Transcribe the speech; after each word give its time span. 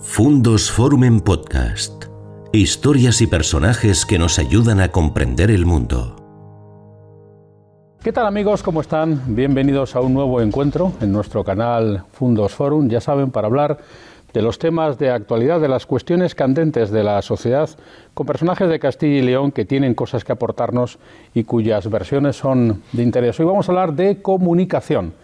Fundos 0.00 0.70
Forum 0.70 1.02
en 1.02 1.20
Podcast. 1.20 2.04
Historias 2.52 3.20
y 3.20 3.26
personajes 3.26 4.06
que 4.06 4.16
nos 4.16 4.38
ayudan 4.38 4.80
a 4.80 4.92
comprender 4.92 5.50
el 5.50 5.66
mundo. 5.66 6.14
¿Qué 8.04 8.12
tal 8.12 8.26
amigos? 8.26 8.62
¿Cómo 8.62 8.80
están? 8.80 9.34
Bienvenidos 9.34 9.96
a 9.96 10.00
un 10.00 10.14
nuevo 10.14 10.40
encuentro 10.40 10.92
en 11.00 11.10
nuestro 11.10 11.42
canal 11.42 12.04
Fundos 12.12 12.54
Forum. 12.54 12.88
Ya 12.88 13.00
saben, 13.00 13.32
para 13.32 13.48
hablar 13.48 13.78
de 14.32 14.40
los 14.40 14.60
temas 14.60 14.98
de 14.98 15.10
actualidad, 15.10 15.60
de 15.60 15.68
las 15.68 15.84
cuestiones 15.84 16.36
candentes 16.36 16.92
de 16.92 17.02
la 17.02 17.20
sociedad, 17.20 17.68
con 18.14 18.24
personajes 18.24 18.68
de 18.68 18.78
Castilla 18.78 19.18
y 19.18 19.22
León 19.22 19.50
que 19.50 19.64
tienen 19.64 19.94
cosas 19.94 20.22
que 20.22 20.30
aportarnos 20.30 21.00
y 21.34 21.42
cuyas 21.42 21.90
versiones 21.90 22.36
son 22.36 22.84
de 22.92 23.02
interés. 23.02 23.40
Hoy 23.40 23.46
vamos 23.46 23.68
a 23.68 23.72
hablar 23.72 23.94
de 23.94 24.22
comunicación 24.22 25.14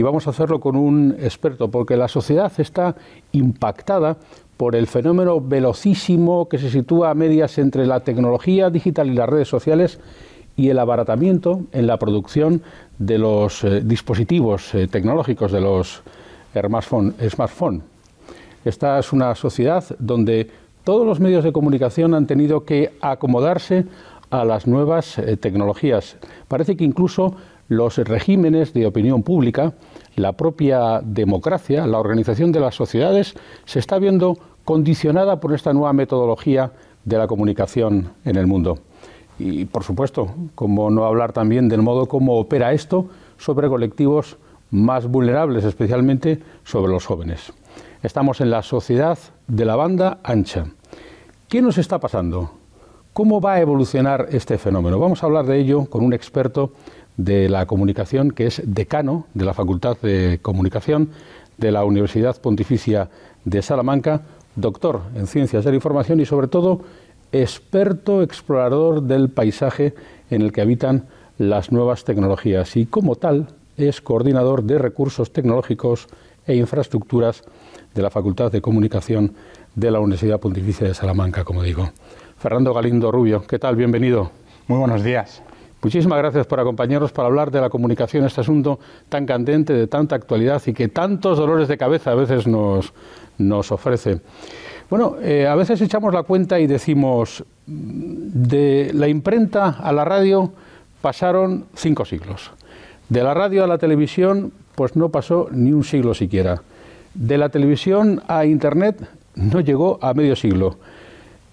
y 0.00 0.02
vamos 0.02 0.26
a 0.26 0.30
hacerlo 0.30 0.60
con 0.60 0.76
un 0.76 1.14
experto, 1.20 1.70
porque 1.70 1.94
la 1.94 2.08
sociedad 2.08 2.50
está 2.56 2.96
impactada 3.32 4.16
por 4.56 4.74
el 4.74 4.86
fenómeno 4.86 5.42
velocísimo 5.42 6.48
que 6.48 6.56
se 6.56 6.70
sitúa 6.70 7.10
a 7.10 7.14
medias 7.14 7.58
entre 7.58 7.86
la 7.86 8.00
tecnología 8.00 8.70
digital 8.70 9.10
y 9.10 9.14
las 9.14 9.28
redes 9.28 9.48
sociales 9.48 10.00
y 10.56 10.70
el 10.70 10.78
abaratamiento 10.78 11.64
en 11.72 11.86
la 11.86 11.98
producción 11.98 12.62
de 12.98 13.18
los 13.18 13.62
eh, 13.62 13.82
dispositivos 13.82 14.74
eh, 14.74 14.88
tecnológicos, 14.88 15.52
de 15.52 15.60
los 15.60 16.02
smartphones. 16.54 17.82
Esta 18.64 18.98
es 18.98 19.12
una 19.12 19.34
sociedad 19.34 19.84
donde 19.98 20.50
todos 20.82 21.06
los 21.06 21.20
medios 21.20 21.44
de 21.44 21.52
comunicación 21.52 22.14
han 22.14 22.26
tenido 22.26 22.64
que 22.64 22.94
acomodarse 23.02 23.84
a 24.30 24.46
las 24.46 24.66
nuevas 24.66 25.18
eh, 25.18 25.36
tecnologías. 25.36 26.16
Parece 26.48 26.74
que 26.74 26.84
incluso 26.84 27.36
los 27.70 27.98
regímenes 27.98 28.74
de 28.74 28.84
opinión 28.84 29.22
pública, 29.22 29.74
la 30.16 30.32
propia 30.32 31.00
democracia, 31.04 31.86
la 31.86 32.00
organización 32.00 32.50
de 32.50 32.58
las 32.58 32.74
sociedades, 32.74 33.34
se 33.64 33.78
está 33.78 34.00
viendo 34.00 34.36
condicionada 34.64 35.38
por 35.38 35.54
esta 35.54 35.72
nueva 35.72 35.92
metodología 35.92 36.72
de 37.04 37.16
la 37.16 37.28
comunicación 37.28 38.10
en 38.24 38.34
el 38.34 38.48
mundo. 38.48 38.78
Y, 39.38 39.66
por 39.66 39.84
supuesto, 39.84 40.34
como 40.56 40.90
no 40.90 41.04
hablar 41.04 41.32
también 41.32 41.68
del 41.68 41.80
modo 41.80 42.06
como 42.06 42.40
opera 42.40 42.72
esto 42.72 43.06
sobre 43.38 43.68
colectivos 43.68 44.36
más 44.72 45.06
vulnerables, 45.06 45.64
especialmente 45.64 46.42
sobre 46.64 46.90
los 46.90 47.06
jóvenes. 47.06 47.52
Estamos 48.02 48.40
en 48.40 48.50
la 48.50 48.62
sociedad 48.62 49.16
de 49.46 49.64
la 49.64 49.76
banda 49.76 50.18
ancha. 50.24 50.66
¿Qué 51.48 51.62
nos 51.62 51.78
está 51.78 52.00
pasando? 52.00 52.50
¿Cómo 53.12 53.40
va 53.40 53.54
a 53.54 53.60
evolucionar 53.60 54.28
este 54.30 54.56
fenómeno? 54.56 54.98
Vamos 54.98 55.22
a 55.22 55.26
hablar 55.26 55.44
de 55.46 55.58
ello 55.58 55.86
con 55.86 56.04
un 56.04 56.12
experto 56.12 56.72
de 57.24 57.48
la 57.48 57.66
Comunicación, 57.66 58.30
que 58.30 58.46
es 58.46 58.62
decano 58.64 59.26
de 59.34 59.44
la 59.44 59.54
Facultad 59.54 59.98
de 60.00 60.38
Comunicación 60.40 61.10
de 61.58 61.70
la 61.70 61.84
Universidad 61.84 62.40
Pontificia 62.40 63.10
de 63.44 63.60
Salamanca, 63.60 64.22
doctor 64.56 65.02
en 65.14 65.26
Ciencias 65.26 65.64
de 65.64 65.70
la 65.70 65.76
Información 65.76 66.20
y 66.20 66.26
sobre 66.26 66.48
todo 66.48 66.80
experto 67.32 68.22
explorador 68.22 69.02
del 69.02 69.28
paisaje 69.28 69.94
en 70.30 70.42
el 70.42 70.52
que 70.52 70.62
habitan 70.62 71.06
las 71.38 71.72
nuevas 71.72 72.04
tecnologías 72.04 72.76
y 72.76 72.86
como 72.86 73.16
tal 73.16 73.48
es 73.76 74.00
coordinador 74.00 74.62
de 74.62 74.78
recursos 74.78 75.32
tecnológicos 75.32 76.08
e 76.46 76.56
infraestructuras 76.56 77.44
de 77.94 78.02
la 78.02 78.10
Facultad 78.10 78.50
de 78.50 78.62
Comunicación 78.62 79.34
de 79.74 79.90
la 79.90 80.00
Universidad 80.00 80.40
Pontificia 80.40 80.86
de 80.86 80.94
Salamanca, 80.94 81.44
como 81.44 81.62
digo. 81.62 81.90
Fernando 82.38 82.72
Galindo 82.72 83.12
Rubio, 83.12 83.42
¿qué 83.46 83.58
tal? 83.58 83.76
Bienvenido. 83.76 84.30
Muy 84.66 84.78
buenos 84.78 85.04
días. 85.04 85.42
Muchísimas 85.82 86.18
gracias 86.18 86.46
por 86.46 86.60
acompañarnos 86.60 87.10
para 87.10 87.28
hablar 87.28 87.50
de 87.50 87.60
la 87.60 87.70
comunicación, 87.70 88.26
este 88.26 88.42
asunto 88.42 88.78
tan 89.08 89.24
candente, 89.24 89.72
de 89.72 89.86
tanta 89.86 90.14
actualidad 90.14 90.60
y 90.66 90.74
que 90.74 90.88
tantos 90.88 91.38
dolores 91.38 91.68
de 91.68 91.78
cabeza 91.78 92.10
a 92.10 92.14
veces 92.14 92.46
nos, 92.46 92.92
nos 93.38 93.72
ofrece. 93.72 94.20
Bueno, 94.90 95.16
eh, 95.22 95.46
a 95.46 95.54
veces 95.54 95.80
echamos 95.80 96.12
la 96.12 96.24
cuenta 96.24 96.60
y 96.60 96.66
decimos, 96.66 97.44
de 97.66 98.90
la 98.92 99.08
imprenta 99.08 99.68
a 99.68 99.92
la 99.92 100.04
radio 100.04 100.52
pasaron 101.00 101.66
cinco 101.74 102.04
siglos. 102.04 102.50
De 103.08 103.22
la 103.22 103.32
radio 103.32 103.64
a 103.64 103.66
la 103.66 103.78
televisión, 103.78 104.52
pues 104.74 104.96
no 104.96 105.08
pasó 105.08 105.48
ni 105.50 105.72
un 105.72 105.84
siglo 105.84 106.12
siquiera. 106.12 106.62
De 107.14 107.38
la 107.38 107.48
televisión 107.48 108.22
a 108.28 108.44
Internet 108.44 109.08
no 109.34 109.60
llegó 109.60 109.98
a 110.02 110.12
medio 110.12 110.36
siglo. 110.36 110.76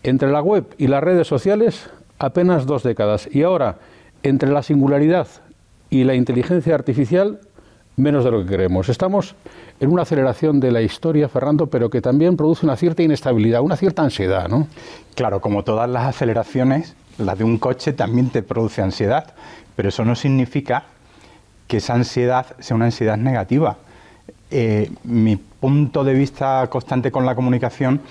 Entre 0.03 0.29
la 0.31 0.41
web 0.41 0.65
y 0.77 0.87
las 0.87 1.03
redes 1.03 1.27
sociales, 1.27 1.89
apenas 2.19 2.65
dos 2.65 2.83
décadas. 2.83 3.29
Y 3.31 3.43
ahora, 3.43 3.77
entre 4.23 4.49
la 4.49 4.63
singularidad 4.63 5.27
y 5.89 6.03
la 6.03 6.15
inteligencia 6.15 6.75
artificial, 6.75 7.39
menos 7.95 8.23
de 8.23 8.31
lo 8.31 8.43
que 8.43 8.49
queremos. 8.49 8.89
Estamos 8.89 9.35
en 9.79 9.91
una 9.91 10.03
aceleración 10.03 10.59
de 10.59 10.71
la 10.71 10.81
historia, 10.81 11.29
Fernando, 11.29 11.67
pero 11.67 11.89
que 11.89 12.01
también 12.01 12.37
produce 12.37 12.65
una 12.65 12.75
cierta 12.75 13.03
inestabilidad, 13.03 13.61
una 13.61 13.75
cierta 13.75 14.03
ansiedad, 14.03 14.47
¿no? 14.47 14.67
Claro, 15.15 15.41
como 15.41 15.63
todas 15.63 15.89
las 15.89 16.05
aceleraciones, 16.05 16.95
la 17.17 17.35
de 17.35 17.43
un 17.43 17.57
coche 17.57 17.93
también 17.93 18.29
te 18.29 18.43
produce 18.43 18.81
ansiedad, 18.81 19.33
pero 19.75 19.89
eso 19.89 20.05
no 20.05 20.15
significa 20.15 20.83
que 21.67 21.77
esa 21.77 21.95
ansiedad 21.95 22.45
sea 22.59 22.75
una 22.75 22.85
ansiedad 22.85 23.17
negativa. 23.17 23.77
Eh, 24.51 24.91
mi 25.03 25.35
punto 25.35 26.03
de 26.03 26.13
vista 26.13 26.67
constante 26.69 27.11
con 27.11 27.25
la 27.25 27.35
comunicación 27.35 28.01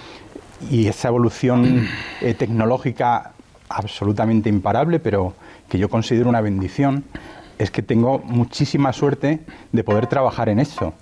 y 0.70 0.88
esa 0.88 1.08
evolución 1.08 1.86
eh, 2.20 2.34
tecnológica 2.34 3.32
absolutamente 3.68 4.48
imparable, 4.48 4.98
pero 4.98 5.34
que 5.68 5.78
yo 5.78 5.88
considero 5.88 6.28
una 6.28 6.40
bendición, 6.40 7.04
es 7.58 7.70
que 7.70 7.82
tengo 7.82 8.18
muchísima 8.18 8.92
suerte 8.92 9.40
de 9.72 9.84
poder 9.84 10.06
trabajar 10.06 10.48
en 10.48 10.58
eso. 10.58 10.94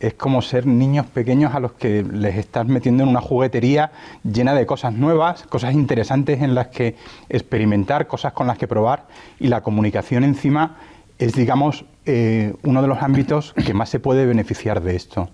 Es 0.00 0.14
como 0.14 0.40
ser 0.42 0.66
niños 0.66 1.06
pequeños 1.06 1.54
a 1.54 1.60
los 1.60 1.72
que 1.72 2.02
les 2.02 2.36
estás 2.36 2.66
metiendo 2.66 3.02
en 3.02 3.10
una 3.10 3.20
juguetería 3.20 3.92
llena 4.24 4.54
de 4.54 4.66
cosas 4.66 4.94
nuevas, 4.94 5.42
cosas 5.44 5.74
interesantes 5.74 6.40
en 6.40 6.54
las 6.54 6.68
que 6.68 6.96
experimentar, 7.28 8.06
cosas 8.06 8.32
con 8.32 8.46
las 8.46 8.58
que 8.58 8.66
probar 8.66 9.06
y 9.38 9.48
la 9.48 9.62
comunicación 9.62 10.24
encima 10.24 10.76
es, 11.18 11.34
digamos, 11.34 11.84
eh, 12.06 12.54
uno 12.62 12.82
de 12.82 12.88
los 12.88 13.02
ámbitos 13.02 13.52
que 13.52 13.74
más 13.74 13.90
se 13.90 14.00
puede 14.00 14.26
beneficiar 14.26 14.82
de 14.82 14.96
esto. 14.96 15.28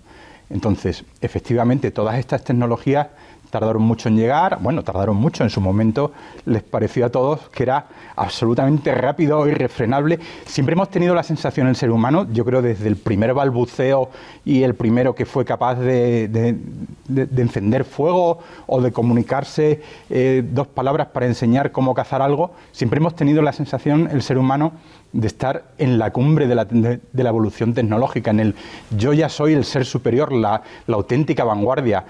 Entonces, 0.50 1.04
efectivamente, 1.20 1.90
todas 1.90 2.18
estas 2.18 2.44
tecnologías 2.44 3.08
tardaron 3.50 3.82
mucho 3.82 4.08
en 4.08 4.16
llegar, 4.16 4.58
bueno, 4.60 4.82
tardaron 4.82 5.16
mucho, 5.16 5.42
en 5.42 5.50
su 5.50 5.60
momento 5.60 6.12
les 6.44 6.62
pareció 6.62 7.06
a 7.06 7.08
todos 7.10 7.48
que 7.50 7.62
era 7.62 7.86
absolutamente 8.16 8.94
rápido, 8.94 9.46
irrefrenable. 9.48 10.18
Siempre 10.44 10.74
hemos 10.74 10.90
tenido 10.90 11.14
la 11.14 11.22
sensación 11.22 11.66
el 11.66 11.76
ser 11.76 11.90
humano, 11.90 12.26
yo 12.32 12.44
creo 12.44 12.62
desde 12.62 12.88
el 12.88 12.96
primer 12.96 13.34
balbuceo 13.34 14.10
y 14.44 14.62
el 14.62 14.74
primero 14.74 15.14
que 15.14 15.26
fue 15.26 15.44
capaz 15.44 15.76
de, 15.76 16.56
encender 17.36 17.84
fuego 17.84 18.38
o 18.66 18.80
de 18.80 18.92
comunicarse 18.92 19.82
eh, 20.10 20.42
dos 20.50 20.66
palabras 20.66 21.08
para 21.08 21.26
enseñar 21.26 21.72
cómo 21.72 21.94
cazar 21.94 22.22
algo, 22.22 22.52
siempre 22.72 22.98
hemos 22.98 23.14
tenido 23.14 23.42
la 23.42 23.52
sensación 23.52 24.08
el 24.10 24.22
ser 24.22 24.38
humano 24.38 24.72
de 25.12 25.26
estar 25.26 25.64
en 25.78 25.98
la 25.98 26.12
cumbre 26.12 26.46
de 26.46 26.54
la, 26.54 27.28
evolución 27.28 27.72
tecnológica, 27.72 28.30
en 28.30 28.40
el 28.40 28.54
yo 28.96 29.14
ya 29.14 29.28
soy 29.28 29.54
el 29.54 29.64
ser 29.64 29.86
superior, 29.86 30.32
la 30.32 30.62
auténtica 30.86 31.44
vanguardia 31.44 32.04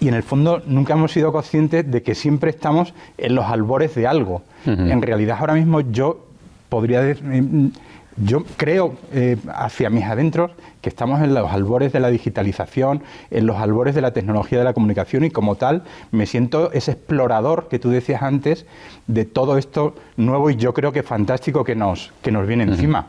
y 0.00 0.08
en 0.08 0.14
el 0.14 0.22
fondo 0.22 0.62
nunca 0.66 0.94
hemos 0.94 1.12
sido 1.12 1.32
conscientes 1.32 1.90
de 1.90 2.02
que 2.02 2.14
siempre 2.14 2.50
estamos 2.50 2.94
en 3.18 3.34
los 3.34 3.46
albores 3.46 3.94
de 3.94 4.06
algo. 4.06 4.42
En 4.66 5.00
realidad 5.00 5.38
ahora 5.38 5.54
mismo 5.54 5.80
yo 5.80 6.26
podría 6.68 7.00
decir, 7.00 7.72
yo 8.16 8.44
creo 8.56 8.94
eh, 9.12 9.36
hacia 9.54 9.90
mis 9.90 10.04
adentros 10.04 10.50
que 10.80 10.88
estamos 10.88 11.20
en 11.20 11.34
los 11.34 11.50
albores 11.50 11.92
de 11.92 12.00
la 12.00 12.08
digitalización, 12.08 13.02
en 13.30 13.46
los 13.46 13.56
albores 13.56 13.94
de 13.94 14.00
la 14.00 14.12
tecnología 14.12 14.58
de 14.58 14.64
la 14.64 14.72
comunicación 14.72 15.24
y 15.24 15.30
como 15.30 15.56
tal 15.56 15.82
me 16.12 16.26
siento 16.26 16.72
ese 16.72 16.92
explorador 16.92 17.68
que 17.68 17.78
tú 17.78 17.90
decías 17.90 18.22
antes 18.22 18.66
de 19.06 19.24
todo 19.24 19.58
esto 19.58 19.94
nuevo 20.16 20.50
y 20.50 20.56
yo 20.56 20.72
creo 20.72 20.92
que 20.92 21.02
fantástico 21.02 21.64
que 21.64 21.74
nos, 21.74 22.12
que 22.22 22.32
nos 22.32 22.46
viene 22.46 22.64
encima. 22.64 23.06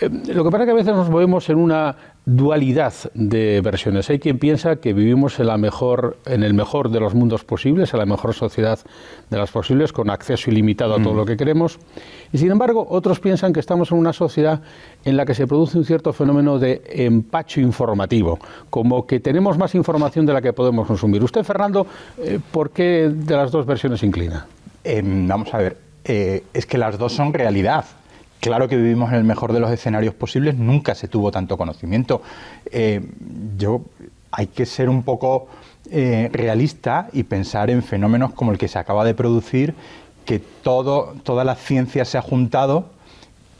Eh, 0.00 0.08
lo 0.28 0.42
que 0.42 0.50
pasa 0.50 0.64
es 0.64 0.66
que 0.66 0.72
a 0.72 0.76
veces 0.76 0.94
nos 0.94 1.10
movemos 1.10 1.48
en 1.50 1.58
una 1.58 1.94
dualidad 2.24 2.94
de 3.14 3.60
versiones. 3.62 4.08
Hay 4.10 4.20
quien 4.20 4.38
piensa 4.38 4.76
que 4.76 4.92
vivimos 4.92 5.40
en, 5.40 5.46
la 5.48 5.56
mejor, 5.58 6.18
en 6.24 6.44
el 6.44 6.54
mejor 6.54 6.90
de 6.90 7.00
los 7.00 7.14
mundos 7.14 7.44
posibles, 7.44 7.92
en 7.92 7.98
la 7.98 8.06
mejor 8.06 8.32
sociedad 8.34 8.78
de 9.28 9.38
las 9.38 9.50
posibles, 9.50 9.92
con 9.92 10.08
acceso 10.08 10.50
ilimitado 10.50 10.94
a 10.94 11.02
todo 11.02 11.14
mm. 11.14 11.16
lo 11.16 11.26
que 11.26 11.36
queremos. 11.36 11.78
Y 12.32 12.38
sin 12.38 12.50
embargo, 12.52 12.86
otros 12.88 13.18
piensan 13.18 13.52
que 13.52 13.60
estamos 13.60 13.90
en 13.90 13.98
una 13.98 14.12
sociedad 14.12 14.62
en 15.04 15.16
la 15.16 15.26
que 15.26 15.34
se 15.34 15.46
produce 15.48 15.78
un 15.78 15.84
cierto 15.84 16.12
fenómeno 16.12 16.58
de 16.58 16.82
empacho 16.86 17.60
informativo, 17.60 18.38
como 18.70 19.06
que 19.06 19.18
tenemos 19.18 19.58
más 19.58 19.74
información 19.74 20.24
de 20.24 20.32
la 20.32 20.40
que 20.40 20.52
podemos 20.52 20.86
consumir. 20.86 21.24
Usted, 21.24 21.42
Fernando, 21.42 21.86
eh, 22.18 22.38
¿por 22.52 22.70
qué 22.70 23.10
de 23.12 23.36
las 23.36 23.50
dos 23.50 23.66
versiones 23.66 24.02
inclina? 24.04 24.46
Em, 24.84 25.26
vamos 25.26 25.52
a 25.52 25.58
ver, 25.58 25.76
eh, 26.04 26.44
es 26.54 26.66
que 26.66 26.78
las 26.78 26.98
dos 26.98 27.12
son 27.12 27.32
realidad. 27.32 27.84
Claro 28.42 28.66
que 28.66 28.76
vivimos 28.76 29.10
en 29.10 29.18
el 29.18 29.24
mejor 29.24 29.52
de 29.52 29.60
los 29.60 29.70
escenarios 29.70 30.14
posibles, 30.14 30.56
nunca 30.56 30.96
se 30.96 31.06
tuvo 31.06 31.30
tanto 31.30 31.56
conocimiento. 31.56 32.22
Eh, 32.72 33.00
yo 33.56 33.82
hay 34.32 34.48
que 34.48 34.66
ser 34.66 34.88
un 34.88 35.04
poco 35.04 35.46
eh, 35.92 36.28
realista 36.32 37.08
y 37.12 37.22
pensar 37.22 37.70
en 37.70 37.84
fenómenos 37.84 38.32
como 38.32 38.50
el 38.50 38.58
que 38.58 38.66
se 38.66 38.80
acaba 38.80 39.04
de 39.04 39.14
producir, 39.14 39.76
que 40.24 40.40
todo, 40.40 41.14
toda 41.22 41.44
la 41.44 41.54
ciencia 41.54 42.04
se 42.04 42.18
ha 42.18 42.20
juntado 42.20 42.86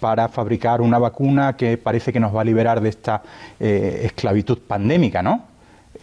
para 0.00 0.26
fabricar 0.26 0.80
una 0.80 0.98
vacuna 0.98 1.56
que 1.56 1.78
parece 1.78 2.12
que 2.12 2.18
nos 2.18 2.34
va 2.34 2.40
a 2.40 2.44
liberar 2.44 2.80
de 2.80 2.88
esta 2.88 3.22
eh, 3.60 4.00
esclavitud 4.02 4.58
pandémica, 4.58 5.22
¿no? 5.22 5.44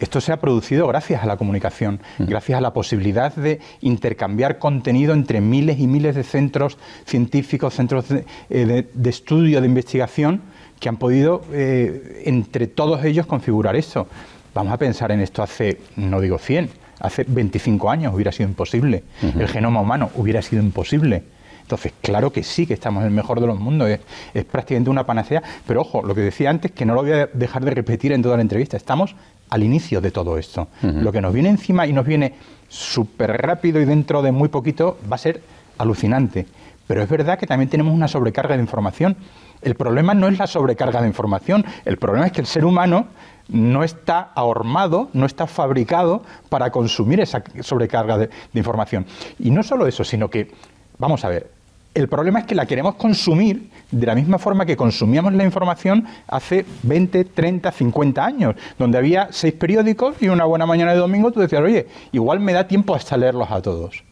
Esto 0.00 0.20
se 0.20 0.32
ha 0.32 0.40
producido 0.40 0.86
gracias 0.88 1.22
a 1.22 1.26
la 1.26 1.36
comunicación, 1.36 2.00
mm. 2.18 2.24
gracias 2.24 2.58
a 2.58 2.60
la 2.60 2.72
posibilidad 2.72 3.34
de 3.34 3.60
intercambiar 3.80 4.58
contenido 4.58 5.12
entre 5.12 5.40
miles 5.40 5.78
y 5.78 5.86
miles 5.86 6.14
de 6.14 6.24
centros 6.24 6.78
científicos, 7.04 7.74
centros 7.74 8.08
de, 8.08 8.24
eh, 8.48 8.88
estudio, 9.04 9.60
de 9.60 9.66
investigación, 9.66 10.42
que 10.80 10.88
han 10.88 10.96
podido, 10.96 11.42
eh, 11.52 12.22
entre 12.24 12.66
todos 12.66 13.04
ellos, 13.04 13.26
configurar 13.26 13.76
eso. 13.76 14.08
Vamos 14.54 14.72
a 14.72 14.78
pensar 14.78 15.12
en 15.12 15.20
esto 15.20 15.42
hace, 15.42 15.78
no 15.96 16.20
digo 16.20 16.38
100, 16.38 16.70
hace 17.00 17.24
25 17.28 17.90
años 17.90 18.14
hubiera 18.14 18.32
sido 18.32 18.48
imposible. 18.48 19.04
El 19.22 19.48
genoma 19.48 19.80
humano 19.80 20.10
hubiera 20.16 20.42
sido 20.42 20.62
imposible. 20.62 21.22
Entonces, 21.70 21.92
claro 22.00 22.32
que 22.32 22.42
sí, 22.42 22.66
que 22.66 22.74
estamos 22.74 23.02
en 23.02 23.08
el 23.08 23.14
mejor 23.14 23.40
de 23.40 23.46
los 23.46 23.60
mundos, 23.60 23.88
es, 24.34 24.44
prácticamente 24.44 24.90
una 24.90 25.06
panacea, 25.06 25.40
pero 25.68 25.82
ojo, 25.82 26.02
lo 26.02 26.16
que 26.16 26.20
decía 26.20 26.50
antes, 26.50 26.72
que 26.72 26.84
no 26.84 26.94
lo 26.94 27.02
voy 27.02 27.12
a 27.12 27.26
dejar 27.26 27.64
de 27.64 27.70
repetir 27.70 28.10
en 28.10 28.22
toda 28.22 28.34
la 28.34 28.42
entrevista, 28.42 28.76
estamos 28.76 29.14
al 29.50 29.62
inicio 29.62 30.00
de 30.00 30.10
todo 30.10 30.38
esto. 30.38 30.68
Lo 30.82 31.12
que 31.12 31.20
nos 31.20 31.34
viene 31.34 31.48
encima 31.48 31.86
y 31.86 31.92
nos 31.92 32.06
viene 32.06 32.34
súper 32.68 33.32
rápido 33.42 33.80
y 33.80 33.84
dentro 33.84 34.22
de 34.22 34.32
muy 34.32 34.48
poquito 34.48 34.98
va 35.10 35.16
a 35.16 35.18
ser 35.18 35.42
alucinante. 35.76 36.46
Pero 36.86 37.02
es 37.02 37.08
verdad 37.08 37.38
que 37.38 37.46
también 37.46 37.68
tenemos 37.68 37.94
una 37.94 38.08
sobrecarga 38.08 38.56
de 38.56 38.62
información. 38.62 39.16
El 39.62 39.74
problema 39.74 40.14
no 40.14 40.28
es 40.28 40.38
la 40.38 40.46
sobrecarga 40.46 41.02
de 41.02 41.08
información, 41.08 41.64
el 41.84 41.98
problema 41.98 42.26
es 42.26 42.32
que 42.32 42.40
el 42.40 42.46
ser 42.46 42.64
humano 42.64 43.08
no 43.48 43.84
está 43.84 44.30
ahormado, 44.34 45.10
no 45.12 45.26
está 45.26 45.46
fabricado 45.46 46.22
para 46.48 46.70
consumir 46.70 47.20
esa 47.20 47.42
sobrecarga 47.60 48.18
de, 48.18 48.30
información. 48.54 49.06
Y 49.38 49.50
no 49.50 49.62
solo 49.62 49.86
eso, 49.86 50.04
sino 50.04 50.30
que, 50.30 50.50
vamos 50.98 51.24
a 51.24 51.28
ver, 51.28 51.50
el 51.94 52.08
problema 52.08 52.40
es 52.40 52.46
que 52.46 52.54
la 52.54 52.66
queremos 52.66 52.94
consumir 52.94 53.68
de 53.90 54.06
la 54.06 54.14
misma 54.14 54.38
forma 54.38 54.64
que 54.64 54.76
consumíamos 54.76 55.32
la 55.32 55.44
información 55.44 56.06
hace 56.28 56.64
20, 56.84 57.24
30, 57.24 57.72
50 57.72 58.24
años, 58.24 58.54
donde 58.78 58.98
había 58.98 59.28
seis 59.32 59.54
periódicos 59.54 60.16
y 60.20 60.28
una 60.28 60.44
buena 60.44 60.66
mañana 60.66 60.92
de 60.92 60.98
domingo 60.98 61.32
tú 61.32 61.40
decías, 61.40 61.62
oye, 61.62 61.88
igual 62.12 62.40
me 62.40 62.52
da 62.52 62.68
tiempo 62.68 62.94
hasta 62.94 63.16
leerlos 63.16 63.50
a 63.50 63.60
todos. 63.60 64.04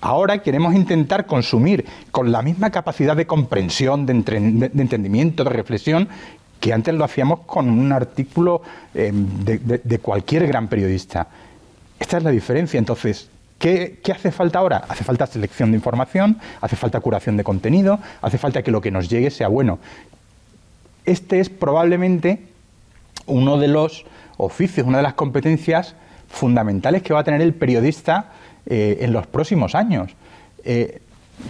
Ahora 0.00 0.38
queremos 0.38 0.74
intentar 0.74 1.26
consumir 1.26 1.84
con 2.10 2.32
la 2.32 2.42
misma 2.42 2.70
capacidad 2.70 3.16
de 3.16 3.26
comprensión, 3.26 4.06
de, 4.06 4.12
entendimiento, 4.12 5.44
de 5.44 5.50
reflexión, 5.50 6.08
que 6.58 6.72
antes 6.72 6.94
lo 6.94 7.04
hacíamos 7.04 7.40
con 7.40 7.68
un 7.68 7.92
artículo 7.92 8.62
eh, 8.94 9.12
de, 9.12 9.98
cualquier 9.98 10.46
gran 10.46 10.68
periodista. 10.68 11.26
Esta 11.98 12.16
es 12.16 12.22
la 12.22 12.30
diferencia. 12.30 12.78
Entonces, 12.78 13.28
¿Qué, 13.60 14.00
hace 14.10 14.32
falta 14.32 14.58
ahora? 14.58 14.84
Hace 14.88 15.04
falta 15.04 15.26
selección 15.26 15.70
de 15.70 15.76
información, 15.76 16.38
hace 16.62 16.76
falta 16.76 16.98
curación 17.00 17.36
de 17.36 17.44
contenido, 17.44 18.00
hace 18.22 18.38
falta 18.38 18.62
que 18.62 18.70
lo 18.70 18.80
que 18.80 18.90
nos 18.90 19.10
llegue 19.10 19.30
sea 19.30 19.48
bueno. 19.48 19.78
Este 21.04 21.40
es 21.40 21.50
probablemente 21.50 22.42
uno 23.26 23.58
de 23.58 23.68
los 23.68 24.06
oficios, 24.38 24.86
una 24.86 24.96
de 24.96 25.02
las 25.02 25.12
competencias 25.12 25.94
fundamentales 26.30 27.02
que 27.02 27.12
va 27.12 27.20
a 27.20 27.24
tener 27.24 27.42
el 27.42 27.52
periodista 27.52 28.30
eh, 28.64 28.96
en 29.02 29.12
los 29.12 29.26
próximos 29.26 29.74
años. 29.74 30.12
Eh, 30.64 31.02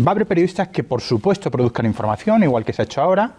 va 0.04 0.10
a 0.10 0.14
haber 0.16 0.26
periodistas 0.26 0.66
que, 0.66 0.82
por 0.82 1.02
supuesto, 1.02 1.48
produzcan 1.48 1.86
información, 1.86 2.42
igual 2.42 2.64
que 2.64 2.72
se 2.72 2.82
ha 2.82 2.86
hecho 2.86 3.02
ahora, 3.02 3.34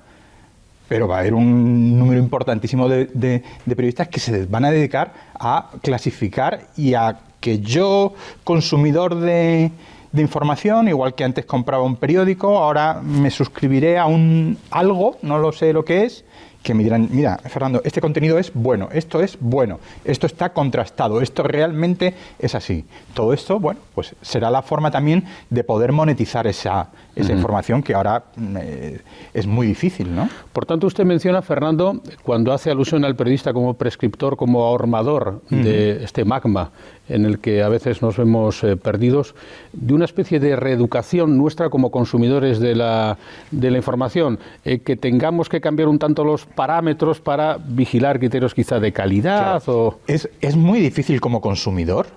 pero 0.87 1.09
va 1.09 1.17
a 1.17 1.19
haber 1.19 1.33
un 1.33 1.99
número 1.99 2.21
importantísimo 2.21 2.87
de 2.87 3.43
periodistas 3.65 4.07
que 4.07 4.21
se 4.21 4.45
van 4.45 4.63
a 4.63 4.71
dedicar 4.71 5.11
a 5.37 5.71
clasificar 5.81 6.67
y 6.77 6.93
a 6.93 7.19
que 7.41 7.59
yo, 7.59 8.13
consumidor 8.45 9.15
de, 9.15 9.71
información, 10.13 10.87
igual 10.87 11.15
que 11.15 11.23
antes 11.23 11.45
compraba 11.45 11.83
un 11.83 11.95
periódico, 11.95 12.57
ahora 12.57 13.01
me 13.01 13.31
suscribiré 13.31 13.97
a 13.97 14.05
un 14.05 14.57
algo, 14.69 15.17
no 15.21 15.39
lo 15.39 15.51
sé 15.51 15.73
lo 15.73 15.83
que 15.83 16.03
es, 16.03 16.25
que 16.63 16.73
me 16.73 16.83
dirán, 16.83 17.09
mira, 17.11 17.37
Fernando, 17.37 17.81
este 17.83 18.01
contenido 18.01 18.37
es 18.37 18.51
bueno, 18.53 18.89
esto 18.91 19.21
es 19.21 19.37
bueno, 19.39 19.79
esto 20.05 20.27
está 20.27 20.53
contrastado, 20.53 21.21
esto 21.21 21.43
realmente 21.43 22.13
es 22.37 22.53
así. 22.53 22.85
Todo 23.13 23.33
esto, 23.33 23.59
bueno, 23.59 23.79
pues 23.95 24.15
será 24.21 24.51
la 24.51 24.61
forma 24.61 24.91
también 24.91 25.25
de 25.49 25.63
poder 25.63 25.91
monetizar 25.91 26.45
esa, 26.45 26.89
esa 27.15 27.33
información 27.33 27.81
que 27.81 27.95
ahora 27.95 28.25
eh, 28.59 29.01
es 29.33 29.47
muy 29.47 29.65
difícil, 29.65 30.15
¿no? 30.15 30.29
Por 30.53 30.65
tanto, 30.65 30.85
usted 30.85 31.03
menciona, 31.03 31.41
Fernando, 31.41 32.01
cuando 32.21 32.53
hace 32.53 32.69
alusión 32.69 33.03
al 33.05 33.15
periodista 33.15 33.53
como 33.53 33.73
prescriptor, 33.73 34.37
como 34.37 34.63
ahormador 34.63 35.41
de 35.49 36.03
este 36.03 36.25
magma 36.25 36.71
en 37.11 37.25
el 37.25 37.39
que 37.39 37.61
a 37.61 37.69
veces 37.69 38.01
nos 38.01 38.17
vemos 38.17 38.63
eh, 38.63 38.77
perdidos, 38.77 39.35
de 39.73 39.93
una 39.93 40.05
especie 40.05 40.39
de 40.39 40.55
reeducación 40.55 41.37
nuestra 41.37 41.69
como 41.69 41.91
consumidores 41.91 42.59
de 42.59 42.75
la, 42.75 43.17
de 43.51 43.71
la 43.71 43.77
información, 43.77 44.39
eh, 44.65 44.79
que 44.79 44.95
tengamos 44.95 45.49
que 45.49 45.61
cambiar 45.61 45.87
un 45.87 45.99
tanto 45.99 46.23
los 46.23 46.45
parámetros 46.45 47.19
para 47.19 47.57
vigilar 47.57 48.19
criterios 48.19 48.53
quizá 48.53 48.79
de 48.79 48.91
calidad 48.91 49.61
o... 49.67 49.99
Es, 50.07 50.29
es 50.41 50.55
muy 50.55 50.79
difícil 50.79 51.21
como 51.21 51.41
consumidor 51.41 52.07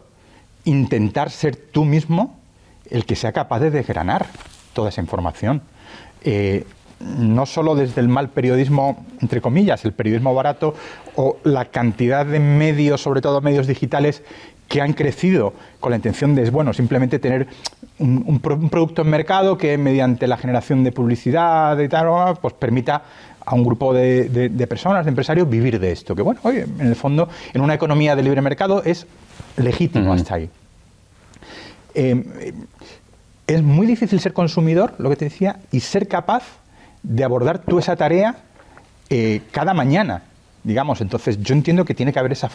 intentar 0.64 1.30
ser 1.30 1.56
tú 1.56 1.84
mismo 1.84 2.38
el 2.90 3.04
que 3.04 3.16
sea 3.16 3.32
capaz 3.32 3.60
de 3.60 3.70
desgranar 3.70 4.26
toda 4.72 4.88
esa 4.88 5.00
información. 5.00 5.62
Eh, 6.22 6.64
no 7.00 7.44
solo 7.44 7.74
desde 7.74 8.00
el 8.00 8.08
mal 8.08 8.30
periodismo, 8.30 9.04
entre 9.20 9.40
comillas, 9.40 9.84
el 9.84 9.92
periodismo 9.92 10.34
barato 10.34 10.74
o 11.16 11.36
la 11.44 11.66
cantidad 11.66 12.24
de 12.24 12.40
medios, 12.40 13.02
sobre 13.02 13.20
todo 13.20 13.40
medios 13.40 13.66
digitales, 13.66 14.22
que 14.74 14.82
han 14.82 14.92
crecido 14.92 15.52
con 15.78 15.90
la 15.90 15.96
intención 15.96 16.34
de, 16.34 16.50
bueno, 16.50 16.72
simplemente 16.72 17.20
tener 17.20 17.46
un, 18.00 18.40
producto 18.40 19.02
en 19.02 19.08
mercado 19.08 19.56
que 19.56 19.78
mediante 19.78 20.26
la 20.26 20.36
generación 20.36 20.82
de 20.82 20.90
publicidad 20.90 21.78
y 21.78 21.88
tal, 21.88 22.36
pues 22.42 22.54
permita 22.54 23.04
a 23.46 23.54
un 23.54 23.62
grupo 23.62 23.94
de, 23.94 24.66
personas, 24.68 25.04
de 25.04 25.10
empresarios, 25.10 25.48
vivir 25.48 25.78
de 25.78 25.92
esto. 25.92 26.16
Que 26.16 26.22
bueno, 26.22 26.40
oye, 26.42 26.62
en 26.62 26.88
el 26.88 26.96
fondo, 26.96 27.28
en 27.52 27.60
una 27.60 27.74
economía 27.74 28.16
de 28.16 28.24
libre 28.24 28.42
mercado 28.42 28.82
es 28.82 29.06
legítimo 29.56 30.12
hasta 30.12 30.34
ahí. 30.34 30.50
Eh, 31.94 32.52
es 33.46 33.62
muy 33.62 33.86
difícil 33.86 34.18
ser 34.18 34.32
consumidor, 34.32 34.94
lo 34.98 35.08
que 35.08 35.14
te 35.14 35.26
decía, 35.26 35.60
y 35.70 35.78
ser 35.78 36.08
capaz 36.08 36.42
de 37.04 37.22
abordar 37.22 37.60
tú 37.60 37.78
esa 37.78 37.94
tarea 37.94 38.38
eh, 39.08 39.42
cada 39.52 39.72
mañana, 39.72 40.24
digamos. 40.64 41.00
Entonces, 41.00 41.40
yo 41.40 41.54
entiendo 41.54 41.84
que 41.84 41.94
tiene 41.94 42.12
que 42.12 42.18
haber 42.18 42.32
esa, 42.32 42.50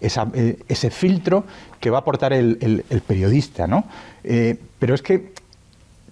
eh, 0.00 0.58
ese 0.68 0.90
filtro 0.90 1.44
que 1.80 1.88
va 1.88 1.98
a 1.98 2.00
aportar 2.00 2.32
el, 2.32 2.84
periodista, 3.06 3.66
¿no? 3.66 3.84
Eh, 4.24 4.56
pero 4.78 4.94
es 4.94 5.02
que, 5.02 5.32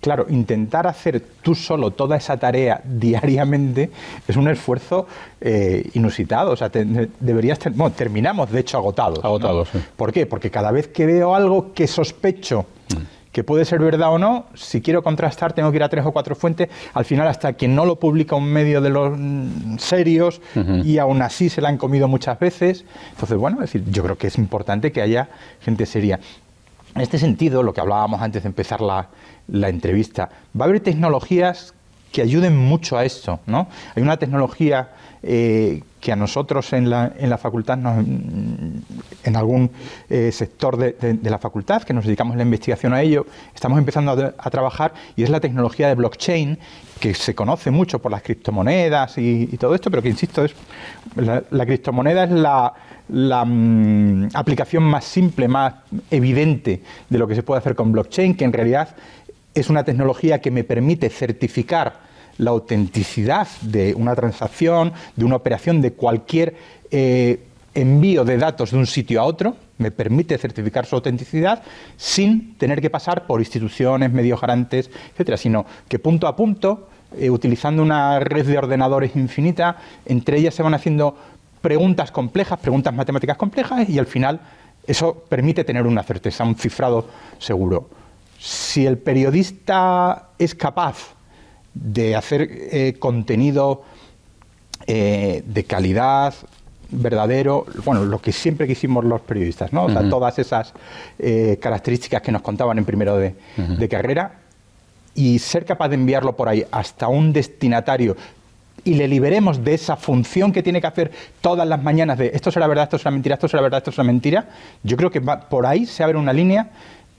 claro, 0.01 0.27
intentar 0.31 0.87
hacer 0.87 1.21
tú 1.43 1.55
solo 1.55 1.91
toda 1.91 2.17
esa 2.17 2.39
tarea 2.39 2.81
diariamente 2.85 3.91
es 4.27 4.37
un 4.37 4.49
esfuerzo 4.49 5.07
inusitado. 5.93 6.53
O 6.53 6.57
sea, 6.57 6.71
deberías... 6.71 7.59
bueno, 7.75 7.93
terminamos, 7.93 8.51
de 8.51 8.61
hecho, 8.61 8.79
agotados. 8.79 9.25
Agotados, 9.25 9.69
sí. 9.71 9.79
¿Por 9.97 10.13
qué? 10.13 10.27
Porque 10.27 10.51
cada 10.51 10.71
vez 10.71 10.89
que 10.89 11.05
veo 11.05 11.35
algo 11.35 11.75
que 11.75 11.87
sospecho... 11.87 12.67
Mm 12.95 13.20
que 13.33 13.45
puede 13.45 13.65
ser 13.65 13.79
verdad 13.81 14.13
o 14.13 14.19
no, 14.19 14.47
si 14.55 14.81
quiero 14.81 15.03
contrastar 15.03 15.53
tengo 15.53 15.71
que 15.71 15.77
ir 15.77 15.83
a 15.83 15.89
tres 15.89 16.05
o 16.05 16.13
cuatro 16.13 16.35
fuentes, 16.35 16.69
al 16.95 17.05
final 17.05 17.29
hasta 17.29 17.53
que 17.53 17.69
no 17.69 17.85
lo 17.85 17.97
publica 17.97 18.35
un 18.35 18.53
medio 18.53 18.81
de 18.81 18.91
los 18.91 19.13
mm, 19.17 19.79
serios 19.79 20.41
y 20.85 20.99
aún 20.99 21.23
así 21.23 21.49
se 21.49 21.61
la 21.61 21.69
han 21.69 21.79
comido 21.79 22.09
muchas 22.09 22.39
veces. 22.39 22.85
Entonces, 23.13 23.39
bueno, 23.39 23.57
es 23.63 23.73
decir, 23.73 23.85
yo 23.91 24.03
creo 24.03 24.19
que 24.19 24.27
es 24.27 24.39
importante 24.39 24.91
que 24.93 25.01
haya 25.01 25.29
gente 25.61 25.87
seria. 25.87 26.19
En 26.95 27.03
este 27.03 27.19
sentido, 27.19 27.63
lo 27.63 27.73
que 27.73 27.81
hablábamos 27.81 28.21
antes 28.21 28.43
de 28.43 28.49
empezar 28.49 28.81
la, 28.81 29.09
la 29.47 29.69
entrevista, 29.69 30.29
va 30.59 30.65
a 30.65 30.69
haber 30.69 30.81
tecnologías 30.81 31.75
que 32.13 32.23
ayuden 32.23 32.57
mucho 32.57 32.97
a 32.97 33.05
esto, 33.05 33.41
¿no? 33.47 33.69
Hay 33.95 34.03
una 34.03 34.17
tecnología 34.17 34.91
eh, 35.23 35.83
que 36.01 36.13
a 36.13 36.17
nosotros 36.17 36.73
en 36.73 36.89
la, 36.89 37.13
en 37.19 37.29
la 37.29 37.37
facultad, 37.37 37.79
en 37.79 39.37
algún 39.37 39.71
eh, 40.09 40.33
sector 40.33 40.79
de, 40.79 41.19
la 41.23 41.39
facultad, 41.39 41.83
que 41.83 41.93
nos 41.93 42.07
dedicamos 42.07 42.37
la 42.37 42.43
investigación 42.43 42.95
a 42.95 43.03
ello, 43.03 43.27
estamos 43.55 43.79
empezando 43.79 44.13
a, 44.13 44.51
trabajar 44.51 44.95
y 45.15 45.25
es 45.25 45.29
la 45.29 45.41
tecnología 45.41 45.89
de 45.89 45.95
blockchain, 45.95 46.59
que 46.99 47.15
se 47.15 47.35
conoce 47.35 47.71
mucho 47.71 47.99
por 47.99 48.11
las 48.11 48.23
criptomonedas 48.23 49.19
y, 49.19 49.47
todo 49.59 49.75
esto, 49.75 49.91
pero 49.91 50.03
que, 50.03 50.09
insisto, 50.09 50.43
es 50.43 50.55
la, 51.17 51.67
criptomoneda 51.67 52.25
es 52.25 52.31
la, 52.31 52.73
la 53.11 53.45
mm, 53.45 54.31
aplicación 54.33 54.83
más 54.85 55.05
simple, 55.05 55.49
más 55.49 55.75
evidente 56.11 56.83
de 57.11 57.19
lo 57.19 57.29
que 57.29 57.35
se 57.35 57.43
puede 57.43 57.59
hacer 57.59 57.75
con 57.75 57.93
blockchain, 57.93 58.35
que 58.35 58.47
en 58.47 58.55
realidad 58.55 58.97
es 59.55 59.71
una 59.71 59.85
tecnología 59.85 60.41
que 60.41 60.51
me 60.51 60.65
permite 60.65 61.09
certificar 61.09 62.11
la 62.39 62.51
autenticidad 62.51 63.49
de 63.63 63.95
una 63.95 64.15
transacción, 64.15 64.93
de 65.17 65.25
una 65.25 65.37
operación, 65.37 65.83
de 65.83 65.93
cualquier 65.93 66.55
eh, 66.91 67.41
envío 67.75 68.25
de 68.25 68.39
datos 68.39 68.71
de 68.71 68.79
un 68.79 68.87
sitio 68.87 69.21
a 69.21 69.25
otro, 69.25 69.57
me 69.79 69.91
permite 69.91 70.37
certificar 70.39 70.87
su 70.87 70.97
autenticidad 70.97 71.63
sin 71.97 72.55
tener 72.57 72.81
que 72.81 72.91
pasar 72.91 73.27
por 73.27 73.41
instituciones, 73.41 74.13
medios 74.13 74.41
garantes, 74.41 74.91
etcétera, 75.13 75.37
sino 75.37 75.67
que 75.89 75.99
punto 75.99 76.27
a 76.27 76.37
punto, 76.37 76.89
eh, 77.19 77.31
utilizando 77.31 77.83
una 77.83 78.21
red 78.21 78.47
de 78.47 78.59
ordenadores 78.59 79.17
infinita, 79.17 79.77
entre 80.07 80.39
ellas 80.39 80.55
se 80.55 80.63
van 80.63 80.75
haciendo 80.75 81.17
preguntas 81.61 82.11
complejas, 82.11 82.59
preguntas 82.59 82.95
matemáticas 82.95 83.37
complejas, 83.37 83.89
y 83.89 83.99
al 83.99 84.07
final 84.07 84.41
eso 84.87 85.25
permite 85.29 85.65
tener 85.65 85.87
una 85.87 86.03
certeza, 86.03 86.45
un 86.45 86.57
cifrado 86.57 87.07
seguro. 87.39 88.00
Si 88.43 88.87
el 88.87 88.97
periodista 88.97 90.31
es 90.39 90.55
capaz 90.55 90.97
de 91.75 92.17
hacer 92.17 92.49
eh, 92.51 92.97
contenido 92.99 93.83
eh, 94.87 95.43
de 95.47 95.65
calidad, 95.65 96.33
verdadero, 96.91 97.67
bueno, 97.85 98.05
lo 98.05 98.19
que 98.19 98.33
siempre 98.33 98.67
quisimos 98.67 99.05
los 99.05 99.21
periodistas, 99.21 99.75
¿no? 99.75 99.85
O 99.85 99.91
sea, 99.91 100.09
todas 100.09 100.39
esas 100.39 100.73
eh, 101.19 101.59
características 101.61 102.23
que 102.23 102.33
nos 102.33 102.41
contaban 102.41 102.79
en 102.79 102.87
primero 102.87 103.19
de, 103.19 103.35
de 103.57 103.89
carrera 103.91 104.41
y 105.15 105.39
ser 105.39 105.67
capaz 105.67 105.91
de 105.91 105.97
enviarlo 105.97 106.35
por 106.35 106.49
ahí 106.49 106.65
hasta 106.73 107.09
un 107.09 107.35
destinatario 107.35 108.17
y 108.85 108.95
le 108.95 109.07
liberemos 109.07 109.63
de 109.63 109.75
esa 109.75 109.97
función 109.97 110.51
que 110.51 110.63
tiene 110.63 110.81
que 110.81 110.87
hacer 110.87 111.11
todas 111.43 111.69
las 111.69 111.83
mañanas 111.83 112.17
de 112.17 112.31
esto 112.33 112.51
será 112.51 112.67
verdad, 112.67 112.85
esto 112.85 112.97
será 112.97 113.11
mentira, 113.11 113.35
esto 113.35 113.49
será 113.49 113.63
verdad, 113.63 113.79
esto 113.79 113.93
será 113.93 114.05
mentira, 114.05 114.49
yo 114.83 114.97
creo 114.97 115.11
que 115.11 115.21
por 115.21 115.67
ahí 115.67 115.85
se 115.85 116.03
abre 116.03 116.17
una 116.17 116.33
línea 116.33 116.71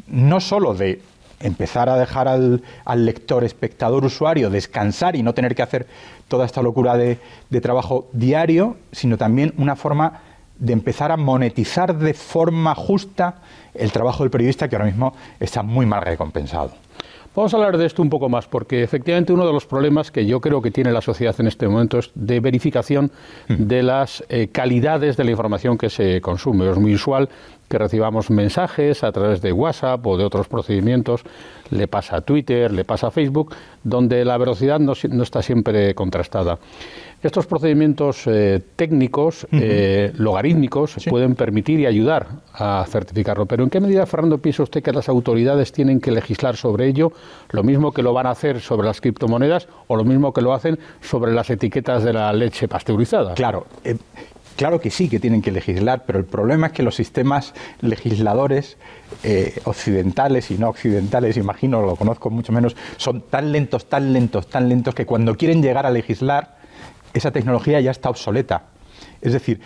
no 0.08 0.40
solo 0.40 0.74
de 0.74 1.02
empezar 1.44 1.90
a 1.90 1.98
dejar 1.98 2.28
al, 2.28 2.62
lector, 3.06 3.44
espectador, 3.44 4.06
usuario 4.06 4.50
descansar 4.50 5.16
y 5.16 5.24
no 5.24 5.34
tener 5.34 5.56
que 5.56 5.62
hacer 5.62 5.88
toda 6.28 6.46
esta 6.46 6.62
locura 6.62 6.98
de, 6.98 7.20
de 7.50 7.62
trabajo 7.62 8.08
diario, 8.14 8.78
sino 8.92 9.18
también 9.18 9.54
una 9.58 9.76
forma 9.76 10.22
de 10.58 10.74
empezar 10.74 11.12
a 11.12 11.18
monetizar 11.18 11.98
de 11.98 12.14
forma 12.14 12.76
justa 12.76 13.36
el 13.74 13.92
trabajo 13.92 14.24
del 14.24 14.32
periodista 14.32 14.70
que 14.70 14.76
ahora 14.76 14.86
mismo 14.86 15.14
está 15.40 15.64
muy 15.64 15.86
mal 15.86 16.02
recompensado. 16.04 16.72
Vamos 17.34 17.54
a 17.54 17.58
hablar 17.58 17.78
de 17.78 17.86
esto 17.86 18.02
un 18.02 18.10
poco 18.10 18.28
más, 18.28 18.46
porque 18.46 18.84
efectivamente 18.84 19.32
uno 19.32 19.48
de 19.48 19.54
los 19.54 19.66
problemas 19.66 20.12
que 20.12 20.26
yo 20.26 20.42
creo 20.42 20.62
que 20.62 20.70
tiene 20.70 20.92
la 20.92 21.00
sociedad 21.00 21.34
en 21.40 21.48
este 21.48 21.66
momento 21.66 21.98
es 21.98 22.12
de 22.14 22.42
verificación 22.42 23.10
mm. 23.48 23.54
de 23.54 23.84
las 23.84 24.22
eh, 24.28 24.50
calidades 24.52 25.16
de 25.16 25.24
la 25.24 25.32
información 25.32 25.78
que 25.78 25.90
se 25.90 26.20
consume. 26.20 26.70
Es 26.70 26.78
muy 26.78 26.94
usual 26.94 27.30
que 27.72 27.78
recibamos 27.78 28.30
mensajes 28.30 29.04
a 29.04 29.12
través 29.12 29.42
de 29.42 29.54
WhatsApp 29.54 30.06
o 30.06 30.18
de 30.18 30.26
otros 30.26 30.50
procedimientos, 30.50 31.22
le 31.70 31.88
pasa 31.88 32.18
a 32.18 32.22
Twitter, 32.22 32.72
le 32.72 32.84
pasa 32.84 33.08
a 33.08 33.12
Facebook, 33.12 33.56
donde 33.84 34.26
la 34.26 34.38
velocidad 34.38 34.80
no, 34.80 34.92
está 34.92 35.42
siempre 35.42 35.96
contrastada. 35.96 36.60
Estos 37.24 37.46
procedimientos 37.46 38.24
eh, 38.26 38.62
técnicos, 38.76 39.48
eh, 39.52 40.12
logarítmicos, 40.16 40.96
pueden 41.08 41.36
permitir 41.36 41.80
y 41.80 41.86
ayudar 41.86 42.28
a 42.54 42.84
certificarlo. 42.90 43.46
Pero 43.46 43.64
¿en 43.64 43.70
qué 43.70 43.80
medida, 43.80 44.06
Fernando, 44.06 44.40
piensa 44.40 44.64
usted 44.64 44.84
que 44.84 44.92
las 44.92 45.08
autoridades 45.08 45.72
tienen 45.72 46.02
que 46.02 46.12
legislar 46.12 46.58
sobre 46.58 46.88
ello, 46.88 47.14
lo 47.52 47.64
mismo 47.64 47.94
que 47.94 48.02
lo 48.02 48.12
van 48.12 48.26
a 48.26 48.32
hacer 48.32 48.60
sobre 48.60 48.88
las 48.88 49.00
criptomonedas 49.00 49.68
o 49.88 49.96
lo 49.96 50.04
mismo 50.04 50.34
que 50.34 50.42
lo 50.42 50.54
hacen 50.54 50.78
sobre 51.00 51.32
las 51.32 51.50
etiquetas 51.50 52.04
de 52.04 52.12
la 52.12 52.34
leche 52.34 52.68
pasteurizada? 52.68 53.36
Claro. 53.36 53.66
Eh, 53.86 53.96
Claro 54.62 54.80
que 54.80 54.92
sí 54.92 55.10
que 55.10 55.20
tienen 55.20 55.42
que 55.42 55.52
legislar, 55.52 56.04
pero 56.06 56.20
el 56.20 56.26
problema 56.26 56.68
es 56.68 56.74
que 56.74 56.84
los 56.84 56.94
sistemas 56.94 57.56
legisladores 57.82 58.78
eh, 59.24 59.60
occidentales 59.64 60.52
y 60.52 60.60
no 60.60 60.70
occidentales, 60.70 61.36
imagino, 61.38 61.82
lo 61.82 61.96
conozco 61.96 62.30
mucho 62.30 62.52
menos, 62.52 62.76
son 62.98 63.22
tan 63.22 63.52
lentos, 63.52 63.90
tan 63.90 64.14
lentos, 64.14 64.48
tan 64.48 64.70
lentos 64.70 64.94
que 64.94 65.08
cuando 65.08 65.36
quieren 65.36 65.64
llegar 65.64 65.88
a 65.88 65.90
legislar, 65.90 66.58
esa 67.12 67.32
tecnología 67.32 67.82
ya 67.82 67.90
está 67.90 68.12
obsoleta. 68.12 68.66
Es 69.20 69.34
decir, 69.34 69.62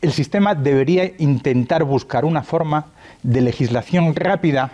el 0.00 0.12
sistema 0.12 0.54
debería 0.54 1.12
intentar 1.18 1.84
buscar 1.84 2.24
una 2.24 2.42
forma 2.42 2.86
de 3.22 3.42
legislación 3.42 4.14
rápida 4.14 4.70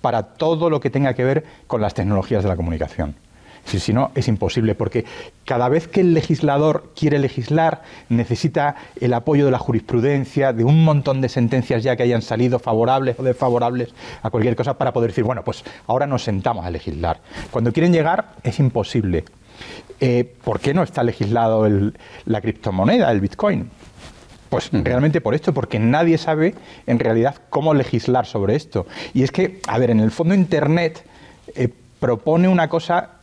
para 0.00 0.22
todo 0.22 0.70
lo 0.70 0.78
que 0.78 0.90
tenga 0.90 1.12
que 1.14 1.24
ver 1.24 1.44
con 1.66 1.80
las 1.80 1.94
tecnologías 1.94 2.44
de 2.44 2.50
la 2.50 2.54
comunicación. 2.54 3.16
Si, 3.66 3.92
no, 3.92 4.12
es 4.14 4.28
imposible, 4.28 4.76
porque 4.76 5.04
cada 5.44 5.68
vez 5.68 5.88
que 5.88 6.00
el 6.00 6.14
legislador 6.14 6.92
quiere 6.94 7.18
legislar, 7.18 7.82
necesita 8.08 8.76
el 9.00 9.12
apoyo 9.12 9.44
de 9.44 9.50
la 9.50 9.58
jurisprudencia, 9.58 10.52
de 10.52 10.62
un 10.62 10.84
montón 10.84 11.20
de 11.20 11.28
sentencias 11.28 11.82
ya 11.82 11.96
que 11.96 12.04
hayan 12.04 12.22
salido 12.22 12.60
favorables 12.60 13.18
o 13.18 13.24
desfavorables 13.24 13.92
a 14.22 14.30
cualquier 14.30 14.54
cosa 14.54 14.78
para 14.78 14.92
poder 14.92 15.10
decir, 15.10 15.24
bueno, 15.24 15.42
pues 15.42 15.64
ahora 15.88 16.06
nos 16.06 16.22
sentamos 16.22 16.64
a 16.64 16.70
legislar. 16.70 17.20
Cuando 17.50 17.72
quieren 17.72 17.92
llegar, 17.92 18.34
es 18.44 18.60
imposible. 18.60 19.24
Eh, 20.00 20.32
¿Por 20.44 20.60
qué 20.60 20.72
no 20.72 20.82
está 20.82 21.02
legislado 21.02 21.66
la 22.24 22.40
criptomoneda, 22.40 23.10
el 23.10 23.20
Bitcoin? 23.20 23.70
Pues 24.48 24.70
realmente 24.72 25.20
por 25.20 25.34
esto, 25.34 25.52
porque 25.52 25.78
nadie 25.78 26.18
sabe 26.18 26.54
en 26.86 26.98
realidad 26.98 27.36
cómo 27.50 27.74
legislar 27.74 28.26
sobre 28.26 28.54
esto. 28.54 28.86
Y 29.12 29.24
es 29.24 29.32
que, 29.32 29.60
a 29.66 29.78
ver, 29.78 29.90
en 29.90 30.00
el 30.00 30.12
fondo 30.12 30.34
Internet 30.34 31.04
eh, 31.54 31.68
propone 31.98 32.46
una 32.46 32.68
cosa 32.68 33.15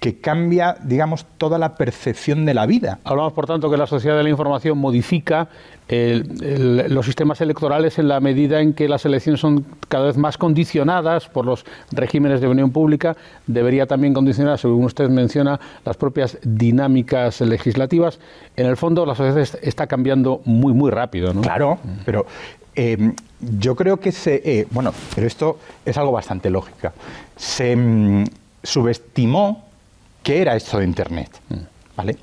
que 0.00 0.18
cambia, 0.18 0.76
digamos, 0.82 1.26
toda 1.36 1.58
la 1.58 1.74
percepción 1.74 2.46
de 2.46 2.54
la 2.54 2.64
vida. 2.64 2.98
Hablamos, 3.04 3.34
por 3.34 3.46
tanto, 3.46 3.70
que 3.70 3.76
la 3.76 3.86
sociedad 3.86 4.16
de 4.16 4.22
la 4.22 4.30
información 4.30 4.78
modifica 4.78 5.48
los 5.90 7.04
sistemas 7.04 7.40
electorales 7.40 7.98
en 7.98 8.08
la 8.08 8.20
medida 8.20 8.60
en 8.60 8.74
que 8.74 8.88
las 8.88 9.04
elecciones 9.04 9.40
son 9.40 9.66
cada 9.88 10.06
vez 10.06 10.16
más 10.16 10.38
condicionadas 10.38 11.28
por 11.28 11.44
los 11.44 11.66
regímenes 11.90 12.40
de 12.40 12.46
opinión 12.46 12.70
pública. 12.70 13.16
Debería 13.46 13.86
también 13.86 14.14
condicionar, 14.14 14.58
según 14.58 14.84
usted 14.84 15.08
menciona, 15.10 15.60
las 15.84 15.96
propias 15.96 16.38
dinámicas 16.42 17.40
legislativas. 17.40 18.20
En 18.56 18.66
el 18.66 18.76
fondo, 18.76 19.04
la 19.04 19.14
sociedad 19.14 19.46
está 19.62 19.86
cambiando 19.86 20.40
muy, 20.44 20.72
muy 20.72 20.90
rápido. 20.90 21.34
¿no? 21.34 21.42
Claro, 21.42 21.78
pero 22.06 22.24
eh, 22.74 23.12
yo 23.40 23.74
creo 23.76 23.98
que 23.98 24.12
se. 24.12 24.40
Eh, 24.44 24.66
bueno, 24.70 24.94
pero 25.14 25.26
esto 25.26 25.58
es 25.84 25.98
algo 25.98 26.12
bastante 26.12 26.50
lógico. 26.50 26.92
Se 27.36 27.74
mm, 27.76 28.24
subestimó 28.62 29.69
qué 30.22 30.42
era 30.42 30.56
esto 30.56 30.78
de 30.78 30.84
Internet. 30.84 31.30
¿Vale? 31.96 32.16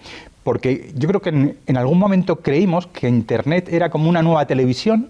Porque 0.43 0.91
yo 0.95 1.07
creo 1.09 1.21
que 1.21 1.29
en, 1.29 1.77
algún 1.77 1.99
momento 1.99 2.37
creímos 2.37 2.87
que 2.87 3.07
Internet 3.09 3.67
era 3.69 3.89
como 3.89 4.09
una 4.09 4.21
nueva 4.21 4.45
televisión, 4.47 5.09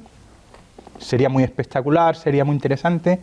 sería 0.98 1.30
muy 1.30 1.44
espectacular, 1.44 2.16
sería 2.16 2.44
muy 2.44 2.56
interesante, 2.56 3.20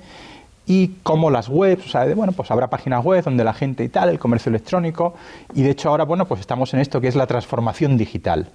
y 0.65 0.89
como 1.03 1.31
las 1.31 1.49
webs, 1.49 1.87
o 1.87 1.89
sea, 1.89 2.07
bueno, 2.15 2.33
pues 2.33 2.51
habrá 2.51 2.71
páginas 2.71 3.05
web 3.05 3.25
donde 3.25 3.43
la 3.43 3.53
gente 3.53 3.83
y 3.85 3.89
tal, 3.89 4.09
el 4.09 4.19
comercio 4.19 4.51
electrónico, 4.51 5.15
y 5.55 5.63
de 5.63 5.71
hecho 5.71 5.91
ahora, 5.91 6.05
bueno, 6.05 6.27
pues 6.27 6.41
estamos 6.41 6.73
en 6.73 6.81
esto 6.81 7.01
que 7.01 7.09
es 7.09 7.17
la 7.17 7.27
transformación 7.27 7.97
digital. 7.97 8.49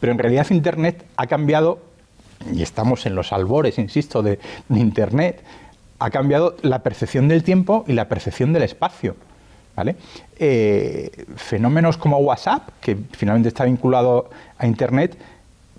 Pero 0.00 0.12
en 0.12 0.18
realidad 0.18 0.48
Internet 0.50 1.06
ha 1.16 1.28
cambiado, 1.28 1.78
y 2.52 2.62
estamos 2.62 3.06
en 3.06 3.14
los 3.14 3.32
albores, 3.32 3.78
insisto, 3.78 4.22
de 4.22 4.40
Internet, 4.68 5.42
ha 6.00 6.10
cambiado 6.10 6.56
la 6.62 6.82
percepción 6.82 7.28
del 7.28 7.42
tiempo 7.42 7.84
y 7.86 7.92
la 7.92 8.08
percepción 8.08 8.52
del 8.52 8.64
espacio. 8.64 9.14
Eh, 10.38 11.26
fenómenos 11.36 11.96
como 11.96 12.18
WhatsApp, 12.18 12.68
que 12.80 12.96
finalmente 13.12 13.48
está 13.48 13.64
vinculado 13.64 14.30
a 14.58 14.66
Internet, 14.66 15.16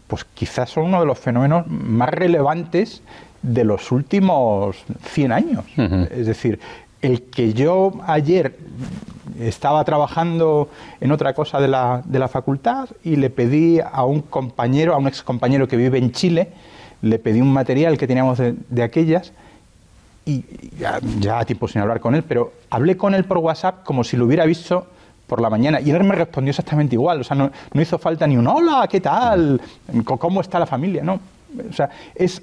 pues 0.08 0.24
quizás 0.24 0.70
son 0.70 0.86
uno 0.86 1.00
de 1.00 1.06
los 1.06 1.20
fenómenos 1.20 1.68
más 1.68 2.10
relevantes 2.10 3.02
de 3.42 3.64
los 3.64 3.92
últimos 3.92 4.78
100 5.12 5.32
años. 5.32 5.66
Es 6.12 6.28
decir, 6.28 6.60
el 7.02 7.24
que 7.24 7.54
yo 7.54 7.94
ayer 8.06 8.56
estaba 9.40 9.84
trabajando 9.84 10.70
en 11.02 11.12
otra 11.12 11.34
cosa 11.34 11.60
de 11.60 11.68
la, 11.68 12.02
de 12.06 12.20
la, 12.20 12.28
facultad 12.28 12.90
y 13.04 13.18
le 13.18 13.30
pedí 13.30 13.80
a 13.80 14.04
un 14.04 14.22
compañero, 14.22 14.96
a 14.96 14.98
un 14.98 15.08
ex 15.08 15.22
compañero 15.22 15.68
que 15.68 15.78
vive 15.78 15.98
en 16.00 16.12
Chile, 16.12 16.50
le 17.02 17.20
pedí 17.20 17.42
un 17.42 17.54
material 17.54 17.98
que 17.98 18.08
teníamos 18.08 18.40
de 18.40 18.84
aquellas 18.84 19.32
y 20.28 20.44
ya, 20.78 21.00
ya 21.20 21.46
tiempo 21.46 21.68
sin 21.68 21.82
hablar 21.82 22.02
con 22.02 22.14
él, 22.14 22.24
pero 22.24 22.52
hablé 22.70 22.98
con 22.98 23.16
él 23.16 23.24
por 23.24 23.38
WhatsApp 23.38 23.84
como 23.84 24.04
si 24.04 24.18
lo 24.18 24.26
hubiera 24.26 24.46
visto 24.46 24.86
por 25.26 25.42
la 25.42 25.50
mañana 25.50 25.80
y 25.80 25.90
él 25.90 26.04
me 26.04 26.16
respondió 26.16 26.52
exactamente 26.52 26.96
igual, 26.96 27.22
o 27.22 27.24
sea, 27.24 27.36
no, 27.36 27.50
no 27.74 27.82
hizo 27.82 27.98
falta 27.98 28.28
ni 28.28 28.38
un 28.38 28.46
hola, 28.46 28.88
¿qué 28.90 29.00
tal? 29.00 29.60
¿Cómo 30.04 30.42
está 30.42 30.60
la 30.60 30.66
familia? 30.66 31.04
No, 31.04 31.20
o 31.70 31.74
sea, 31.74 31.90
es 32.14 32.42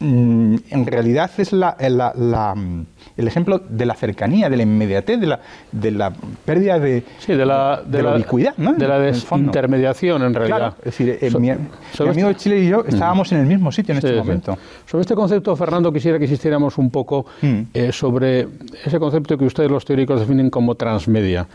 Mm, 0.00 0.56
en 0.70 0.86
realidad 0.86 1.28
es 1.38 1.52
la, 1.52 1.74
mm, 1.74 2.82
el 3.16 3.26
ejemplo 3.26 3.58
de 3.58 3.84
la 3.84 3.94
cercanía, 3.94 4.48
de 4.48 4.56
la 4.56 4.62
inmediatez, 4.62 5.18
de 5.18 5.26
la, 5.26 5.40
de 5.72 5.90
la 5.90 6.12
pérdida 6.44 6.78
de, 6.78 7.02
de 7.26 7.46
la, 7.46 7.82
de, 7.84 8.02
la, 8.04 8.14
ubicuidad, 8.14 8.56
de 8.56 8.86
la 8.86 9.00
desintermediación 9.00 10.22
en 10.22 10.34
realidad. 10.34 10.74
es 10.78 10.84
decir, 10.84 11.18
eh, 11.20 11.30
mi, 11.40 11.50
amigo 11.50 12.26
de 12.28 12.30
este 12.30 12.34
Chile 12.44 12.60
y 12.60 12.68
yo 12.68 12.84
mm. 12.84 12.88
estábamos 12.88 13.32
en 13.32 13.40
el 13.40 13.46
mismo 13.46 13.72
sitio 13.72 13.92
en 13.92 13.98
este 13.98 14.14
momento. 14.14 14.56
Sobre 14.86 15.02
este 15.02 15.16
concepto, 15.16 15.56
Fernando, 15.56 15.92
quisiera 15.92 16.16
que 16.16 16.26
insistiéramos 16.26 16.78
un 16.78 16.90
poco 16.90 17.26
eh, 17.42 17.90
sobre 17.90 18.46
ese 18.84 19.00
concepto 19.00 19.36
que 19.36 19.46
ustedes 19.46 19.68
los 19.68 19.84
teóricos 19.84 20.20
definen 20.20 20.48
como 20.48 20.76
transmedia. 20.76 21.48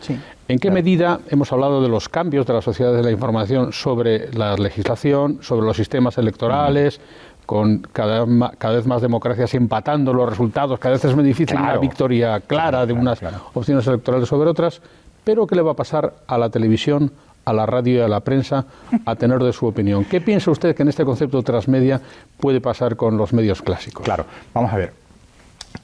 ¿En 0.48 0.58
qué 0.58 0.70
medida 0.70 1.20
hemos 1.30 1.50
hablado 1.50 1.80
de 1.80 1.88
los 1.88 2.10
cambios 2.10 2.46
de 2.46 2.52
la 2.52 2.60
sociedad 2.60 2.92
de 2.92 3.02
la 3.02 3.10
información 3.10 3.72
sobre 3.72 4.30
la 4.34 4.54
legislación, 4.56 5.38
sobre 5.40 5.64
los 5.64 5.78
sistemas 5.78 6.18
electorales? 6.18 7.00
Con 7.46 7.80
cada, 7.92 8.26
cada, 8.58 8.74
vez 8.74 8.86
más 8.86 9.02
democracias 9.02 9.54
empatando 9.54 10.12
los 10.12 10.28
resultados, 10.28 10.78
cada 10.78 10.94
vez 10.94 11.04
es 11.04 11.14
más 11.14 11.24
difícil 11.24 11.58
una 11.58 11.76
victoria 11.76 12.40
clara 12.40 12.86
de 12.86 12.92
unas 12.92 13.20
opciones 13.52 13.86
electorales 13.86 14.28
sobre 14.28 14.50
otras, 14.50 14.80
pero 15.24 15.46
¿qué 15.46 15.54
le 15.54 15.62
va 15.62 15.72
a 15.72 15.76
pasar 15.76 16.14
a 16.26 16.38
la 16.38 16.50
televisión, 16.50 17.10
a 17.44 17.52
la 17.52 17.66
radio 17.66 17.98
y 17.98 18.00
a 18.00 18.08
la 18.08 18.20
prensa 18.20 18.66
a 19.04 19.16
tener 19.16 19.42
de 19.42 19.52
su 19.52 19.66
opinión? 19.66 20.04
¿Qué 20.04 20.20
piensa 20.20 20.50
usted 20.50 20.74
que 20.74 20.82
en 20.82 20.88
este 20.88 21.04
concepto 21.04 21.42
transmedia 21.42 22.00
puede 22.38 22.60
pasar 22.60 22.96
con 22.96 23.16
los 23.16 23.32
medios 23.32 23.62
clásicos? 23.62 24.04
Claro, 24.04 24.26
vamos 24.52 24.72
a 24.72 24.76
ver. 24.76 24.92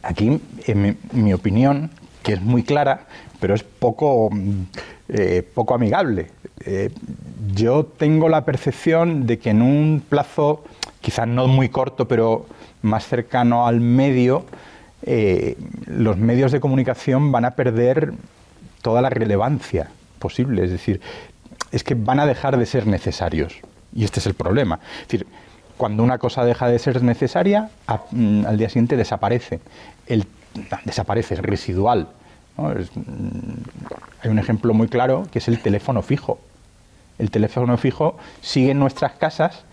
Aquí, 0.02 0.40
en 0.66 0.96
mi, 1.12 1.32
opinión, 1.32 1.90
que 2.22 2.34
es 2.34 2.40
muy 2.40 2.62
clara, 2.62 3.06
pero 3.40 3.54
es 3.54 3.62
poco, 3.62 4.30
eh, 5.08 5.42
poco 5.54 5.74
amigable. 5.74 6.30
Eh, 6.64 6.90
yo 7.54 7.84
tengo 7.84 8.28
la 8.28 8.44
percepción 8.44 9.26
de 9.26 9.38
que 9.38 9.50
en 9.50 9.62
un 9.62 10.02
plazo 10.06 10.64
quizás 11.00 11.26
no 11.26 11.46
muy 11.46 11.68
corto, 11.68 12.06
pero 12.06 12.46
más 12.82 13.06
cercano 13.06 13.66
al 13.66 13.80
medio, 13.80 14.44
eh, 15.02 15.56
los 15.86 16.16
medios 16.18 16.52
de 16.52 16.60
comunicación 16.60 17.32
van 17.32 17.44
a 17.44 17.52
perder 17.52 18.12
toda 18.82 19.02
la 19.02 19.10
relevancia 19.10 19.90
posible. 20.18 20.64
Es 20.64 20.70
decir, 20.70 21.00
es 21.72 21.84
que 21.84 21.94
van 21.94 22.20
a 22.20 22.26
dejar 22.26 22.58
de 22.58 22.66
ser 22.66 22.86
necesarios. 22.86 23.54
Y 23.94 24.04
este 24.04 24.20
es 24.20 24.26
el 24.26 24.34
problema. 24.34 24.78
Es 25.02 25.08
decir, 25.08 25.26
cuando 25.76 26.02
una 26.02 26.18
cosa 26.18 26.44
deja 26.44 26.68
de 26.68 26.78
ser 26.78 27.02
necesaria, 27.02 27.70
mm, 28.10 28.46
al 28.46 28.58
día 28.58 28.68
siguiente 28.68 28.96
desaparece. 28.96 29.60
El, 30.06 30.26
desaparece, 30.84 31.34
es 31.34 31.40
residual. 31.40 32.08
Mm, 32.56 32.72
hay 34.22 34.30
un 34.30 34.38
ejemplo 34.38 34.74
muy 34.74 34.88
claro 34.88 35.26
que 35.32 35.38
es 35.38 35.48
el 35.48 35.60
teléfono 35.60 36.02
fijo. 36.02 36.38
El 37.20 37.30
teléfono 37.30 37.76
fijo 37.76 38.16
sigue 38.40 38.70
en 38.70 38.78
nuestras 38.78 39.12
casas, 39.12 39.64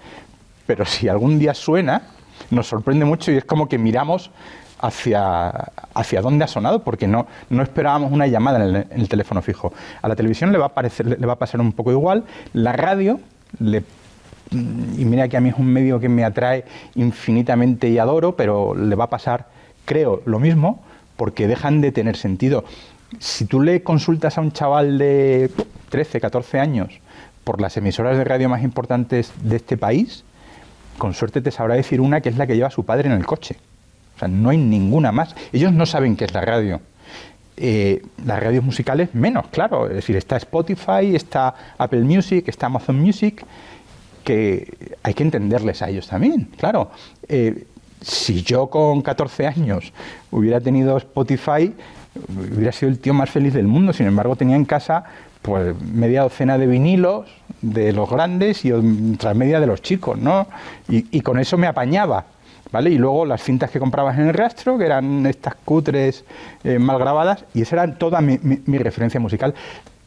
pero 0.66 0.86
si 0.86 1.08
algún 1.08 1.40
día 1.40 1.54
suena, 1.54 2.04
nos 2.52 2.68
sorprende 2.68 3.06
mucho 3.06 3.32
y 3.32 3.38
es 3.38 3.46
como 3.46 3.70
que 3.70 3.78
miramos 3.78 4.32
hacia, 4.80 5.50
hacia 5.94 6.22
dónde 6.22 6.44
ha 6.44 6.48
sonado, 6.48 6.84
porque 6.84 7.08
no, 7.08 7.26
no 7.50 7.64
esperábamos 7.64 8.12
una 8.12 8.28
llamada 8.28 8.64
en 8.64 8.88
el, 8.92 9.10
teléfono 9.10 9.42
fijo. 9.42 9.74
A 10.02 10.10
la 10.10 10.16
televisión 10.16 10.52
le 10.52 10.58
va 10.58 10.68
a, 10.68 10.74
parecer, 10.74 11.20
le 11.20 11.26
va 11.26 11.34
a 11.34 11.40
pasar 11.40 11.62
un 11.62 11.72
poco 11.72 11.92
igual, 11.92 12.26
la 12.54 12.74
radio 12.74 13.20
le 13.60 13.84
y 14.52 15.04
mira 15.04 15.28
que 15.28 15.36
a 15.36 15.42
mí 15.42 15.50
es 15.50 15.56
un 15.56 15.68
medio 15.68 16.00
que 16.00 16.08
me 16.08 16.24
atrae 16.24 16.64
infinitamente 16.96 17.90
y 17.90 17.98
adoro, 17.98 18.38
pero 18.38 18.76
le 18.76 18.96
va 18.96 19.06
a 19.06 19.10
pasar, 19.10 19.48
creo, 19.84 20.22
lo 20.26 20.40
mismo, 20.40 20.82
porque 21.18 21.48
dejan 21.48 21.82
de 21.82 21.92
tener 21.92 22.16
sentido. 22.16 22.64
Si 23.20 23.46
tú 23.46 23.60
le 23.60 23.84
consultas 23.84 24.38
a 24.38 24.42
un 24.42 24.54
chaval 24.54 24.98
de 24.98 25.52
13, 25.90 26.22
14 26.22 26.60
años 26.60 27.02
por 27.48 27.62
las 27.62 27.78
emisoras 27.78 28.18
de 28.18 28.26
radio 28.26 28.50
más 28.50 28.62
importantes 28.62 29.32
de 29.42 29.56
este 29.56 29.78
país, 29.78 30.26
con 30.98 31.14
suerte 31.14 31.40
te 31.40 31.50
sabrá 31.50 31.76
decir 31.76 32.02
una 32.02 32.20
que 32.20 32.28
es 32.28 32.36
la 32.36 32.46
que 32.46 32.58
lleva 32.58 32.70
su 32.70 32.84
padre 32.84 33.08
en 33.08 33.14
el 33.14 33.26
coche. 33.26 33.56
O 34.18 34.20
sea, 34.20 34.28
no 34.28 34.50
hay 34.50 34.58
ninguna 34.58 35.14
más. 35.14 35.34
Ellos 35.54 35.72
no 35.72 35.86
saben 35.86 36.18
qué 36.18 36.26
es 36.26 36.34
la 36.34 36.42
radio. 36.42 36.82
Eh, 37.56 38.02
las 38.26 38.44
radios 38.44 38.66
musicales 38.66 39.16
menos, 39.16 39.48
claro. 39.48 39.88
Es 39.88 39.94
decir, 39.94 40.18
está 40.18 40.36
Spotify, 40.36 41.16
está 41.16 41.56
Apple 41.78 42.02
Music, 42.02 42.50
está 42.50 42.66
Amazon 42.66 43.00
Music, 43.00 43.46
que 44.26 44.74
hay 45.02 45.14
que 45.14 45.24
entenderles 45.24 45.82
a 45.82 45.88
ellos 45.88 46.06
también, 46.06 46.50
claro. 46.58 46.92
Eh, 47.30 47.64
si 48.02 48.44
yo 48.44 48.68
con 48.68 49.02
14 49.02 49.48
años 49.48 49.94
hubiera 50.32 50.60
tenido 50.60 50.98
Spotify, 50.98 51.74
hubiera 52.28 52.74
sido 52.74 52.92
el 52.92 53.00
tío 53.00 53.14
más 53.14 53.30
feliz 53.30 53.54
del 53.54 53.68
mundo. 53.68 53.94
Sin 53.94 54.06
embargo, 54.06 54.36
tenía 54.36 54.58
en 54.58 54.66
casa 54.66 55.06
pues 55.48 55.82
media 55.82 56.24
docena 56.24 56.58
de 56.58 56.68
vinilos 56.68 57.26
de 57.62 57.94
los 57.94 58.10
grandes 58.10 58.66
y 58.66 58.74
otra 58.74 59.34
media 59.34 59.62
de 59.62 59.68
los 59.68 59.82
chicos, 59.82 60.18
¿no? 60.18 60.48
y 60.90 61.22
con 61.22 61.40
eso 61.40 61.58
me 61.58 61.68
apañaba. 61.68 62.26
¿vale? 62.72 62.90
Y 62.90 62.98
luego 62.98 63.26
las 63.26 63.44
cintas 63.44 63.72
que 63.72 63.80
comprabas 63.80 64.18
en 64.18 64.28
el 64.28 64.34
rastro, 64.34 64.78
que 64.78 64.86
eran 64.86 65.26
estas 65.26 65.56
cutres 65.56 66.26
eh, 66.64 66.80
mal 66.80 67.00
grabadas, 67.00 67.46
y 67.54 67.62
esa 67.62 67.84
era 67.84 67.96
toda 67.96 68.22
mi, 68.22 68.38
referencia 68.78 69.20
musical. 69.20 69.54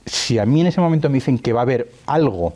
Si 0.07 0.39
a 0.39 0.47
mí 0.47 0.61
en 0.61 0.69
ese 0.69 0.81
momento 0.81 1.09
me 1.09 1.15
dicen 1.15 1.39
que 1.39 1.53
va 1.53 1.61
a 1.61 1.63
haber 1.63 1.91
algo 2.07 2.55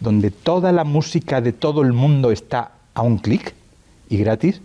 donde 0.00 0.30
toda 0.30 0.70
la 0.70 0.84
música 0.84 1.40
de 1.40 1.52
todo 1.52 1.82
el 1.82 1.92
mundo 1.92 2.30
está 2.30 2.70
a 2.94 3.02
un 3.02 3.18
clic 3.18 3.54
y 4.08 4.18
gratis, 4.18 4.60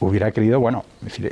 hubiera 0.00 0.30
querido, 0.32 0.60
bueno, 0.60 0.84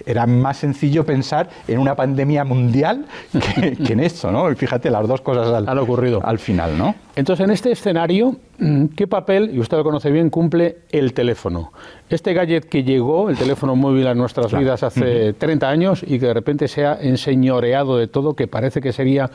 era 0.06 0.26
más 0.26 0.58
sencillo 0.58 1.04
pensar 1.04 1.48
en 1.68 1.78
una 1.78 1.94
pandemia 1.94 2.44
mundial 2.44 3.06
que, 3.32 3.92
en 3.92 4.00
esto, 4.00 4.30
¿no? 4.30 4.50
Y 4.50 4.54
fíjate, 4.54 4.90
las 4.90 5.06
dos 5.06 5.20
cosas 5.20 5.48
al, 5.48 5.68
Han 5.68 5.78
ocurrido. 5.78 6.20
al 6.24 6.38
final, 6.38 6.76
¿no? 6.78 6.94
Entonces, 7.14 7.44
en 7.44 7.50
este 7.50 7.72
escenario, 7.72 8.36
mm, 8.58 8.86
¿qué 8.96 9.06
papel, 9.06 9.50
y 9.54 9.58
usted 9.58 9.76
lo 9.76 9.84
conoce 9.84 10.10
bien, 10.10 10.30
cumple 10.30 10.78
el 10.90 11.12
teléfono? 11.12 11.72
Este 12.08 12.32
gadget 12.34 12.68
que 12.68 12.84
llegó, 12.84 13.30
el 13.30 13.36
teléfono 13.36 13.76
móvil 13.76 14.06
a 14.06 14.14
nuestras 14.14 14.52
vidas 14.56 14.82
hace 14.82 15.32
30 15.32 15.68
años 15.68 16.02
y 16.06 16.18
que 16.18 16.26
de 16.26 16.34
repente 16.34 16.68
se 16.68 16.84
ha 16.84 16.94
enseñoreado 17.00 17.96
de 17.96 18.06
todo, 18.06 18.34
que 18.34 18.46
parece 18.46 18.80
que 18.80 18.92
sería 18.92 19.30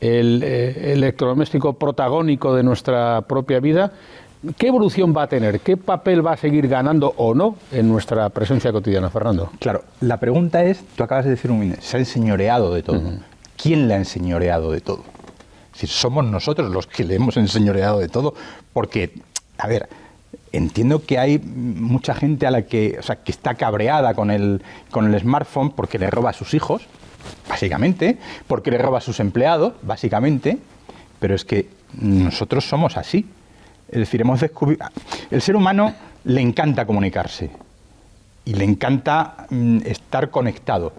el 0.00 0.42
eh, 0.42 0.92
electrodoméstico 0.92 1.74
protagónico 1.74 2.54
de 2.54 2.62
nuestra 2.62 3.22
propia 3.22 3.60
vida, 3.60 3.92
¿Qué 4.56 4.68
evolución 4.68 5.14
va 5.14 5.24
a 5.24 5.26
tener? 5.26 5.60
¿Qué 5.60 5.76
papel 5.76 6.26
va 6.26 6.32
a 6.32 6.36
seguir 6.36 6.66
ganando 6.66 7.12
o 7.18 7.34
no 7.34 7.56
en 7.72 7.88
nuestra 7.88 8.30
presencia 8.30 8.72
cotidiana, 8.72 9.10
Fernando? 9.10 9.50
Claro, 9.58 9.84
la 10.00 10.18
pregunta 10.18 10.64
es, 10.64 10.82
tú 10.96 11.02
acabas 11.02 11.26
de 11.26 11.32
decir 11.32 11.50
un 11.50 11.60
minuto, 11.60 11.82
se 11.82 11.98
ha 11.98 12.00
enseñoreado 12.00 12.72
de 12.72 12.82
todo. 12.82 13.02
¿Quién 13.62 13.86
le 13.86 13.94
ha 13.94 13.96
enseñoreado 13.98 14.72
de 14.72 14.80
todo? 14.80 15.04
Es 15.66 15.72
decir, 15.72 15.90
somos 15.90 16.24
nosotros 16.24 16.70
los 16.70 16.86
que 16.86 17.04
le 17.04 17.16
hemos 17.16 17.36
enseñoreado 17.36 17.98
de 17.98 18.08
todo, 18.08 18.32
porque, 18.72 19.12
a 19.58 19.68
ver, 19.68 19.90
entiendo 20.52 21.04
que 21.04 21.18
hay 21.18 21.38
mucha 21.38 22.14
gente 22.14 22.46
a 22.46 22.50
la 22.50 22.62
que, 22.62 22.96
o 22.98 23.02
sea, 23.02 23.16
que 23.16 23.32
está 23.32 23.56
cabreada 23.56 24.14
con 24.14 24.30
el, 24.30 24.62
con 24.90 25.12
el 25.12 25.20
smartphone 25.20 25.70
porque 25.72 25.98
le 25.98 26.08
roba 26.10 26.30
a 26.30 26.32
sus 26.32 26.54
hijos, 26.54 26.86
básicamente, 27.46 28.16
porque 28.46 28.70
le 28.70 28.78
roba 28.78 28.98
a 28.98 29.02
sus 29.02 29.20
empleados, 29.20 29.74
básicamente, 29.82 30.58
pero 31.18 31.34
es 31.34 31.44
que 31.44 31.68
nosotros 32.00 32.66
somos 32.66 32.96
así. 32.96 33.26
Es 33.90 33.98
decir, 33.98 34.20
hemos 34.20 34.40
descubierto... 34.40 34.86
El 35.30 35.42
ser 35.42 35.56
humano 35.56 35.94
le 36.24 36.40
encanta 36.40 36.86
comunicarse 36.86 37.50
y 38.44 38.54
le 38.54 38.64
encanta 38.64 39.46
mm, 39.50 39.78
estar 39.84 40.30
conectado. 40.30 40.92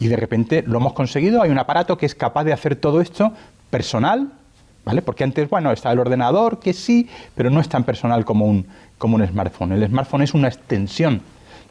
Y 0.00 0.08
de 0.08 0.16
repente 0.16 0.62
lo 0.66 0.78
hemos 0.78 0.92
conseguido, 0.92 1.42
hay 1.42 1.50
un 1.50 1.58
aparato 1.58 1.96
que 1.96 2.06
es 2.06 2.14
capaz 2.14 2.44
de 2.44 2.52
hacer 2.52 2.76
todo 2.76 3.00
esto 3.00 3.32
personal, 3.70 4.32
¿vale? 4.84 5.02
Porque 5.02 5.24
antes, 5.24 5.48
bueno, 5.48 5.72
está 5.72 5.92
el 5.92 5.98
ordenador, 5.98 6.60
que 6.60 6.72
sí, 6.72 7.08
pero 7.34 7.50
no 7.50 7.60
es 7.60 7.68
tan 7.68 7.84
personal 7.84 8.24
como 8.24 8.46
un, 8.46 8.66
como 8.96 9.16
un 9.16 9.26
smartphone. 9.26 9.72
El 9.72 9.86
smartphone 9.86 10.22
es 10.22 10.34
una 10.34 10.48
extensión 10.48 11.20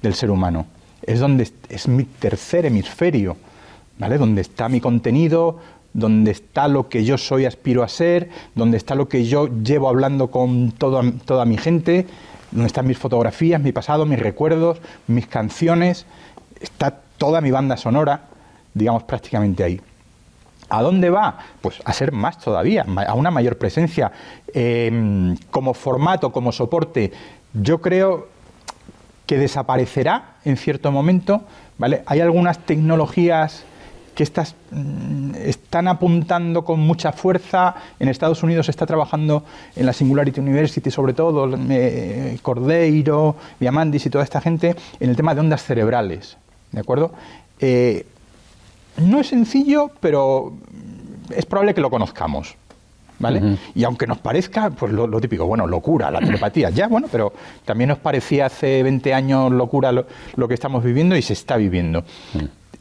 del 0.02 0.14
ser 0.14 0.32
humano. 0.32 0.66
Es 1.02 1.20
donde 1.20 1.50
es 1.70 1.88
mi 1.88 2.04
tercer 2.04 2.66
hemisferio, 2.66 3.38
¿vale? 3.98 4.18
Donde 4.18 4.42
está 4.42 4.68
mi 4.68 4.82
contenido, 4.82 5.60
donde 5.98 6.30
está 6.30 6.68
lo 6.68 6.90
que 6.90 7.04
yo 7.04 7.18
soy, 7.18 7.46
aspiro 7.46 7.82
a 7.82 7.88
ser, 7.88 8.30
donde 8.54 8.78
está 8.78 8.94
lo 8.94 9.10
que 9.10 9.26
yo 9.26 9.48
llevo 9.48 9.90
hablando 9.90 10.30
con 10.30 10.72
toda, 10.72 11.02
toda 11.26 11.44
mi 11.44 11.58
gente, 11.58 12.06
donde 12.52 12.68
están 12.68 12.86
mis 12.86 13.00
fotografías, 13.00 13.60
mi 13.60 13.72
pasado, 13.72 14.06
mis 14.06 14.20
recuerdos, 14.20 14.78
mis 15.08 15.26
canciones, 15.26 16.06
está 16.62 17.00
toda 17.18 17.42
mi 17.42 17.50
banda 17.50 17.78
sonora, 17.78 18.26
digamos, 18.76 19.04
prácticamente 19.04 19.64
ahí. 19.64 19.82
¿A 20.70 20.84
dónde 20.84 21.10
va? 21.10 21.40
Pues 21.62 21.82
a 21.84 21.92
ser 21.94 22.12
más 22.12 22.38
todavía, 22.38 22.86
a 23.08 23.16
una 23.16 23.32
mayor 23.32 23.58
presencia. 23.58 24.12
Em, 24.54 25.36
como 25.50 25.74
formato, 25.74 26.32
como 26.32 26.52
soporte, 26.52 27.12
yo 27.54 27.82
creo 27.82 28.28
que 29.26 29.40
desaparecerá 29.40 30.36
en 30.46 30.58
cierto 30.58 30.92
momento. 30.92 31.42
¿vale? 31.80 32.04
Hay 32.06 32.20
algunas 32.20 32.60
tecnologías 32.60 33.64
que 34.18 34.24
estas 34.24 34.56
mm, 34.72 35.36
están 35.36 35.88
apuntando 35.88 36.66
con 36.66 36.80
mucha 36.80 37.12
fuerza. 37.12 37.76
En 38.00 38.10
Estados 38.10 38.42
Unidos 38.42 38.66
se 38.66 38.72
está 38.72 38.88
trabajando 38.88 39.44
en 39.76 39.86
la 39.86 39.94
Singularity 39.94 40.40
University, 40.40 40.90
sobre 40.90 41.14
todo 41.14 41.48
eh, 41.70 42.36
Cordeiro, 42.42 43.36
Diamandis 43.60 44.08
y 44.08 44.10
toda 44.10 44.24
esta 44.24 44.42
gente, 44.42 44.76
en 45.00 45.12
el 45.12 45.16
tema 45.16 45.36
de 45.36 45.42
ondas 45.42 45.64
cerebrales. 45.64 46.36
¿De 46.72 46.80
acuerdo? 46.80 47.12
Eh, 47.60 48.08
no 48.98 49.20
es 49.20 49.28
sencillo, 49.28 49.92
pero 50.00 50.52
es 51.30 51.46
probable 51.46 51.76
que 51.76 51.82
lo 51.82 51.92
conozcamos. 51.92 52.56
¿Vale? 53.20 53.58
Y 53.74 53.84
aunque 53.84 54.06
nos 54.06 54.20
parezca, 54.20 54.70
pues 54.72 54.92
lo, 54.94 55.22
típico, 55.22 55.46
bueno, 55.46 55.66
locura, 55.66 56.12
la 56.12 56.20
telepatía, 56.20 56.70
ya, 56.70 56.88
bueno, 56.88 57.08
pero 57.12 57.34
también 57.66 57.88
nos 57.88 57.98
parecía 57.98 58.46
hace 58.46 58.84
20 58.84 59.12
años 59.12 59.52
locura 59.52 59.92
lo, 59.92 60.48
que 60.48 60.54
estamos 60.54 60.84
viviendo 60.84 61.16
y 61.16 61.24
se 61.24 61.34
está 61.34 61.58
viviendo. 61.58 62.04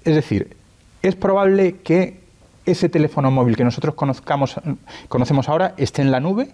Es 0.05 0.15
decir, 0.15 0.57
es 1.03 1.15
probable 1.15 1.77
que 1.77 2.27
ese 2.67 2.89
teléfono 2.89 3.31
móvil 3.31 3.57
que 3.57 3.65
nosotros 3.65 3.95
conozcamos, 3.95 4.57
conocemos 5.09 5.49
ahora 5.49 5.75
esté 5.77 6.03
en 6.03 6.11
la 6.11 6.21
nube. 6.21 6.51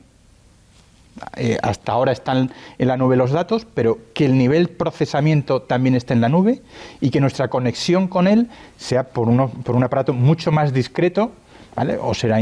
Eh, 1.37 1.59
hasta 1.63 1.93
ahora 1.93 2.13
están 2.13 2.51
en 2.79 2.89
la 2.89 2.97
nube 2.97 3.17
los 3.17 3.33
datos, 3.33 3.67
pero 3.75 3.99
que 4.15 4.25
el 4.25 4.39
nivel 4.39 4.71
procesamiento 4.71 5.61
también 5.61 5.95
esté 5.95 6.15
en 6.15 6.23
la 6.23 6.31
nube 6.31 6.63
y 7.01 7.11
que 7.11 7.21
nuestra 7.21 7.49
conexión 7.49 8.09
con 8.09 8.27
él 8.27 8.49
sea 8.79 9.05
por, 9.05 9.29
uno, 9.29 9.49
por 9.49 9.77
un 9.77 9.85
aparato 9.85 10.15
mucho 10.15 10.53
más 10.53 10.73
discreto, 10.73 11.33
¿vale? 11.77 11.99
O 12.01 12.15
será 12.15 12.39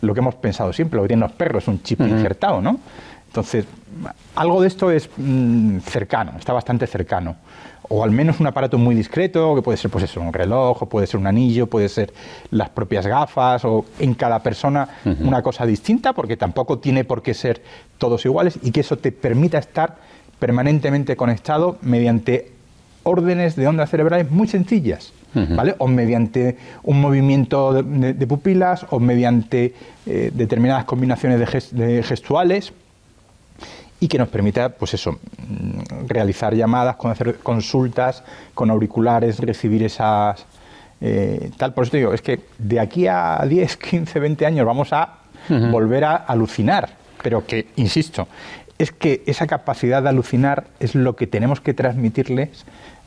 lo 0.00 0.14
que 0.14 0.20
hemos 0.20 0.34
pensado 0.34 0.72
siempre, 0.72 0.96
lo 0.96 1.02
que 1.02 1.08
tienen 1.08 1.28
los 1.28 1.32
perros, 1.32 1.68
un 1.68 1.80
chip 1.82 2.00
injertado, 2.00 2.60
¿no? 2.60 2.80
Entonces, 3.28 3.66
algo 4.34 4.60
de 4.60 4.68
esto 4.68 4.90
es 4.90 5.08
mm, 5.16 5.78
cercano, 5.78 6.32
está 6.38 6.52
bastante 6.52 6.86
cercano 6.88 7.36
o 7.88 8.04
al 8.04 8.10
menos 8.10 8.40
un 8.40 8.46
aparato 8.46 8.78
muy 8.78 8.94
discreto, 8.94 9.54
que 9.54 9.62
puede 9.62 9.76
ser 9.76 9.90
pues 9.90 10.04
eso, 10.04 10.20
un 10.20 10.32
reloj, 10.32 10.82
o 10.82 10.86
puede 10.86 11.06
ser 11.06 11.20
un 11.20 11.26
anillo, 11.26 11.66
puede 11.66 11.88
ser 11.88 12.12
las 12.50 12.70
propias 12.70 13.06
gafas, 13.06 13.64
o 13.64 13.84
en 13.98 14.14
cada 14.14 14.40
persona 14.40 14.88
una 15.20 15.42
cosa 15.42 15.66
distinta, 15.66 16.12
porque 16.12 16.36
tampoco 16.36 16.78
tiene 16.78 17.04
por 17.04 17.22
qué 17.22 17.34
ser 17.34 17.62
todos 17.98 18.24
iguales, 18.24 18.58
y 18.62 18.70
que 18.70 18.80
eso 18.80 18.96
te 18.98 19.12
permita 19.12 19.58
estar 19.58 19.96
permanentemente 20.38 21.16
conectado 21.16 21.78
mediante 21.82 22.52
órdenes 23.04 23.56
de 23.56 23.66
ondas 23.66 23.90
cerebrales 23.90 24.30
muy 24.30 24.48
sencillas. 24.48 25.12
¿Vale? 25.34 25.74
O 25.78 25.88
mediante 25.88 26.58
un 26.82 27.00
movimiento 27.00 27.72
de, 27.72 28.26
pupilas, 28.26 28.84
o 28.90 29.00
mediante 29.00 29.72
eh, 30.04 30.30
determinadas 30.34 30.84
combinaciones 30.84 31.40
de 31.72 32.02
gestuales, 32.02 32.74
y 34.02 34.08
que 34.08 34.18
nos 34.18 34.28
permita, 34.28 34.70
pues 34.70 34.94
eso, 34.94 35.12
mm, 35.12 36.08
realizar 36.08 36.56
llamadas, 36.56 36.96
con 36.96 37.12
hacer 37.12 37.38
consultas 37.38 38.24
con 38.52 38.68
auriculares, 38.68 39.38
recibir 39.38 39.84
esas... 39.84 40.44
Eh, 41.00 41.52
tal, 41.56 41.72
por 41.72 41.84
eso 41.84 41.92
te 41.92 41.98
digo, 41.98 42.12
es 42.12 42.20
que 42.20 42.40
de 42.58 42.80
aquí 42.80 43.06
a 43.06 43.40
10, 43.48 43.76
15, 43.76 44.18
20 44.18 44.44
años 44.44 44.66
vamos 44.66 44.92
a 44.92 45.18
volver 45.70 46.04
a 46.04 46.16
alucinar, 46.16 46.90
pero 47.22 47.46
que, 47.46 47.68
insisto, 47.76 48.26
es 48.76 48.90
que 48.90 49.22
esa 49.26 49.46
capacidad 49.46 50.02
de 50.02 50.08
alucinar 50.08 50.64
es 50.80 50.96
lo 50.96 51.14
que 51.14 51.28
tenemos 51.28 51.60
que 51.60 51.72
transmitirles 51.72 52.64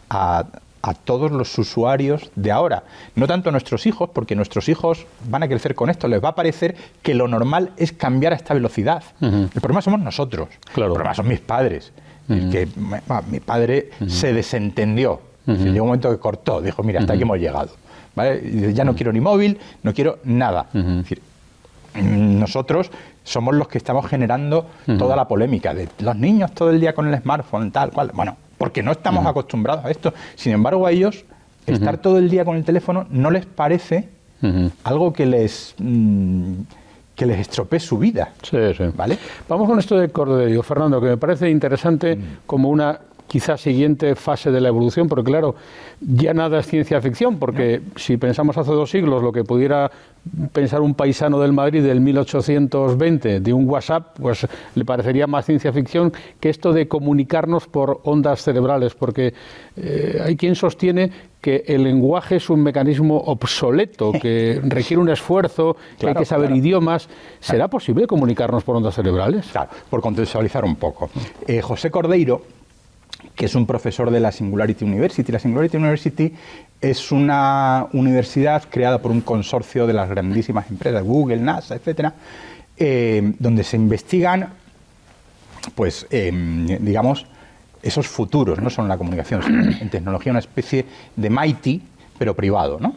a, 0.09 0.45
a 0.85 0.93
todos 0.93 1.31
los 1.31 1.57
usuarios 1.57 2.29
de 2.35 2.51
ahora. 2.51 2.83
No 3.15 3.25
tanto 3.25 3.49
a 3.49 3.51
nuestros 3.51 3.87
hijos, 3.87 4.11
porque 4.13 4.35
nuestros 4.35 4.69
hijos 4.69 5.07
van 5.27 5.41
a 5.41 5.47
crecer 5.47 5.73
con 5.73 5.89
esto. 5.89 6.07
Les 6.07 6.23
va 6.23 6.29
a 6.29 6.35
parecer 6.35 6.75
que 7.01 7.15
lo 7.15 7.27
normal 7.27 7.71
es 7.75 7.91
cambiar 7.91 8.33
a 8.33 8.35
esta 8.35 8.53
velocidad. 8.53 9.03
El 9.19 9.49
problema 9.49 9.81
somos 9.81 9.99
nosotros. 9.99 10.47
Claro. 10.73 10.91
El 10.91 10.93
problema 10.93 11.15
son 11.15 11.27
mis 11.27 11.39
padres. 11.39 11.91
que, 12.27 12.67
mi 13.31 13.39
padre 13.39 13.89
se 14.07 14.31
desentendió. 14.31 15.21
Llegó 15.47 15.85
un 15.85 15.89
momento 15.89 16.11
que 16.11 16.19
cortó. 16.19 16.61
Dijo, 16.61 16.83
mira, 16.83 16.99
hasta 16.99 17.13
aquí 17.13 17.23
hemos 17.23 17.39
llegado. 17.39 17.71
Ya 18.71 18.83
no 18.83 18.95
quiero 18.95 19.11
ni 19.11 19.21
móvil, 19.21 19.57
no 19.81 19.91
quiero 19.91 20.19
nada. 20.23 20.67
nosotros 21.95 22.91
somos 23.23 23.55
los 23.55 23.67
que 23.69 23.79
estamos 23.79 24.05
generando 24.05 24.67
toda 24.99 25.15
la 25.15 25.27
polémica 25.27 25.73
de 25.73 25.89
los 25.97 26.15
niños 26.15 26.51
todo 26.51 26.69
el 26.69 26.79
día 26.79 26.93
con 26.93 27.11
el 27.11 27.19
smartphone, 27.19 27.71
tal 27.71 27.89
cual. 27.89 28.11
Bueno, 28.13 28.37
porque 28.57 28.83
no 28.83 28.91
estamos 28.91 29.25
acostumbrados 29.25 29.85
a 29.85 29.91
esto. 29.91 30.13
Sin 30.35 30.53
embargo, 30.53 30.85
a 30.85 30.91
ellos 30.91 31.25
estar 31.65 31.97
todo 31.97 32.17
el 32.17 32.29
día 32.29 32.45
con 32.45 32.55
el 32.57 32.63
teléfono 32.63 33.07
no 33.09 33.31
les 33.31 33.45
parece 33.45 34.09
algo 34.83 35.11
que 35.11 35.25
les 35.25 35.73
mm, 35.79 36.53
que 37.15 37.25
les 37.25 37.39
estropee 37.39 37.79
su 37.79 37.97
vida. 37.97 38.33
Sí, 38.43 38.57
sí. 38.77 38.83
¿Vale? 38.95 39.17
Vamos 39.47 39.67
con 39.67 39.79
esto 39.79 39.97
de 39.97 40.09
Cordeiro, 40.09 40.61
Fernando, 40.61 40.99
que 40.99 41.07
me 41.07 41.17
parece 41.17 41.49
interesante 41.49 42.17
como 42.45 42.69
una 42.69 42.99
quizás 43.27 43.61
siguiente 43.61 44.15
fase 44.15 44.51
de 44.51 44.61
la 44.61 44.69
evolución, 44.69 45.07
porque 45.07 45.31
claro, 45.31 45.55
ya 45.99 46.33
nada 46.33 46.59
es 46.59 46.67
ciencia 46.67 47.01
ficción, 47.01 47.37
porque 47.37 47.81
si 47.95 48.17
pensamos 48.17 48.57
hace 48.57 48.71
dos 48.71 48.89
siglos 48.89 49.23
lo 49.23 49.31
que 49.31 49.43
pudiera 49.43 49.91
pensar 50.53 50.81
un 50.81 50.95
paisano 50.95 51.39
del 51.39 51.53
Madrid 51.53 51.83
del 51.83 52.01
1820 52.01 53.39
de 53.39 53.53
un 53.53 53.69
WhatsApp, 53.69 54.17
pues 54.19 54.47
le 54.73 54.85
parecería 54.85 55.27
más 55.27 55.45
ciencia 55.45 55.71
ficción 55.71 56.11
que 56.39 56.49
esto 56.49 56.73
de 56.73 56.87
comunicarnos 56.87 57.67
por 57.67 58.01
ondas 58.03 58.41
cerebrales, 58.41 58.95
porque 58.95 59.33
eh, 59.75 60.21
hay 60.23 60.35
quien 60.35 60.55
sostiene 60.55 61.11
que 61.41 61.63
el 61.67 61.83
lenguaje 61.83 62.37
es 62.37 62.49
un 62.49 62.63
mecanismo 62.63 63.17
obsoleto, 63.17 64.11
que 64.13 64.59
requiere 64.63 64.99
un 64.99 65.09
esfuerzo, 65.09 65.77
que 65.99 66.07
hay 66.07 66.15
que 66.15 66.25
saber 66.25 66.49
idiomas. 66.49 67.07
¿Será 67.39 67.67
posible 67.67 68.07
comunicarnos 68.07 68.63
por 68.63 68.75
ondas 68.75 68.95
cerebrales? 68.95 69.45
Claro, 69.51 69.69
por 69.89 70.01
contextualizar 70.01 70.65
un 70.65 70.75
poco. 70.75 71.09
Eh, 71.47 71.61
José 71.61 71.91
Cordeiro 71.91 72.41
que 73.35 73.45
es 73.45 73.55
un 73.55 73.65
profesor 73.65 74.09
de 74.11 74.19
la 74.19 74.31
Singularity 74.31 74.85
University. 74.85 75.31
La 75.31 75.39
Singularity 75.39 75.77
University 75.77 76.33
es 76.79 77.11
una 77.11 77.87
universidad 77.93 78.63
creada 78.69 79.01
por 79.01 79.11
un 79.11 79.21
consorcio 79.21 79.85
de 79.85 79.93
las 79.93 80.09
grandísimas 80.09 80.69
empresas, 80.69 81.03
Google, 81.03 81.37
NASA, 81.37 81.75
etcétera, 81.75 82.13
eh, 82.77 83.33
donde 83.39 83.63
se 83.63 83.75
investigan, 83.75 84.49
pues, 85.75 86.07
em, 86.09 86.65
digamos, 86.83 87.25
esos 87.81 88.07
futuros, 88.07 88.59
no 88.61 88.69
solo 88.69 88.85
en 88.85 88.89
la 88.89 88.97
comunicación, 88.97 89.43
sino 89.43 89.61
en 89.79 89.89
tecnología, 89.89 90.31
una 90.31 90.39
especie 90.39 90.85
de 91.15 91.29
MIT, 91.29 91.81
pero 92.17 92.35
privado, 92.35 92.79
¿no? 92.79 92.95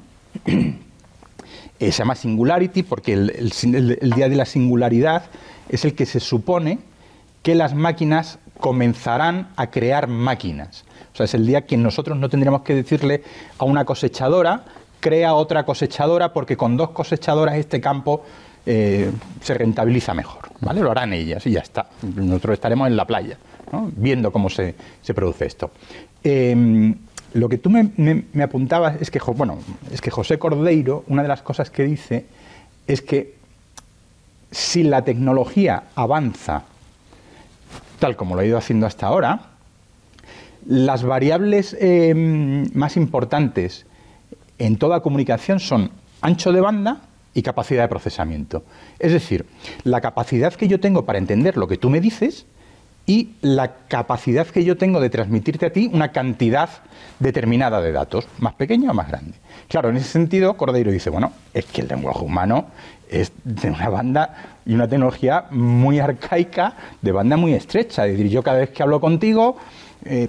Eh, 1.80 1.92
se 1.92 1.98
llama 1.98 2.16
Singularity 2.16 2.82
porque 2.82 3.12
el 3.12 4.12
día 4.16 4.28
de 4.28 4.34
la 4.34 4.46
singularidad 4.46 5.26
es 5.68 5.84
el 5.84 5.94
que 5.94 6.06
se 6.06 6.18
supone 6.18 6.80
que 7.44 7.54
las 7.54 7.74
máquinas 7.74 8.38
comenzarán 8.58 9.48
a 9.56 9.70
crear 9.70 10.08
máquinas. 10.08 10.84
O 11.12 11.16
sea, 11.16 11.24
es 11.24 11.34
el 11.34 11.46
día 11.46 11.66
que 11.66 11.76
nosotros 11.76 12.16
no 12.16 12.28
tendríamos 12.28 12.62
que 12.62 12.74
decirle 12.74 13.22
a 13.58 13.64
una 13.64 13.84
cosechadora, 13.84 14.64
crea 15.00 15.34
otra 15.34 15.64
cosechadora, 15.64 16.32
porque 16.32 16.56
con 16.56 16.76
dos 16.76 16.90
cosechadoras 16.90 17.56
este 17.56 17.80
campo 17.80 18.22
eh, 18.66 19.10
se 19.40 19.54
rentabiliza 19.54 20.14
mejor. 20.14 20.50
¿vale? 20.60 20.80
Lo 20.80 20.90
harán 20.90 21.12
ellas 21.12 21.46
y 21.46 21.52
ya 21.52 21.60
está. 21.60 21.88
Nosotros 22.02 22.54
estaremos 22.54 22.88
en 22.88 22.96
la 22.96 23.06
playa, 23.06 23.38
viendo 23.96 24.30
cómo 24.30 24.50
se, 24.50 24.74
produce 25.14 25.46
esto. 25.46 25.70
Em, 26.22 26.94
lo 27.34 27.48
que 27.48 27.58
tú 27.58 27.70
me, 27.70 28.42
apuntabas 28.42 29.00
es 29.00 29.10
que, 29.10 29.20
bueno, 29.20 29.58
es 29.92 30.00
que 30.00 30.10
José 30.10 30.38
Cordeiro, 30.38 31.04
una 31.08 31.22
de 31.22 31.28
las 31.28 31.42
cosas 31.42 31.70
que 31.70 31.84
dice 31.84 32.26
es 32.86 33.02
que 33.02 33.34
si 34.50 34.82
la 34.82 35.02
tecnología 35.02 35.84
avanza 35.94 36.64
tal 37.98 38.16
como 38.16 38.34
lo 38.34 38.40
ha 38.40 38.44
ido 38.44 38.58
haciendo 38.58 38.86
hasta 38.86 39.06
ahora, 39.06 39.40
las 40.66 41.02
variables 41.02 41.76
eh, 41.80 42.14
más 42.74 42.96
importantes 42.96 43.86
en 44.58 44.76
toda 44.76 45.00
comunicación 45.00 45.60
son 45.60 45.90
ancho 46.20 46.52
de 46.52 46.60
banda 46.60 47.02
y 47.34 47.42
capacidad 47.42 47.82
de 47.82 47.88
procesamiento. 47.88 48.64
Es 48.98 49.12
decir, 49.12 49.46
la 49.84 50.00
capacidad 50.00 50.52
que 50.54 50.68
yo 50.68 50.80
tengo 50.80 51.04
para 51.04 51.18
entender 51.18 51.56
lo 51.56 51.68
que 51.68 51.76
tú 51.76 51.90
me 51.90 52.00
dices 52.00 52.46
y 53.06 53.30
la 53.40 53.76
capacidad 53.88 54.46
que 54.46 54.64
yo 54.64 54.76
tengo 54.76 55.00
de 55.00 55.08
transmitirte 55.08 55.66
a 55.66 55.72
ti 55.72 55.88
una 55.92 56.12
cantidad 56.12 56.68
determinada 57.18 57.80
de 57.80 57.92
datos, 57.92 58.28
más 58.38 58.54
pequeña 58.54 58.90
o 58.90 58.94
más 58.94 59.08
grande. 59.08 59.32
Claro, 59.68 59.88
en 59.88 59.96
ese 59.96 60.08
sentido, 60.08 60.56
Cordeiro 60.56 60.90
dice, 60.90 61.08
bueno, 61.08 61.32
es 61.54 61.64
que 61.64 61.80
el 61.80 61.88
lenguaje 61.88 62.20
humano 62.20 62.66
es 63.10 63.32
de 63.44 63.70
una 63.70 63.88
banda 63.88 64.34
y 64.66 64.74
una 64.74 64.88
tecnología 64.88 65.46
muy 65.50 65.98
arcaica, 65.98 66.74
de 67.00 67.12
banda 67.12 67.36
muy 67.36 67.54
estrecha. 67.54 68.06
Es 68.06 68.12
decir, 68.12 68.30
yo 68.30 68.42
cada 68.42 68.58
vez 68.58 68.70
que 68.70 68.82
hablo 68.82 69.00
contigo, 69.00 69.56
eh, 70.04 70.28